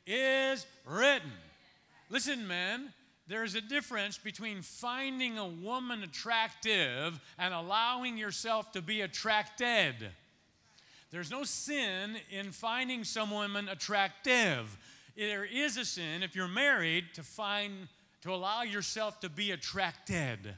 is 0.06 0.66
written. 0.84 1.30
Listen, 2.08 2.48
men, 2.48 2.92
there's 3.28 3.54
a 3.54 3.60
difference 3.60 4.18
between 4.18 4.62
finding 4.62 5.38
a 5.38 5.46
woman 5.46 6.02
attractive 6.02 7.20
and 7.38 7.54
allowing 7.54 8.18
yourself 8.18 8.72
to 8.72 8.82
be 8.82 9.02
attracted. 9.02 9.94
There's 11.12 11.30
no 11.30 11.44
sin 11.44 12.16
in 12.30 12.50
finding 12.50 13.04
some 13.04 13.30
woman 13.30 13.68
attractive. 13.68 14.76
There 15.16 15.44
is 15.44 15.76
a 15.76 15.84
sin 15.84 16.24
if 16.24 16.34
you're 16.34 16.48
married 16.48 17.04
to 17.14 17.22
find 17.22 17.86
to 18.22 18.34
allow 18.34 18.62
yourself 18.62 19.20
to 19.20 19.28
be 19.28 19.52
attracted. 19.52 20.54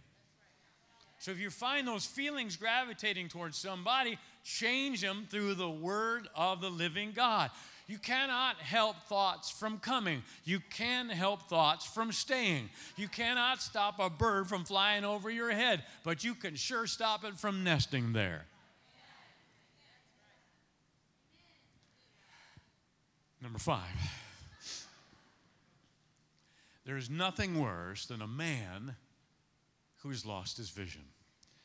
So 1.19 1.31
if 1.31 1.39
you 1.39 1.51
find 1.51 1.87
those 1.87 2.05
feelings 2.05 2.57
gravitating 2.57 3.29
towards 3.29 3.57
somebody, 3.57 4.19
change 4.43 5.01
them 5.01 5.27
through 5.31 5.55
the 5.55 5.71
word 5.71 6.29
of 6.35 6.61
the 6.61 6.71
living 6.71 7.13
God. 7.15 7.51
You 7.87 7.99
cannot 7.99 8.57
help 8.57 8.97
thoughts 9.09 9.51
from 9.51 9.79
coming. 9.79 10.23
You 10.45 10.61
can 10.71 11.09
help 11.09 11.49
thoughts 11.49 11.85
from 11.85 12.13
staying. 12.13 12.71
You 12.97 13.09
cannot 13.09 13.61
stop 13.61 13.99
a 13.99 14.09
bird 14.09 14.49
from 14.49 14.65
flying 14.65 15.05
over 15.05 15.31
your 15.31 15.51
head, 15.51 15.83
but 16.05 16.25
you 16.25 16.35
can 16.35 16.55
sure 16.55 16.87
stop 16.87 17.25
it 17.25 17.39
from 17.39 17.65
nesting 17.65 18.13
there. 18.13 18.47
Number 23.43 23.59
five, 23.59 23.83
there 26.87 26.97
is 26.97 27.11
nothing 27.11 27.61
worse 27.61 28.07
than 28.07 28.23
a 28.23 28.27
man 28.27 28.95
who's 29.99 30.25
lost 30.25 30.57
his 30.57 30.71
vision. 30.71 31.03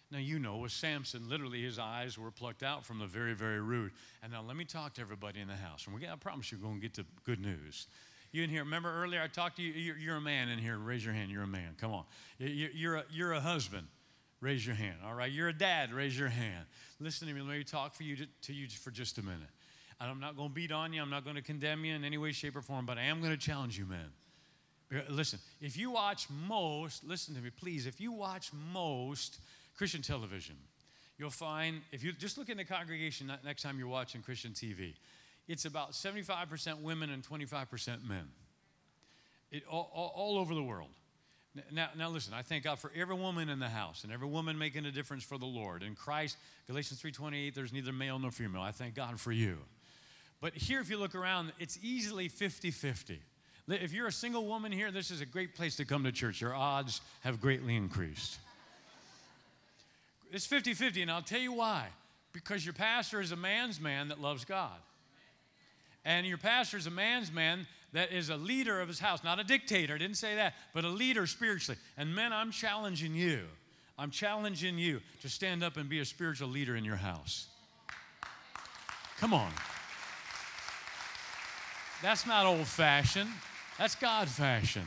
Now, 0.10 0.20
you 0.20 0.40
know, 0.40 0.58
with 0.58 0.72
Samson, 0.72 1.28
literally 1.28 1.62
his 1.62 1.78
eyes 1.78 2.18
were 2.18 2.32
plucked 2.32 2.64
out 2.64 2.86
from 2.86 3.00
the 3.00 3.08
very, 3.08 3.34
very 3.34 3.60
root. 3.60 3.92
And 4.24 4.32
now 4.32 4.42
let 4.42 4.56
me 4.56 4.64
talk 4.64 4.94
to 4.96 5.02
everybody 5.02 5.42
in 5.42 5.50
the 5.50 5.56
house. 5.56 5.86
And 5.86 5.94
we 5.94 6.08
I 6.08 6.16
promise 6.16 6.52
you're 6.52 6.62
going 6.62 6.76
to 6.76 6.82
get 6.82 6.94
to 6.94 7.06
good 7.26 7.42
news. 7.42 7.88
You 8.32 8.44
in 8.44 8.50
here, 8.50 8.64
remember 8.64 8.94
earlier 9.04 9.22
I 9.22 9.28
talked 9.28 9.58
to 9.58 9.62
you, 9.62 9.74
you're, 9.74 9.98
you're, 9.98 10.16
a 10.16 10.22
man 10.22 10.50
in 10.50 10.60
here. 10.60 10.78
Raise 10.78 11.04
your 11.04 11.14
hand. 11.14 11.30
You're 11.30 11.44
a 11.44 11.48
man. 11.48 11.76
Come 11.80 11.92
on. 11.92 12.06
You're 12.40 12.98
a, 12.98 13.04
you're 13.12 13.34
a 13.34 13.40
husband. 13.40 13.88
Raise 14.40 14.66
your 14.66 14.76
hand. 14.76 14.98
All 15.06 15.14
right. 15.14 15.32
You're 15.32 15.50
a 15.50 15.58
dad. 15.58 15.92
Raise 15.92 16.18
your 16.18 16.30
hand. 16.30 16.66
Listen 17.00 17.28
to 17.28 17.34
me. 17.34 17.42
Let 17.42 17.58
me 17.58 17.64
talk 17.64 17.94
for 17.94 18.04
you 18.04 18.16
to, 18.16 18.28
to 18.44 18.54
you 18.54 18.68
for 18.70 18.92
just 18.92 19.18
a 19.18 19.24
minute. 19.24 19.50
And 20.00 20.10
I'm 20.10 20.20
not 20.20 20.38
going 20.38 20.50
to 20.50 20.54
beat 20.54 20.72
on 20.72 20.94
you. 20.94 21.02
I'm 21.02 21.10
not 21.10 21.24
going 21.24 21.36
to 21.36 21.42
condemn 21.42 21.84
you 21.84 21.96
in 21.96 22.04
any 22.04 22.18
way, 22.18 22.32
shape, 22.32 22.56
or 22.56 22.62
form, 22.62 22.86
but 22.86 22.98
I 22.98 23.04
am 23.04 23.20
going 23.20 23.32
to 23.32 23.38
challenge 23.38 23.78
you, 23.78 23.86
man. 23.86 25.04
Listen, 25.10 25.40
if 25.60 25.76
you 25.76 25.92
watch 25.92 26.28
most, 26.30 27.04
listen 27.04 27.36
to 27.36 27.42
me, 27.42 27.50
please, 27.50 27.88
if 27.88 28.00
you 28.00 28.12
watch 28.12 28.52
most 28.72 29.40
Christian 29.78 30.02
television. 30.02 30.56
You'll 31.18 31.30
find, 31.30 31.82
if 31.92 32.04
you 32.04 32.12
just 32.12 32.38
look 32.38 32.50
in 32.50 32.58
the 32.58 32.66
congregation 32.66 33.32
next 33.44 33.64
time 33.64 33.80
you're 33.80 33.88
watching 33.88 34.22
Christian 34.22 34.52
TV, 34.52 34.94
it's 35.48 35.66
about 35.66 35.94
75% 35.94 36.82
women 36.82 37.10
and 37.10 37.24
25% 37.24 38.08
men. 38.08 38.28
It, 39.52 39.64
all, 39.70 39.90
all, 39.94 40.14
all 40.16 40.38
over 40.38 40.54
the 40.54 40.64
world. 40.64 40.90
Now, 41.72 41.90
now 41.98 42.10
listen, 42.10 42.34
I 42.34 42.42
thank 42.42 42.66
God 42.66 42.78
for 42.78 42.92
every 42.96 43.16
woman 43.16 43.50
in 43.50 43.60
the 43.60 43.70
house 43.70 44.04
and 44.04 44.14
every 44.14 44.28
woman 44.28 44.58
making 44.58 44.86
a 44.86 44.92
difference 44.92 45.24
for 45.24 45.38
the 45.38 45.46
Lord. 45.46 45.82
In 45.82 45.96
Christ, 45.96 46.38
Galatians 46.68 47.02
3.28, 47.02 47.54
there's 47.54 47.74
neither 47.74 47.94
male 47.94 48.20
nor 48.20 48.32
female. 48.32 48.62
I 48.62 48.72
thank 48.72 48.94
God 48.94 49.20
for 49.20 49.32
you. 49.32 49.58
But 50.40 50.54
here, 50.54 50.82
if 50.82 50.90
you 50.90 50.98
look 50.98 51.16
around, 51.16 51.52
it's 51.60 51.80
easily 51.82 52.30
50-50. 52.30 53.18
If 53.70 53.92
you're 53.92 54.08
a 54.08 54.12
single 54.12 54.46
woman 54.46 54.72
here, 54.72 54.92
this 54.92 55.10
is 55.10 55.20
a 55.22 55.26
great 55.26 55.56
place 55.56 55.76
to 55.78 55.86
come 55.86 56.04
to 56.04 56.12
church. 56.12 56.42
Your 56.42 56.54
odds 56.54 57.02
have 57.22 57.42
greatly 57.42 57.76
increased. 57.76 58.38
It's 60.32 60.46
50 60.46 60.74
50, 60.74 61.02
and 61.02 61.12
I'll 61.12 61.22
tell 61.22 61.40
you 61.40 61.54
why. 61.54 61.88
Because 62.34 62.66
your 62.66 62.74
pastor 62.74 63.22
is 63.22 63.32
a 63.32 63.36
man's 63.36 63.80
man 63.80 64.10
that 64.10 64.22
loves 64.22 64.46
God. 64.46 64.78
And 66.06 66.26
your 66.26 66.38
pastor 66.38 66.78
is 66.78 66.88
a 66.88 66.92
man's 66.92 67.32
man 67.32 67.68
that 67.94 68.12
is 68.12 68.30
a 68.30 68.38
leader 68.38 68.80
of 68.80 68.88
his 68.88 69.00
house, 69.00 69.24
not 69.24 69.40
a 69.40 69.44
dictator, 69.44 69.96
I 69.96 69.98
didn't 69.98 70.18
say 70.18 70.36
that, 70.36 70.54
but 70.74 70.84
a 70.84 70.90
leader 70.90 71.26
spiritually. 71.26 71.80
And 71.98 72.14
men, 72.14 72.32
I'm 72.32 72.52
challenging 72.52 73.16
you. 73.16 73.46
I'm 73.98 74.12
challenging 74.12 74.78
you 74.78 75.02
to 75.22 75.30
stand 75.30 75.64
up 75.64 75.78
and 75.78 75.90
be 75.90 76.00
a 76.00 76.06
spiritual 76.06 76.50
leader 76.50 76.76
in 76.76 76.86
your 76.86 76.98
house. 76.98 77.48
Come 79.20 79.34
on. 79.34 79.52
That's 82.04 82.28
not 82.28 82.46
old 82.46 82.68
fashioned, 82.68 83.32
that's 83.78 83.96
God 83.96 84.28
fashion. 84.28 84.84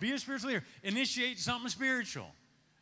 Be 0.00 0.12
a 0.12 0.18
spiritual 0.18 0.50
leader. 0.50 0.64
Initiate 0.82 1.38
something 1.38 1.68
spiritual. 1.68 2.28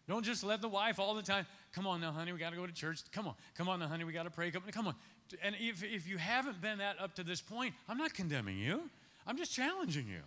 Don't 0.08 0.24
just 0.24 0.44
let 0.44 0.60
the 0.60 0.68
wife 0.68 0.98
all 0.98 1.14
the 1.14 1.22
time, 1.22 1.46
come 1.74 1.86
on 1.86 2.00
now, 2.00 2.12
honey, 2.12 2.32
we 2.32 2.38
got 2.38 2.50
to 2.50 2.56
go 2.56 2.66
to 2.66 2.72
church. 2.72 3.00
Come 3.12 3.26
on. 3.26 3.34
Come 3.56 3.68
on 3.68 3.80
now, 3.80 3.88
honey, 3.88 4.04
we 4.04 4.12
got 4.12 4.24
to 4.24 4.30
pray. 4.30 4.50
Come, 4.50 4.62
come 4.70 4.86
on. 4.86 4.94
And 5.42 5.56
if, 5.58 5.82
if 5.82 6.08
you 6.08 6.18
haven't 6.18 6.60
been 6.60 6.78
that 6.78 7.00
up 7.00 7.14
to 7.16 7.24
this 7.24 7.40
point, 7.40 7.74
I'm 7.88 7.98
not 7.98 8.14
condemning 8.14 8.58
you, 8.58 8.82
I'm 9.26 9.36
just 9.36 9.52
challenging 9.52 10.06
you. 10.06 10.20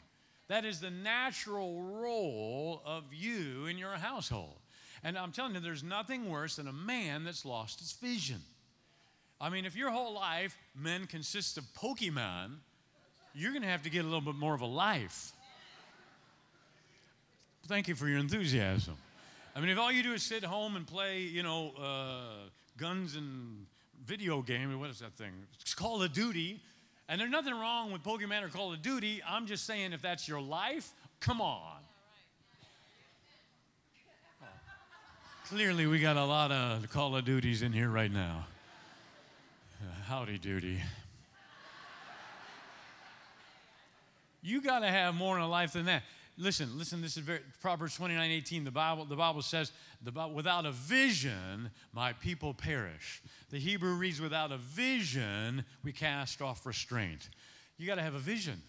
That 0.48 0.66
is 0.66 0.80
the 0.80 0.90
natural 0.90 1.82
role 1.82 2.82
of 2.86 3.04
you 3.14 3.66
in 3.66 3.78
your 3.78 3.94
household. 3.94 4.56
And 5.04 5.18
I'm 5.18 5.32
telling 5.32 5.54
you, 5.54 5.60
there's 5.60 5.84
nothing 5.84 6.30
worse 6.30 6.56
than 6.56 6.68
a 6.68 6.74
man 6.74 7.24
that's 7.24 7.46
lost 7.46 7.80
his 7.80 7.92
vision. 7.94 8.42
I 9.40 9.50
mean, 9.50 9.66
if 9.66 9.76
your 9.76 9.92
whole 9.92 10.16
life, 10.16 10.58
men 10.76 11.06
consist 11.06 11.58
of 11.58 11.64
Pokemon, 11.76 12.56
you're 13.36 13.52
going 13.52 13.62
to 13.62 13.68
have 13.68 13.84
to 13.84 13.90
get 13.90 14.00
a 14.00 14.08
little 14.08 14.22
bit 14.22 14.36
more 14.36 14.56
of 14.56 14.62
a 14.62 14.66
life. 14.66 15.32
Thank 17.68 17.88
you 17.88 17.96
for 17.96 18.08
your 18.08 18.20
enthusiasm. 18.20 18.96
I 19.58 19.60
mean, 19.60 19.70
if 19.70 19.80
all 19.80 19.92
you 19.92 20.04
do 20.04 20.14
is 20.14 20.22
sit 20.22 20.44
home 20.44 20.76
and 20.76 20.86
play, 20.86 21.22
you 21.22 21.42
know, 21.42 21.72
uh, 21.82 22.48
guns 22.78 23.16
and 23.16 23.66
video 24.06 24.44
game, 24.44 24.80
what 24.80 24.92
is 24.92 25.00
that 25.00 25.14
thing? 25.14 25.32
It's 25.60 25.74
Call 25.74 26.04
of 26.04 26.14
Duty. 26.14 26.62
And 27.10 27.20
there's 27.20 27.32
nothing 27.32 27.56
wrong 27.56 27.92
with 27.92 28.04
Pokemon 28.04 28.44
or 28.44 28.50
Call 28.50 28.72
of 28.72 28.84
Duty. 28.84 29.20
I'm 29.28 29.48
just 29.48 29.66
saying, 29.66 29.94
if 29.94 30.02
that's 30.04 30.28
your 30.28 30.40
life, 30.40 30.92
come 31.20 31.42
on. 31.42 31.80
Oh. 34.44 34.46
Clearly, 35.50 35.88
we 35.88 36.00
got 36.00 36.18
a 36.18 36.26
lot 36.26 36.52
of 36.52 36.88
Call 36.92 37.16
of 37.16 37.26
Duties 37.26 37.64
in 37.64 37.74
here 37.74 37.90
right 37.90 38.12
now. 38.12 38.46
Uh, 39.82 40.04
howdy, 40.08 40.38
duty. 40.38 40.80
You 44.44 44.62
got 44.62 44.80
to 44.82 44.88
have 44.88 45.16
more 45.16 45.36
in 45.36 45.42
a 45.42 45.50
life 45.50 45.74
than 45.74 45.86
that. 45.86 46.04
Listen, 46.40 46.78
listen, 46.78 47.02
this 47.02 47.18
is 47.18 47.24
very, 47.24 47.40
Proverbs 47.62 47.96
29 47.96 48.30
18. 48.30 48.64
The 48.64 48.72
Bible, 48.72 49.06
the 49.06 49.16
Bible 49.16 49.42
says, 49.42 49.72
the, 50.04 50.12
without 50.28 50.68
a 50.68 50.72
vision, 50.72 51.72
my 51.94 52.14
people 52.14 52.54
perish. 52.54 53.24
The 53.50 53.58
Hebrew 53.58 53.96
reads, 53.96 54.22
without 54.22 54.52
a 54.52 54.58
vision, 54.58 55.66
we 55.84 55.92
cast 55.92 56.42
off 56.42 56.66
restraint. 56.66 57.30
You 57.78 57.88
got 57.88 57.96
to 57.96 58.04
have 58.04 58.14
a 58.14 58.20
vision. 58.20 58.62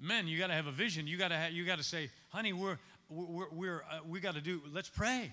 Men, 0.00 0.28
you 0.28 0.38
got 0.38 0.48
to 0.48 0.54
have 0.54 0.66
a 0.66 0.72
vision. 0.72 1.06
You 1.06 1.16
got 1.16 1.28
to, 1.28 1.48
you 1.50 1.64
got 1.64 1.78
to 1.78 1.84
say, 1.84 2.10
honey, 2.28 2.52
we're, 2.52 2.78
we're, 3.08 3.48
we're 3.52 3.82
uh, 3.90 4.00
we 4.06 4.20
got 4.20 4.34
to 4.34 4.42
do, 4.42 4.60
let's 4.72 4.90
pray. 4.90 5.32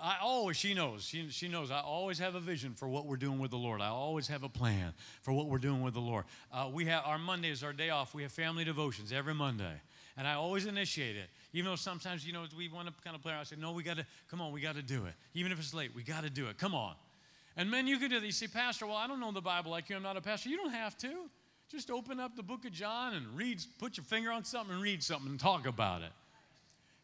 I 0.00 0.18
always, 0.22 0.56
she 0.56 0.72
knows, 0.72 1.02
she, 1.02 1.30
she 1.30 1.48
knows, 1.48 1.72
I 1.72 1.80
always 1.80 2.20
have 2.20 2.36
a 2.36 2.40
vision 2.40 2.74
for 2.74 2.88
what 2.88 3.06
we're 3.06 3.16
doing 3.16 3.40
with 3.40 3.50
the 3.50 3.58
Lord. 3.58 3.80
I 3.80 3.88
always 3.88 4.28
have 4.28 4.44
a 4.44 4.48
plan 4.48 4.92
for 5.22 5.32
what 5.32 5.46
we're 5.46 5.58
doing 5.58 5.82
with 5.82 5.94
the 5.94 6.00
Lord. 6.00 6.26
Uh, 6.52 6.70
we 6.72 6.84
have, 6.84 7.02
our 7.04 7.18
Monday 7.18 7.50
is 7.50 7.64
our 7.64 7.72
day 7.72 7.90
off. 7.90 8.14
We 8.14 8.22
have 8.22 8.30
family 8.30 8.64
devotions 8.64 9.12
every 9.12 9.34
Monday. 9.34 9.80
And 10.20 10.28
I 10.28 10.34
always 10.34 10.66
initiate 10.66 11.16
it. 11.16 11.30
Even 11.54 11.70
though 11.70 11.76
sometimes, 11.76 12.26
you 12.26 12.34
know, 12.34 12.44
we 12.54 12.68
want 12.68 12.86
to 12.88 12.92
kind 13.02 13.16
of 13.16 13.22
play 13.22 13.32
around. 13.32 13.40
I 13.40 13.44
say, 13.44 13.56
no, 13.58 13.72
we 13.72 13.82
got 13.82 13.96
to, 13.96 14.04
come 14.30 14.42
on, 14.42 14.52
we 14.52 14.60
got 14.60 14.74
to 14.74 14.82
do 14.82 15.06
it. 15.06 15.14
Even 15.32 15.50
if 15.50 15.58
it's 15.58 15.72
late, 15.72 15.92
we 15.96 16.02
got 16.02 16.24
to 16.24 16.28
do 16.28 16.48
it. 16.48 16.58
Come 16.58 16.74
on. 16.74 16.92
And 17.56 17.70
men, 17.70 17.86
you 17.86 17.98
can 17.98 18.10
do 18.10 18.20
that. 18.20 18.26
You 18.26 18.30
say, 18.30 18.46
Pastor, 18.46 18.86
well, 18.86 18.96
I 18.96 19.06
don't 19.06 19.18
know 19.18 19.32
the 19.32 19.40
Bible 19.40 19.70
like 19.70 19.88
you. 19.88 19.96
I'm 19.96 20.02
not 20.02 20.18
a 20.18 20.20
pastor. 20.20 20.50
You 20.50 20.58
don't 20.58 20.74
have 20.74 20.94
to. 20.98 21.30
Just 21.70 21.90
open 21.90 22.20
up 22.20 22.36
the 22.36 22.42
book 22.42 22.66
of 22.66 22.72
John 22.72 23.14
and 23.14 23.34
read, 23.34 23.62
put 23.78 23.96
your 23.96 24.04
finger 24.04 24.30
on 24.30 24.44
something 24.44 24.74
and 24.74 24.82
read 24.82 25.02
something 25.02 25.30
and 25.30 25.40
talk 25.40 25.66
about 25.66 26.02
it. 26.02 26.12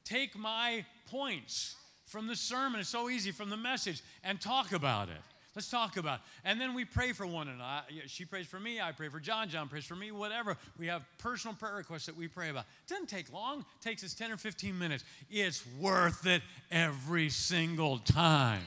Take 0.04 0.36
my 0.36 0.84
points 1.10 1.74
from 2.04 2.26
the 2.26 2.36
sermon. 2.36 2.80
It's 2.80 2.90
so 2.90 3.08
easy 3.08 3.30
from 3.30 3.48
the 3.48 3.56
message 3.56 4.02
and 4.24 4.38
talk 4.38 4.72
about 4.72 5.08
it. 5.08 5.22
Let's 5.57 5.70
talk 5.70 5.96
about 5.96 6.18
it. 6.18 6.24
And 6.44 6.61
then 6.61 6.74
we 6.74 6.84
pray 6.84 7.12
for 7.12 7.26
one 7.26 7.48
another. 7.48 7.86
She 8.09 8.26
prays 8.26 8.46
for 8.46 8.61
me. 8.61 8.78
I 8.78 8.92
pray 8.92 9.09
for 9.09 9.18
John. 9.18 9.48
John 9.48 9.68
prays 9.68 9.86
for 9.86 9.96
me. 9.96 10.11
Whatever. 10.11 10.59
We 10.78 10.86
have 10.88 11.02
personal 11.16 11.57
prayer 11.57 11.76
requests 11.76 12.04
that 12.07 12.16
we 12.16 12.28
pray 12.28 12.50
about. 12.50 12.66
It 12.86 12.90
doesn't 12.90 13.09
take 13.09 13.32
long. 13.32 13.61
It 13.61 13.82
takes 13.82 14.04
us 14.04 14.12
10 14.12 14.32
or 14.32 14.36
15 14.36 14.78
minutes. 14.78 15.02
It's 15.30 15.64
worth 15.80 16.26
it 16.26 16.42
every 16.70 17.30
single 17.30 17.98
time. 17.98 18.61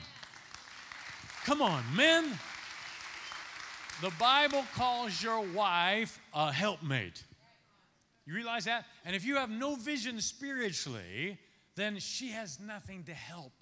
Come 1.44 1.62
on, 1.62 1.84
men. 1.94 2.36
The 4.02 4.12
Bible 4.18 4.64
calls 4.74 5.22
your 5.22 5.42
wife 5.42 6.18
a 6.34 6.50
helpmate. 6.50 7.22
You 8.26 8.34
realize 8.34 8.64
that? 8.64 8.84
And 9.04 9.14
if 9.14 9.24
you 9.24 9.36
have 9.36 9.48
no 9.48 9.76
vision 9.76 10.20
spiritually, 10.20 11.38
then 11.76 12.00
she 12.00 12.30
has 12.30 12.58
nothing 12.58 13.04
to 13.04 13.14
help. 13.14 13.52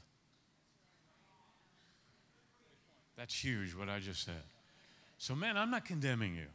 That's 3.18 3.34
huge, 3.34 3.74
what 3.74 3.88
I 3.88 3.98
just 3.98 4.24
said. 4.24 4.42
So, 5.18 5.34
man, 5.34 5.56
I'm 5.56 5.70
not 5.72 5.84
condemning 5.84 6.36
you, 6.36 6.46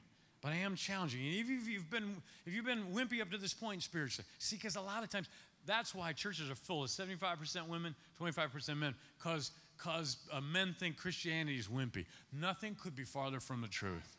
but 0.41 0.53
I 0.53 0.55
am 0.55 0.76
challenging 0.76 1.22
you. 1.22 1.41
If 1.41 1.68
you've 1.68 1.89
been, 1.89 2.16
if 2.45 2.53
you've 2.53 2.66
been 2.66 2.86
wimpy 2.93 3.22
up 3.22 3.30
to 3.32 3.38
this 3.38 3.53
point 3.53 3.84
spiritually, 3.84 4.26
see, 4.39 4.55
because 4.55 4.78
a 4.78 4.82
lot 4.82 5.03
of 5.03 5.09
times 5.09 5.28
that's 5.66 5.93
why 5.93 6.14
churches 6.14 6.49
are 6.49 6.55
full 6.55 6.84
of 6.84 6.89
75% 6.89 7.68
women, 7.68 7.93
25% 8.20 8.78
men, 8.78 8.95
because 9.18 9.51
because 9.78 10.18
uh, 10.32 10.39
men 10.39 10.76
think 10.80 10.97
Christianity 10.97 11.57
is 11.57 11.68
wimpy. 11.68 12.05
Nothing 12.32 12.76
could 12.82 12.95
be 12.95 13.03
farther 13.03 13.39
from 13.39 13.61
the 13.61 13.68
truth. 13.68 14.18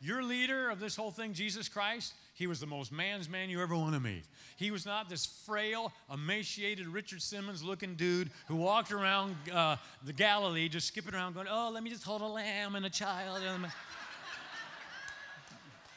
Your 0.00 0.22
leader 0.22 0.68
of 0.68 0.80
this 0.80 0.96
whole 0.96 1.12
thing, 1.12 1.32
Jesus 1.32 1.68
Christ, 1.68 2.12
he 2.34 2.46
was 2.46 2.60
the 2.60 2.66
most 2.66 2.92
man's 2.92 3.28
man 3.28 3.50
you 3.50 3.60
ever 3.60 3.76
want 3.76 3.94
to 3.94 4.00
meet. 4.00 4.24
He 4.56 4.70
was 4.70 4.86
not 4.86 5.08
this 5.08 5.26
frail, 5.26 5.92
emaciated 6.12 6.86
Richard 6.86 7.20
Simmons 7.22 7.62
looking 7.62 7.94
dude 7.94 8.30
who 8.48 8.56
walked 8.56 8.92
around 8.92 9.36
uh, 9.52 9.76
the 10.04 10.12
Galilee 10.12 10.68
just 10.68 10.88
skipping 10.88 11.14
around 11.14 11.34
going, 11.34 11.48
Oh, 11.50 11.70
let 11.72 11.82
me 11.82 11.90
just 11.90 12.04
hold 12.04 12.22
a 12.22 12.26
lamb 12.26 12.74
and 12.74 12.86
a 12.86 12.90
child. 12.90 13.42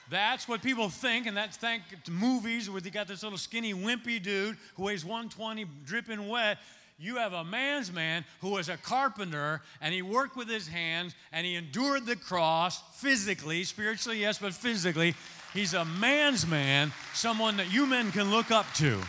That's 0.09 0.47
what 0.47 0.61
people 0.61 0.89
think, 0.89 1.25
and 1.25 1.35
that's 1.35 1.57
thank 1.57 1.81
movies 2.07 2.69
where 2.69 2.79
they 2.79 2.91
got 2.91 3.07
this 3.07 3.23
little 3.23 3.39
skinny, 3.39 3.73
wimpy 3.73 4.21
dude 4.21 4.55
who 4.75 4.83
weighs 4.83 5.03
120, 5.03 5.65
dripping 5.83 6.27
wet, 6.27 6.59
you 6.97 7.17
have 7.17 7.33
a 7.33 7.43
man's 7.43 7.91
man 7.91 8.23
who 8.39 8.51
was 8.51 8.69
a 8.69 8.77
carpenter 8.77 9.61
and 9.81 9.93
he 9.93 10.01
worked 10.01 10.37
with 10.37 10.47
his 10.47 10.67
hands 10.67 11.13
and 11.33 11.45
he 11.45 11.55
endured 11.55 12.05
the 12.05 12.15
cross 12.15 12.81
physically, 13.01 13.63
spiritually, 13.63 14.19
yes, 14.19 14.37
but 14.37 14.53
physically. 14.53 15.15
He's 15.55 15.73
a 15.73 15.85
man's 15.85 16.45
man, 16.45 16.91
someone 17.13 17.55
that 17.57 17.71
you 17.71 17.85
men 17.85 18.11
can 18.11 18.29
look 18.29 18.51
up 18.51 18.65
to. 18.75 18.99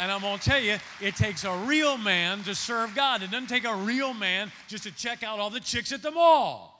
And 0.00 0.10
I'm 0.10 0.20
going 0.20 0.36
to 0.36 0.44
tell 0.44 0.60
you, 0.60 0.78
it 1.00 1.14
takes 1.14 1.44
a 1.44 1.54
real 1.58 1.96
man 1.96 2.42
to 2.42 2.56
serve 2.56 2.92
God. 2.96 3.22
It 3.22 3.30
doesn't 3.30 3.46
take 3.46 3.64
a 3.64 3.76
real 3.76 4.12
man 4.12 4.50
just 4.66 4.82
to 4.82 4.90
check 4.90 5.22
out 5.22 5.38
all 5.38 5.48
the 5.48 5.60
chicks 5.60 5.92
at 5.92 6.02
the 6.02 6.10
mall. 6.10 6.76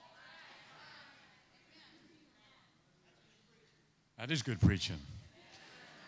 That 4.18 4.32
is 4.32 4.43
good 4.43 4.61
preaching. 4.61 4.99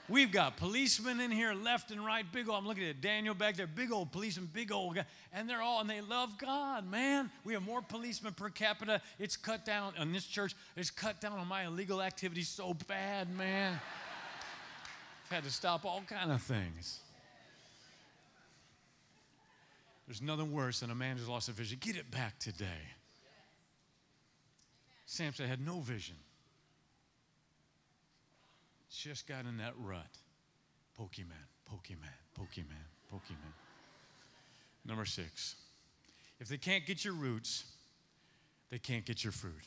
We've 0.08 0.32
got 0.32 0.56
policemen 0.56 1.20
in 1.20 1.30
here 1.30 1.54
left 1.54 1.92
and 1.92 2.04
right, 2.04 2.24
big 2.32 2.48
old, 2.48 2.58
I'm 2.58 2.66
looking 2.66 2.84
at 2.84 3.00
Daniel 3.00 3.34
back 3.34 3.56
there, 3.56 3.68
big 3.68 3.92
old 3.92 4.10
policemen, 4.10 4.50
big 4.52 4.72
old 4.72 4.96
guy, 4.96 5.04
and 5.32 5.48
they're 5.48 5.62
all, 5.62 5.80
and 5.80 5.88
they 5.88 6.00
love 6.00 6.36
God, 6.38 6.90
man. 6.90 7.30
We 7.44 7.52
have 7.54 7.62
more 7.62 7.82
policemen 7.82 8.32
per 8.32 8.48
capita. 8.48 9.00
It's 9.20 9.36
cut 9.36 9.64
down 9.64 9.92
on 9.98 10.12
this 10.12 10.26
church, 10.26 10.56
it's 10.76 10.90
cut 10.90 11.20
down 11.20 11.38
on 11.38 11.46
my 11.46 11.64
illegal 11.66 12.02
activities 12.02 12.48
so 12.48 12.74
bad, 12.88 13.34
man. 13.36 13.78
I've 15.26 15.36
had 15.36 15.44
to 15.44 15.50
stop 15.50 15.84
all 15.84 16.02
kind 16.08 16.32
of 16.32 16.42
things. 16.42 16.98
There's 20.08 20.20
nothing 20.20 20.52
worse 20.52 20.80
than 20.80 20.90
a 20.90 20.96
man 20.96 21.16
who's 21.16 21.28
lost 21.28 21.48
a 21.48 21.52
vision. 21.52 21.78
Get 21.80 21.96
it 21.96 22.10
back 22.10 22.38
today. 22.40 22.66
Samson 25.06 25.46
had 25.46 25.64
no 25.64 25.78
vision 25.78 26.16
just 28.96 29.26
got 29.26 29.44
in 29.44 29.58
that 29.58 29.74
rut. 29.78 30.06
Pokemon, 30.98 31.32
Pokemon, 31.70 32.12
Pokemon, 32.38 32.84
Pokemon. 33.12 33.52
Number 34.84 35.04
six, 35.04 35.56
if 36.40 36.48
they 36.48 36.58
can't 36.58 36.84
get 36.86 37.04
your 37.04 37.14
roots, 37.14 37.64
they 38.70 38.78
can't 38.78 39.04
get 39.04 39.22
your 39.22 39.32
fruit. 39.32 39.62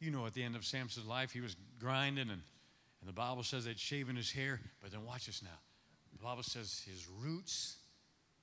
You 0.00 0.10
know, 0.10 0.26
at 0.26 0.34
the 0.34 0.42
end 0.42 0.56
of 0.56 0.64
Samson's 0.64 1.06
life, 1.06 1.32
he 1.32 1.40
was 1.40 1.56
grinding, 1.80 2.28
and, 2.30 2.30
and 2.30 3.08
the 3.08 3.12
Bible 3.12 3.42
says 3.42 3.64
they'd 3.64 3.78
shaven 3.78 4.16
his 4.16 4.30
hair. 4.30 4.60
But 4.82 4.90
then 4.90 5.04
watch 5.04 5.26
this 5.26 5.42
now. 5.42 5.58
The 6.16 6.22
Bible 6.24 6.42
says 6.42 6.84
his 6.90 7.06
roots 7.22 7.76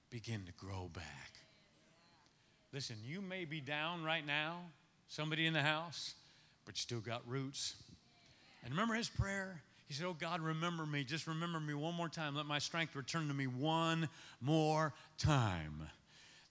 begin 0.09 0.43
to 0.45 0.51
grow 0.53 0.89
back. 0.93 1.31
Listen, 2.71 2.95
you 3.05 3.21
may 3.21 3.45
be 3.45 3.61
down 3.61 4.03
right 4.03 4.25
now, 4.25 4.59
somebody 5.07 5.45
in 5.45 5.53
the 5.53 5.61
house, 5.61 6.13
but 6.65 6.75
you 6.75 6.81
still 6.81 6.99
got 6.99 7.21
roots. 7.27 7.75
And 8.63 8.71
remember 8.71 8.95
his 8.95 9.09
prayer? 9.09 9.61
He 9.93 9.99
said, 9.99 10.07
Oh 10.07 10.15
God, 10.19 10.41
remember 10.41 10.87
me. 10.87 11.03
Just 11.03 11.27
remember 11.27 11.59
me 11.59 11.75
one 11.75 11.93
more 11.93 12.09
time. 12.09 12.35
Let 12.35 12.47
my 12.47 12.57
strength 12.57 12.95
return 12.95 13.27
to 13.27 13.33
me 13.35 13.45
one 13.45 14.09
more 14.41 14.91
time. 15.19 15.87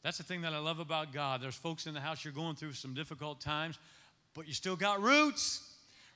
That's 0.05 0.17
the 0.17 0.23
thing 0.23 0.43
that 0.43 0.53
I 0.53 0.59
love 0.59 0.79
about 0.79 1.13
God. 1.13 1.43
There's 1.43 1.57
folks 1.57 1.89
in 1.89 1.95
the 1.95 1.99
house, 1.99 2.25
you're 2.25 2.33
going 2.33 2.55
through 2.55 2.75
some 2.75 2.95
difficult 2.95 3.41
times, 3.41 3.81
but 4.33 4.47
you 4.47 4.55
still 4.55 4.77
got 4.77 5.03
roots. 5.03 5.69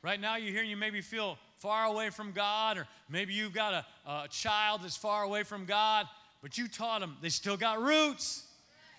Right 0.03 0.21
now, 0.21 0.37
you're 0.37 0.53
here 0.53 0.61
and 0.61 0.71
you 0.71 0.77
maybe 0.77 1.01
feel 1.01 1.37
far 1.59 1.87
away 1.87 2.11
from 2.11 2.31
God, 2.31 2.79
or 2.79 2.87
maybe 3.11 3.35
you've 3.35 3.53
got 3.53 3.75
a, 3.75 3.85
a 4.09 4.29
child 4.29 4.83
that's 4.85 4.97
far 4.97 5.25
away 5.25 5.43
from 5.43 5.65
God, 5.65 6.07
but 6.43 6.57
you 6.57 6.69
taught 6.69 7.01
them 7.01 7.17
they 7.23 7.29
still 7.29 7.57
got 7.57 7.83
roots. 7.83 8.47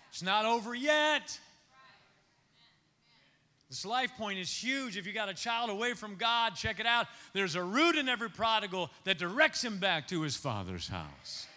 It's 0.09 0.21
not 0.21 0.43
over 0.43 0.75
yet. 0.75 1.39
This 3.69 3.85
life 3.85 4.11
point 4.17 4.39
is 4.39 4.49
huge. 4.49 4.95
If 4.95 5.05
you 5.05 5.13
got 5.13 5.27
a 5.27 5.33
child 5.33 5.69
away 5.69 5.93
from 5.93 6.15
God, 6.15 6.55
check 6.55 6.79
it 6.79 6.85
out. 6.85 7.07
There's 7.33 7.55
a 7.55 7.63
root 7.63 7.95
in 7.95 8.07
every 8.07 8.29
prodigal 8.29 8.89
that 9.03 9.17
directs 9.17 9.63
him 9.63 9.77
back 9.77 10.07
to 10.07 10.21
his 10.21 10.37
father's 10.37 10.87
house. 10.87 11.47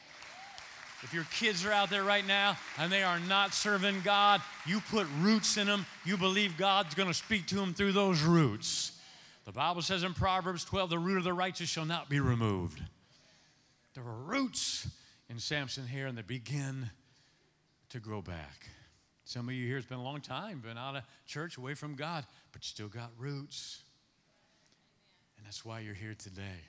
If 1.02 1.14
your 1.14 1.24
kids 1.38 1.64
are 1.64 1.72
out 1.72 1.88
there 1.88 2.02
right 2.02 2.26
now 2.26 2.58
and 2.78 2.92
they 2.92 3.02
are 3.02 3.20
not 3.20 3.54
serving 3.54 4.02
God, 4.02 4.42
you 4.66 4.80
put 4.90 5.06
roots 5.20 5.56
in 5.56 5.66
them. 5.66 5.86
You 6.04 6.16
believe 6.16 6.58
God's 6.58 6.94
going 6.94 7.08
to 7.08 7.14
speak 7.14 7.46
to 7.46 7.54
them 7.54 7.72
through 7.72 7.92
those 7.92 8.22
roots. 8.22 8.92
The 9.46 9.52
Bible 9.52 9.80
says 9.80 10.02
in 10.02 10.12
Proverbs 10.12 10.64
12, 10.64 10.90
the 10.90 10.98
root 10.98 11.16
of 11.16 11.24
the 11.24 11.32
righteous 11.32 11.68
shall 11.68 11.86
not 11.86 12.10
be 12.10 12.20
removed. 12.20 12.82
There 13.94 14.04
were 14.04 14.12
roots 14.12 14.88
in 15.28 15.38
Samson 15.38 15.86
here, 15.86 16.06
and 16.06 16.18
they 16.18 16.22
begin 16.22 16.90
to 17.88 17.98
grow 17.98 18.20
back. 18.20 18.68
Some 19.30 19.48
of 19.48 19.54
you 19.54 19.64
here, 19.64 19.76
it's 19.76 19.86
been 19.86 19.98
a 19.98 20.02
long 20.02 20.20
time, 20.20 20.58
been 20.58 20.76
out 20.76 20.96
of 20.96 21.04
church, 21.24 21.56
away 21.56 21.74
from 21.74 21.94
God, 21.94 22.26
but 22.50 22.64
you 22.64 22.66
still 22.66 22.88
got 22.88 23.12
roots. 23.16 23.80
And 25.36 25.46
that's 25.46 25.64
why 25.64 25.78
you're 25.78 25.94
here 25.94 26.16
today. 26.18 26.64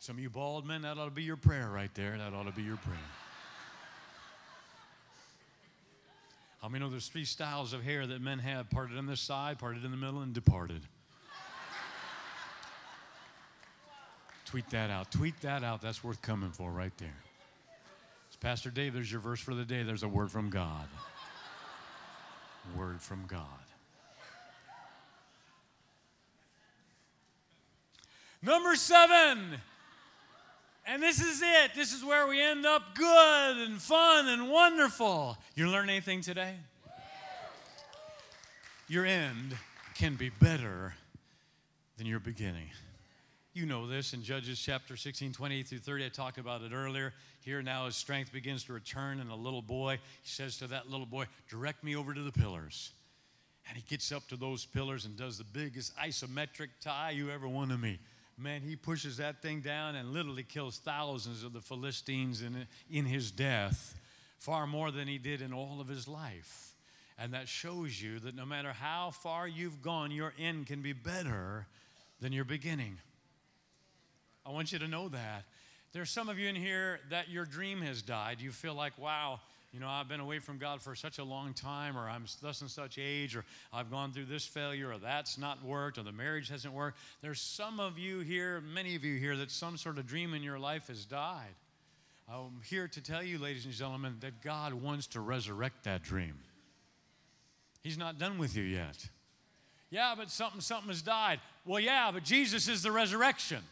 Some 0.00 0.16
of 0.16 0.20
you 0.20 0.28
bald 0.28 0.66
men, 0.66 0.82
that 0.82 0.98
ought 0.98 1.04
to 1.04 1.12
be 1.12 1.22
your 1.22 1.36
prayer 1.36 1.68
right 1.68 1.94
there. 1.94 2.18
That 2.18 2.34
ought 2.34 2.46
to 2.46 2.50
be 2.52 2.64
your 2.64 2.78
prayer. 2.78 2.96
How 6.60 6.68
many 6.68 6.84
know 6.84 6.90
there's 6.90 7.06
three 7.06 7.24
styles 7.24 7.72
of 7.72 7.84
hair 7.84 8.04
that 8.04 8.20
men 8.20 8.40
have 8.40 8.70
parted 8.70 8.98
on 8.98 9.06
this 9.06 9.20
side, 9.20 9.60
parted 9.60 9.84
in 9.84 9.92
the 9.92 9.96
middle, 9.96 10.22
and 10.22 10.32
departed? 10.32 10.82
Tweet 14.46 14.68
that 14.70 14.90
out. 14.90 15.12
Tweet 15.12 15.40
that 15.42 15.62
out. 15.62 15.80
That's 15.80 16.02
worth 16.02 16.20
coming 16.22 16.50
for 16.50 16.72
right 16.72 16.92
there. 16.98 17.14
Pastor 18.42 18.70
Dave, 18.70 18.92
there's 18.92 19.10
your 19.10 19.20
verse 19.20 19.38
for 19.38 19.54
the 19.54 19.64
day. 19.64 19.84
There's 19.84 20.02
a 20.02 20.08
word 20.08 20.32
from 20.32 20.50
God. 20.50 20.88
Word 22.76 23.00
from 23.00 23.26
God. 23.28 23.46
Number 28.42 28.74
seven. 28.74 29.60
And 30.84 31.00
this 31.00 31.20
is 31.20 31.40
it. 31.40 31.70
This 31.76 31.92
is 31.92 32.04
where 32.04 32.26
we 32.26 32.42
end 32.42 32.66
up 32.66 32.96
good 32.96 33.58
and 33.58 33.80
fun 33.80 34.26
and 34.26 34.50
wonderful. 34.50 35.38
You 35.54 35.68
learn 35.68 35.88
anything 35.88 36.20
today? 36.20 36.56
Your 38.88 39.06
end 39.06 39.56
can 39.94 40.16
be 40.16 40.30
better 40.30 40.94
than 41.96 42.08
your 42.08 42.18
beginning. 42.18 42.70
You 43.54 43.66
know 43.66 43.86
this 43.86 44.14
in 44.14 44.22
Judges 44.22 44.58
chapter 44.58 44.96
16, 44.96 45.34
28 45.34 45.68
through 45.68 45.78
30. 45.80 46.06
I 46.06 46.08
talked 46.08 46.38
about 46.38 46.62
it 46.62 46.72
earlier. 46.72 47.12
Here 47.44 47.60
now 47.60 47.84
his 47.84 47.96
strength 47.96 48.32
begins 48.32 48.64
to 48.64 48.72
return, 48.72 49.20
and 49.20 49.30
a 49.30 49.34
little 49.34 49.60
boy, 49.60 50.00
he 50.22 50.28
says 50.28 50.56
to 50.58 50.68
that 50.68 50.88
little 50.88 51.04
boy, 51.04 51.26
Direct 51.50 51.84
me 51.84 51.94
over 51.94 52.14
to 52.14 52.22
the 52.22 52.32
pillars. 52.32 52.92
And 53.68 53.76
he 53.76 53.84
gets 53.86 54.10
up 54.10 54.26
to 54.28 54.36
those 54.36 54.64
pillars 54.64 55.04
and 55.04 55.18
does 55.18 55.36
the 55.36 55.44
biggest 55.44 55.94
isometric 55.98 56.68
tie 56.80 57.10
you 57.10 57.28
ever 57.28 57.46
want 57.46 57.70
to 57.72 57.76
meet. 57.76 58.00
Man, 58.38 58.62
he 58.62 58.74
pushes 58.74 59.18
that 59.18 59.42
thing 59.42 59.60
down 59.60 59.96
and 59.96 60.14
literally 60.14 60.44
kills 60.44 60.78
thousands 60.78 61.44
of 61.44 61.52
the 61.52 61.60
Philistines 61.60 62.40
in, 62.40 62.66
in 62.90 63.04
his 63.04 63.30
death, 63.30 64.00
far 64.38 64.66
more 64.66 64.90
than 64.90 65.06
he 65.06 65.18
did 65.18 65.42
in 65.42 65.52
all 65.52 65.78
of 65.78 65.88
his 65.88 66.08
life. 66.08 66.72
And 67.18 67.34
that 67.34 67.48
shows 67.48 68.00
you 68.00 68.18
that 68.20 68.34
no 68.34 68.46
matter 68.46 68.72
how 68.72 69.10
far 69.10 69.46
you've 69.46 69.82
gone, 69.82 70.10
your 70.10 70.32
end 70.38 70.68
can 70.68 70.80
be 70.80 70.94
better 70.94 71.66
than 72.18 72.32
your 72.32 72.46
beginning. 72.46 72.96
I 74.44 74.50
want 74.50 74.72
you 74.72 74.78
to 74.78 74.88
know 74.88 75.08
that. 75.08 75.44
There's 75.92 76.10
some 76.10 76.28
of 76.28 76.38
you 76.38 76.48
in 76.48 76.56
here 76.56 77.00
that 77.10 77.28
your 77.28 77.44
dream 77.44 77.82
has 77.82 78.02
died. 78.02 78.40
You 78.40 78.50
feel 78.50 78.74
like, 78.74 78.98
wow, 78.98 79.40
you 79.72 79.80
know, 79.80 79.88
I've 79.88 80.08
been 80.08 80.20
away 80.20 80.38
from 80.38 80.58
God 80.58 80.82
for 80.82 80.94
such 80.94 81.18
a 81.18 81.24
long 81.24 81.54
time, 81.54 81.96
or 81.96 82.08
I'm 82.08 82.24
thus 82.40 82.60
and 82.60 82.70
such 82.70 82.98
age, 82.98 83.36
or 83.36 83.44
I've 83.72 83.90
gone 83.90 84.12
through 84.12 84.26
this 84.26 84.44
failure, 84.44 84.90
or 84.90 84.98
that's 84.98 85.38
not 85.38 85.64
worked, 85.64 85.98
or 85.98 86.02
the 86.02 86.12
marriage 86.12 86.48
hasn't 86.48 86.74
worked. 86.74 86.98
There's 87.20 87.40
some 87.40 87.80
of 87.80 87.98
you 87.98 88.20
here, 88.20 88.60
many 88.60 88.96
of 88.96 89.04
you 89.04 89.18
here, 89.18 89.36
that 89.36 89.50
some 89.50 89.76
sort 89.76 89.98
of 89.98 90.06
dream 90.06 90.34
in 90.34 90.42
your 90.42 90.58
life 90.58 90.88
has 90.88 91.04
died. 91.04 91.54
I'm 92.28 92.60
here 92.68 92.88
to 92.88 93.00
tell 93.02 93.22
you, 93.22 93.38
ladies 93.38 93.64
and 93.64 93.74
gentlemen, 93.74 94.16
that 94.20 94.42
God 94.42 94.74
wants 94.74 95.06
to 95.08 95.20
resurrect 95.20 95.84
that 95.84 96.02
dream. 96.02 96.38
He's 97.82 97.98
not 97.98 98.18
done 98.18 98.38
with 98.38 98.56
you 98.56 98.62
yet. 98.62 99.08
Yeah, 99.90 100.14
but 100.16 100.30
something, 100.30 100.60
something 100.60 100.88
has 100.88 101.02
died. 101.02 101.40
Well, 101.66 101.80
yeah, 101.80 102.10
but 102.12 102.24
Jesus 102.24 102.68
is 102.68 102.82
the 102.82 102.92
resurrection. 102.92 103.62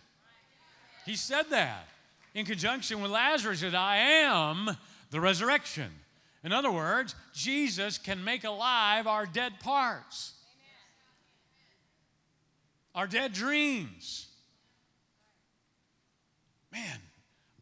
He 1.07 1.17
said 1.17 1.51
that 1.51 1.89
in 2.35 2.47
conjunction 2.47 3.01
with 3.01 3.11
Lazarus, 3.11 3.61
that 3.63 3.75
I 3.75 3.97
am 3.97 4.77
the 5.11 5.21
resurrection. 5.21 5.91
In 6.43 6.53
other 6.53 6.71
words, 6.71 7.15
Jesus 7.35 7.99
can 7.99 8.25
make 8.25 8.45
alive 8.45 9.07
our 9.07 9.27
dead 9.27 9.61
parts, 9.61 10.35
our 12.95 13.07
dead 13.07 13.33
dreams. 13.33 14.27
Man, 16.73 16.99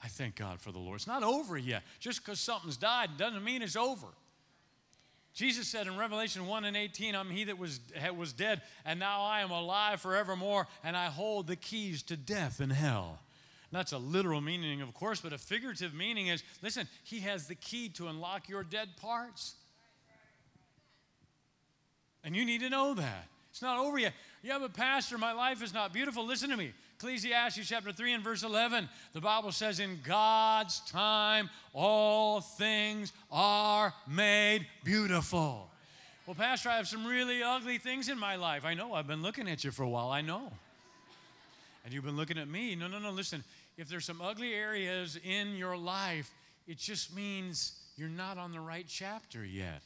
I 0.03 0.09
thank 0.09 0.37
God 0.37 0.61
for 0.61 0.71
the 0.71 0.79
Lord. 0.79 0.97
It's 0.97 1.07
not 1.07 1.25
over 1.25 1.57
yet. 1.57 1.83
Just 1.99 2.25
because 2.25 2.39
something's 2.39 2.77
died 2.77 3.17
doesn't 3.17 3.43
mean 3.43 3.63
it's 3.63 3.77
over. 3.77 4.07
Jesus 5.35 5.69
said 5.69 5.87
in 5.87 5.97
Revelation 5.97 6.47
1 6.47 6.65
and 6.65 6.77
18, 6.77 7.15
I'm 7.15 7.31
he 7.31 7.45
that 7.45 7.59
was, 7.59 7.81
was 8.17 8.33
dead, 8.33 8.61
and 8.85 8.99
now 8.99 9.23
I 9.23 9.41
am 9.41 9.51
alive 9.51 10.01
forevermore, 10.01 10.67
and 10.83 10.97
I 10.97 11.07
hold 11.07 11.47
the 11.47 11.57
keys 11.57 12.03
to 12.05 12.17
death 12.17 12.61
and 12.61 12.73
hell. 12.73 13.21
That's 13.71 13.93
a 13.93 13.99
literal 13.99 14.41
meaning, 14.41 14.81
of 14.81 14.95
course, 14.95 15.21
but 15.21 15.33
a 15.33 15.39
figurative 15.39 15.93
meaning 15.93 16.29
is 16.29 16.43
listen, 16.63 16.89
he 17.05 17.21
has 17.21 17.47
the 17.47 17.55
key 17.55 17.89
to 17.91 18.09
unlock 18.09 18.49
your 18.49 18.63
dead 18.63 18.97
parts. 18.97 19.55
And 22.25 22.35
you 22.35 22.45
need 22.45 22.61
to 22.61 22.71
know 22.71 22.95
that. 22.95 23.29
It's 23.51 23.63
not 23.63 23.79
over 23.79 23.99
yet. 23.99 24.13
Yeah, 24.43 24.59
but 24.59 24.75
Pastor, 24.75 25.19
my 25.19 25.33
life 25.33 25.63
is 25.63 25.75
not 25.75 25.93
beautiful. 25.93 26.27
Listen 26.27 26.51
to 26.51 26.57
me. 26.57 26.73
Ecclesiastes 26.99 27.69
chapter 27.69 27.93
3 27.93 28.15
and 28.15 28.25
verse 28.25 28.43
11, 28.43 28.89
the 29.13 29.21
Bible 29.21 29.53
says, 29.53 29.79
In 29.79 30.01
God's 30.05 30.81
time, 30.81 31.49
all 31.73 32.41
things 32.41 33.13
are 33.31 33.95
made 34.09 34.67
beautiful. 34.83 35.71
Well, 36.27 36.35
Pastor, 36.35 36.69
I 36.69 36.77
have 36.77 36.89
some 36.89 37.07
really 37.07 37.43
ugly 37.43 37.79
things 37.79 38.09
in 38.09 38.19
my 38.19 38.37
life. 38.37 38.65
I 38.65 38.75
know. 38.75 38.95
I've 38.95 39.07
been 39.07 39.23
looking 39.23 39.49
at 39.49 39.63
you 39.65 39.71
for 39.71 39.85
a 39.85 39.89
while. 39.89 40.11
I 40.11 40.21
know. 40.21 40.53
And 41.85 41.95
you've 41.95 42.05
been 42.05 42.17
looking 42.17 42.37
at 42.37 42.49
me. 42.49 42.75
No, 42.75 42.87
no, 42.87 42.99
no. 42.99 43.11
Listen, 43.11 43.43
if 43.79 43.89
there's 43.89 44.05
some 44.05 44.21
ugly 44.21 44.53
areas 44.53 45.19
in 45.23 45.55
your 45.57 45.77
life, 45.77 46.35
it 46.67 46.79
just 46.79 47.15
means 47.15 47.73
you're 47.97 48.09
not 48.09 48.37
on 48.37 48.53
the 48.53 48.61
right 48.61 48.85
chapter 48.87 49.45
yet. 49.45 49.83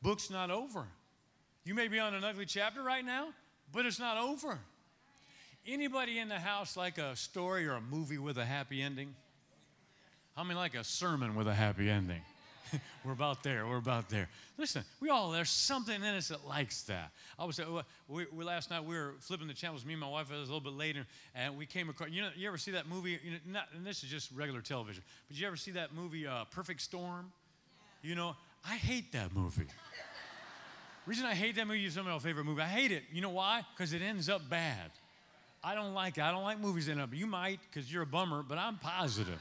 Book's 0.00 0.30
not 0.30 0.50
over. 0.50 0.86
You 1.64 1.74
may 1.74 1.88
be 1.88 1.98
on 1.98 2.14
an 2.14 2.22
ugly 2.22 2.46
chapter 2.46 2.82
right 2.82 3.04
now, 3.04 3.28
but 3.72 3.84
it's 3.84 3.98
not 3.98 4.16
over. 4.16 4.60
Anybody 5.66 6.18
in 6.18 6.28
the 6.28 6.38
house 6.38 6.76
like 6.76 6.98
a 6.98 7.16
story 7.16 7.66
or 7.66 7.72
a 7.72 7.80
movie 7.80 8.18
with 8.18 8.38
a 8.38 8.44
happy 8.44 8.80
ending? 8.80 9.14
How 10.36 10.44
many 10.44 10.58
like 10.58 10.74
a 10.74 10.84
sermon 10.84 11.34
with 11.34 11.48
a 11.48 11.54
happy 11.54 11.90
ending? 11.90 12.22
we're 13.04 13.12
about 13.12 13.42
there. 13.42 13.66
We're 13.66 13.78
about 13.78 14.08
there. 14.08 14.28
Listen, 14.56 14.84
we 15.00 15.10
all, 15.10 15.30
there's 15.30 15.50
something 15.50 15.94
in 15.94 16.02
us 16.02 16.28
that 16.28 16.46
likes 16.46 16.82
that. 16.82 17.10
I 17.38 17.44
was, 17.44 17.58
uh, 17.58 17.82
we, 18.08 18.26
we, 18.32 18.44
last 18.44 18.70
night 18.70 18.84
we 18.84 18.96
were 18.96 19.14
flipping 19.20 19.48
the 19.48 19.54
channels, 19.54 19.84
me 19.84 19.94
and 19.94 20.00
my 20.00 20.08
wife, 20.08 20.30
it 20.30 20.38
was 20.38 20.48
a 20.48 20.52
little 20.52 20.60
bit 20.60 20.78
later, 20.78 21.06
and 21.34 21.56
we 21.56 21.66
came 21.66 21.88
across, 21.88 22.10
you 22.10 22.22
know, 22.22 22.30
you 22.36 22.46
ever 22.46 22.58
see 22.58 22.70
that 22.72 22.88
movie? 22.88 23.18
You 23.24 23.32
know, 23.32 23.36
not, 23.46 23.68
and 23.74 23.84
this 23.86 24.02
is 24.04 24.10
just 24.10 24.30
regular 24.32 24.60
television, 24.60 25.02
but 25.28 25.38
you 25.38 25.46
ever 25.46 25.56
see 25.56 25.72
that 25.72 25.94
movie, 25.94 26.26
uh, 26.26 26.44
Perfect 26.50 26.80
Storm? 26.80 27.32
You 28.02 28.14
know, 28.14 28.36
I 28.64 28.76
hate 28.76 29.12
that 29.12 29.34
movie. 29.34 29.66
reason 31.06 31.26
I 31.26 31.34
hate 31.34 31.56
that 31.56 31.66
movie 31.66 31.84
is 31.84 31.94
some 31.94 32.06
of 32.06 32.12
my 32.12 32.18
favorite 32.18 32.44
movie. 32.44 32.62
I 32.62 32.68
hate 32.68 32.92
it. 32.92 33.04
You 33.12 33.20
know 33.20 33.30
why? 33.30 33.62
Because 33.74 33.92
it 33.92 34.02
ends 34.02 34.28
up 34.28 34.48
bad. 34.48 34.90
I 35.62 35.74
don't 35.74 35.94
like 35.94 36.18
it. 36.18 36.22
I 36.22 36.30
don't 36.30 36.44
like 36.44 36.60
movies 36.60 36.86
that 36.86 36.92
end 36.92 37.00
up. 37.00 37.14
You 37.14 37.26
might 37.26 37.58
because 37.70 37.90
you're 37.90 38.02
a 38.02 38.06
bummer, 38.06 38.42
but 38.42 38.58
I'm 38.58 38.76
positive. 38.76 39.40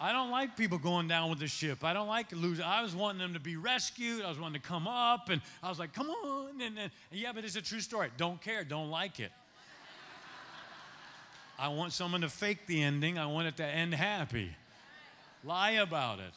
I 0.00 0.12
don't 0.12 0.30
like 0.30 0.56
people 0.56 0.78
going 0.78 1.08
down 1.08 1.30
with 1.30 1.38
the 1.38 1.46
ship. 1.46 1.84
I 1.84 1.92
don't 1.92 2.08
like 2.08 2.32
losing. 2.32 2.64
I 2.64 2.82
was 2.82 2.94
wanting 2.94 3.20
them 3.20 3.34
to 3.34 3.40
be 3.40 3.56
rescued. 3.56 4.22
I 4.22 4.28
was 4.28 4.38
wanting 4.38 4.60
to 4.60 4.66
come 4.66 4.86
up, 4.86 5.28
and 5.28 5.40
I 5.62 5.68
was 5.68 5.78
like, 5.78 5.92
come 5.92 6.10
on. 6.10 6.60
And, 6.60 6.90
yeah, 7.12 7.32
but 7.32 7.44
it's 7.44 7.56
a 7.56 7.62
true 7.62 7.80
story. 7.80 8.10
Don't 8.16 8.40
care. 8.40 8.64
Don't 8.64 8.90
like 8.90 9.20
it. 9.20 9.32
I 11.58 11.68
want 11.68 11.92
someone 11.92 12.22
to 12.22 12.28
fake 12.28 12.66
the 12.66 12.82
ending. 12.82 13.18
I 13.18 13.26
want 13.26 13.46
it 13.46 13.56
to 13.58 13.64
end 13.64 13.94
happy. 13.94 14.50
Lie 15.44 15.72
about 15.72 16.18
it. 16.18 16.32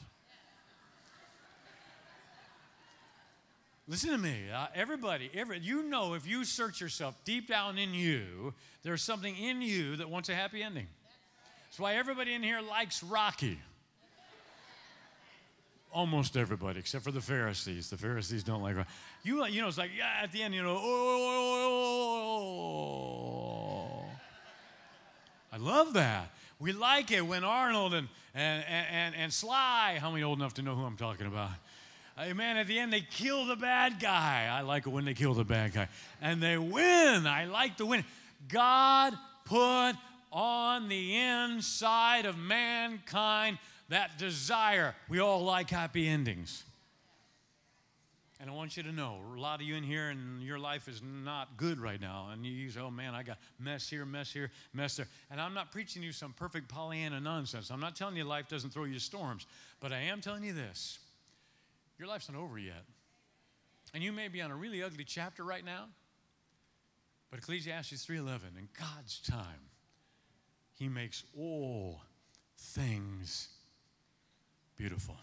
Listen 3.90 4.12
to 4.12 4.18
me. 4.18 4.36
Uh, 4.54 4.68
everybody, 4.76 5.32
every, 5.34 5.60
you 5.60 5.82
know 5.82 6.14
if 6.14 6.28
you 6.28 6.44
search 6.44 6.82
yourself 6.82 7.16
deep 7.24 7.48
down 7.48 7.78
in 7.78 7.94
you, 7.94 8.54
there's 8.84 9.02
something 9.02 9.36
in 9.36 9.62
you 9.62 9.96
that 9.96 10.10
wants 10.10 10.28
a 10.28 10.36
happy 10.36 10.62
ending. 10.62 10.88
That's 11.68 11.80
why 11.80 11.96
everybody 11.96 12.34
in 12.34 12.44
here 12.44 12.62
likes 12.62 13.04
Rocky. 13.04 13.60
Almost 15.92 16.38
everybody, 16.38 16.80
except 16.80 17.04
for 17.04 17.12
the 17.12 17.22
Pharisees. 17.22 17.90
The 17.90 17.98
Pharisees 17.98 18.44
don't 18.44 18.62
like 18.62 18.76
you. 19.24 19.46
You 19.46 19.62
know, 19.62 19.68
it's 19.68 19.78
like 19.78 19.92
yeah. 19.98 20.22
At 20.22 20.32
the 20.32 20.44
end, 20.44 20.54
you 20.54 20.62
know, 20.62 20.78
oh, 20.78 20.84
oh, 20.84 21.74
oh, 22.42 24.04
oh. 24.04 24.06
I 25.52 25.58
love 25.58 25.94
that. 25.94 26.30
We 26.60 26.72
like 26.72 27.12
it 27.12 27.26
when 27.26 27.44
Arnold 27.44 27.94
and 27.94 28.08
and 28.36 28.64
and 28.68 29.16
and 29.16 29.34
Sly. 29.34 29.98
How 30.00 30.12
many 30.12 30.24
old 30.24 30.40
enough 30.40 30.56
to 30.56 30.62
know 30.62 30.76
who 30.76 30.84
I'm 30.84 30.98
talking 30.98 31.26
about? 31.26 31.52
Hey, 32.18 32.34
man, 32.34 32.58
at 32.58 32.66
the 32.66 32.80
end, 32.80 32.92
they 32.92 33.02
kill 33.02 33.46
the 33.46 33.56
bad 33.56 34.00
guy. 34.00 34.48
I 34.52 34.62
like 34.62 34.88
it 34.88 34.90
when 34.90 35.06
they 35.06 35.14
kill 35.14 35.36
the 35.36 35.44
bad 35.44 35.74
guy. 35.74 35.88
And 36.20 36.42
they 36.42 36.58
win. 36.58 37.28
I 37.28 37.46
like 37.46 37.78
the 37.78 37.86
win. 37.86 38.04
God 38.50 39.14
put 39.46 39.94
on 40.38 40.88
the 40.88 41.18
inside 41.18 42.28
of 42.28 42.38
mankind 42.38 43.58
that 43.90 44.20
desire. 44.20 44.96
We 45.10 45.18
all 45.18 45.44
like 45.44 45.72
happy 45.72 46.08
endings. 46.08 46.64
And 48.40 48.48
I 48.48 48.54
want 48.54 48.78
you 48.78 48.84
to 48.84 48.92
know, 48.92 49.18
a 49.36 49.40
lot 49.40 49.62
of 49.62 49.68
you 49.68 49.74
in 49.74 49.82
here 49.82 50.10
and 50.10 50.44
your 50.44 50.60
life 50.60 50.88
is 50.88 51.02
not 51.02 51.58
good 51.58 51.80
right 51.80 52.00
now. 52.00 52.30
And 52.32 52.46
you 52.46 52.70
say, 52.70 52.80
oh 52.80 52.92
man, 52.92 53.16
I 53.16 53.24
got 53.24 53.40
mess 53.60 53.90
here, 53.90 54.06
mess 54.06 54.32
here, 54.32 54.52
mess 54.76 54.96
there. 54.96 55.08
And 55.32 55.42
I'm 55.42 55.56
not 55.56 55.72
preaching 55.72 56.04
you 56.04 56.12
some 56.12 56.34
perfect 56.34 56.70
Pollyanna 56.70 57.20
nonsense. 57.20 57.72
I'm 57.72 57.80
not 57.80 57.96
telling 57.96 58.16
you 58.16 58.24
life 58.24 58.48
doesn't 58.48 58.70
throw 58.70 58.84
you 58.84 59.00
storms. 59.00 59.48
But 59.80 59.92
I 59.92 60.02
am 60.02 60.22
telling 60.22 60.44
you 60.44 60.54
this 60.54 61.00
your 61.98 62.08
life's 62.08 62.30
not 62.32 62.40
over 62.40 62.60
yet. 62.60 62.84
And 63.96 64.04
you 64.04 64.12
may 64.12 64.28
be 64.28 64.44
on 64.44 64.52
a 64.52 64.56
really 64.56 64.84
ugly 64.84 65.04
chapter 65.04 65.44
right 65.44 65.66
now. 65.66 65.86
But 67.32 67.40
Ecclesiastes 67.40 68.06
3:11, 68.06 68.56
in 68.56 68.70
God's 68.80 69.20
time, 69.20 69.72
He 70.78 70.88
makes 70.88 71.24
all 71.38 72.02
things 72.58 73.50
beautiful. 74.76 75.16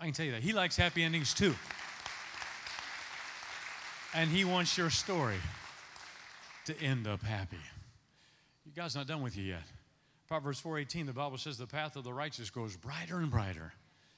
I 0.00 0.04
can 0.04 0.12
tell 0.12 0.26
you 0.26 0.32
that. 0.32 0.42
He 0.42 0.52
likes 0.52 0.76
happy 0.76 1.02
endings 1.02 1.34
too. 1.34 1.54
And 4.14 4.30
he 4.30 4.44
wants 4.44 4.76
your 4.76 4.90
story 4.90 5.36
to 6.66 6.80
end 6.82 7.06
up 7.06 7.22
happy. 7.22 7.58
God's 8.76 8.94
not 8.94 9.06
done 9.06 9.22
with 9.22 9.36
you 9.36 9.44
yet. 9.44 9.64
Proverbs 10.28 10.60
4:18, 10.60 11.06
the 11.06 11.12
Bible 11.12 11.38
says 11.38 11.56
the 11.56 11.66
path 11.66 11.96
of 11.96 12.04
the 12.04 12.12
righteous 12.12 12.50
grows 12.50 12.76
brighter 12.76 13.18
and 13.18 13.30
brighter. 13.30 13.72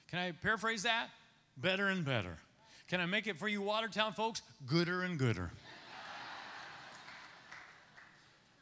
Can 0.09 0.19
I 0.19 0.33
paraphrase 0.33 0.83
that? 0.83 1.09
Better 1.57 1.89
and 1.89 2.05
better. 2.05 2.37
Can 2.89 3.01
I 3.01 3.07
make 3.07 3.29
it 3.29 3.39
for 3.39 3.47
you, 3.47 3.63
Watertown 3.63 4.13
folks? 4.13 4.43
Gooder 4.67 5.03
and 5.03 5.17
gooder. 5.17 5.53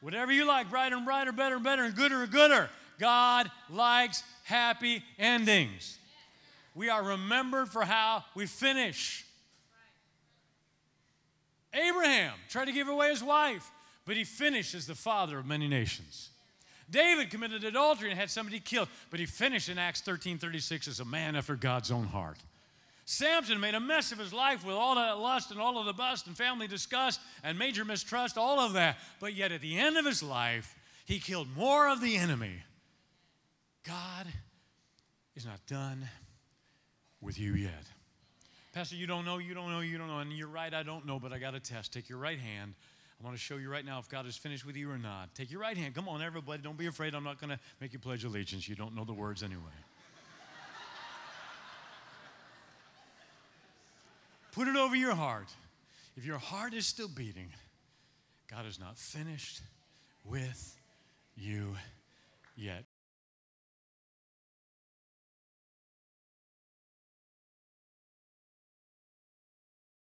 Whatever 0.00 0.32
you 0.32 0.46
like, 0.46 0.70
brighter 0.70 0.96
and 0.96 1.04
brighter, 1.04 1.32
better 1.32 1.56
and 1.56 1.64
better, 1.64 1.82
and 1.82 1.94
gooder 1.94 2.22
and 2.22 2.30
gooder. 2.30 2.70
God 2.98 3.50
likes 3.70 4.22
happy 4.44 5.02
endings. 5.18 5.98
We 6.74 6.88
are 6.88 7.02
remembered 7.02 7.68
for 7.68 7.84
how 7.84 8.24
we 8.34 8.46
finish. 8.46 9.24
Abraham 11.74 12.34
tried 12.48 12.66
to 12.66 12.72
give 12.72 12.88
away 12.88 13.10
his 13.10 13.22
wife, 13.22 13.70
but 14.04 14.16
he 14.16 14.24
finished 14.24 14.74
as 14.74 14.86
the 14.86 14.94
father 14.94 15.38
of 15.38 15.46
many 15.46 15.68
nations. 15.68 16.30
David 16.90 17.30
committed 17.30 17.64
adultery 17.64 18.10
and 18.10 18.18
had 18.18 18.30
somebody 18.30 18.60
killed, 18.60 18.88
but 19.10 19.20
he 19.20 19.26
finished 19.26 19.68
in 19.68 19.78
Acts 19.78 20.00
13 20.00 20.38
36 20.38 20.88
as 20.88 21.00
a 21.00 21.04
man 21.04 21.36
after 21.36 21.54
God's 21.54 21.90
own 21.90 22.06
heart. 22.06 22.38
Samson 23.10 23.58
made 23.58 23.74
a 23.74 23.80
mess 23.80 24.12
of 24.12 24.18
his 24.18 24.34
life 24.34 24.66
with 24.66 24.74
all 24.74 24.94
that 24.96 25.18
lust 25.18 25.50
and 25.50 25.58
all 25.58 25.78
of 25.78 25.86
the 25.86 25.94
bust 25.94 26.26
and 26.26 26.36
family 26.36 26.66
disgust 26.66 27.20
and 27.42 27.58
major 27.58 27.82
mistrust, 27.82 28.36
all 28.36 28.60
of 28.60 28.74
that. 28.74 28.98
But 29.18 29.32
yet 29.32 29.50
at 29.50 29.62
the 29.62 29.78
end 29.78 29.96
of 29.96 30.04
his 30.04 30.22
life, 30.22 30.76
he 31.06 31.18
killed 31.18 31.48
more 31.56 31.88
of 31.88 32.02
the 32.02 32.18
enemy. 32.18 32.52
God 33.82 34.26
is 35.34 35.46
not 35.46 35.64
done 35.66 36.06
with 37.22 37.38
you 37.38 37.54
yet. 37.54 37.86
Pastor, 38.74 38.96
you 38.96 39.06
don't 39.06 39.24
know, 39.24 39.38
you 39.38 39.54
don't 39.54 39.70
know, 39.72 39.80
you 39.80 39.96
don't 39.96 40.08
know. 40.08 40.18
And 40.18 40.30
you're 40.30 40.46
right, 40.46 40.74
I 40.74 40.82
don't 40.82 41.06
know, 41.06 41.18
but 41.18 41.32
I 41.32 41.38
got 41.38 41.54
a 41.54 41.60
test. 41.60 41.94
Take 41.94 42.10
your 42.10 42.18
right 42.18 42.38
hand. 42.38 42.74
I 43.18 43.24
want 43.24 43.34
to 43.34 43.42
show 43.42 43.56
you 43.56 43.70
right 43.70 43.86
now 43.86 43.98
if 44.00 44.10
God 44.10 44.26
is 44.26 44.36
finished 44.36 44.66
with 44.66 44.76
you 44.76 44.90
or 44.90 44.98
not. 44.98 45.34
Take 45.34 45.50
your 45.50 45.62
right 45.62 45.78
hand. 45.78 45.94
Come 45.94 46.10
on, 46.10 46.20
everybody. 46.20 46.60
Don't 46.60 46.76
be 46.76 46.88
afraid. 46.88 47.14
I'm 47.14 47.24
not 47.24 47.40
going 47.40 47.56
to 47.56 47.58
make 47.80 47.94
you 47.94 47.98
pledge 47.98 48.24
allegiance. 48.24 48.68
You 48.68 48.74
don't 48.74 48.94
know 48.94 49.04
the 49.04 49.14
words 49.14 49.42
anyway. 49.42 49.62
Put 54.52 54.68
it 54.68 54.76
over 54.76 54.96
your 54.96 55.14
heart. 55.14 55.48
If 56.16 56.24
your 56.24 56.38
heart 56.38 56.74
is 56.74 56.86
still 56.86 57.08
beating, 57.08 57.48
God 58.50 58.66
is 58.66 58.80
not 58.80 58.98
finished 58.98 59.60
with 60.24 60.76
you 61.36 61.76
yet. 62.56 62.84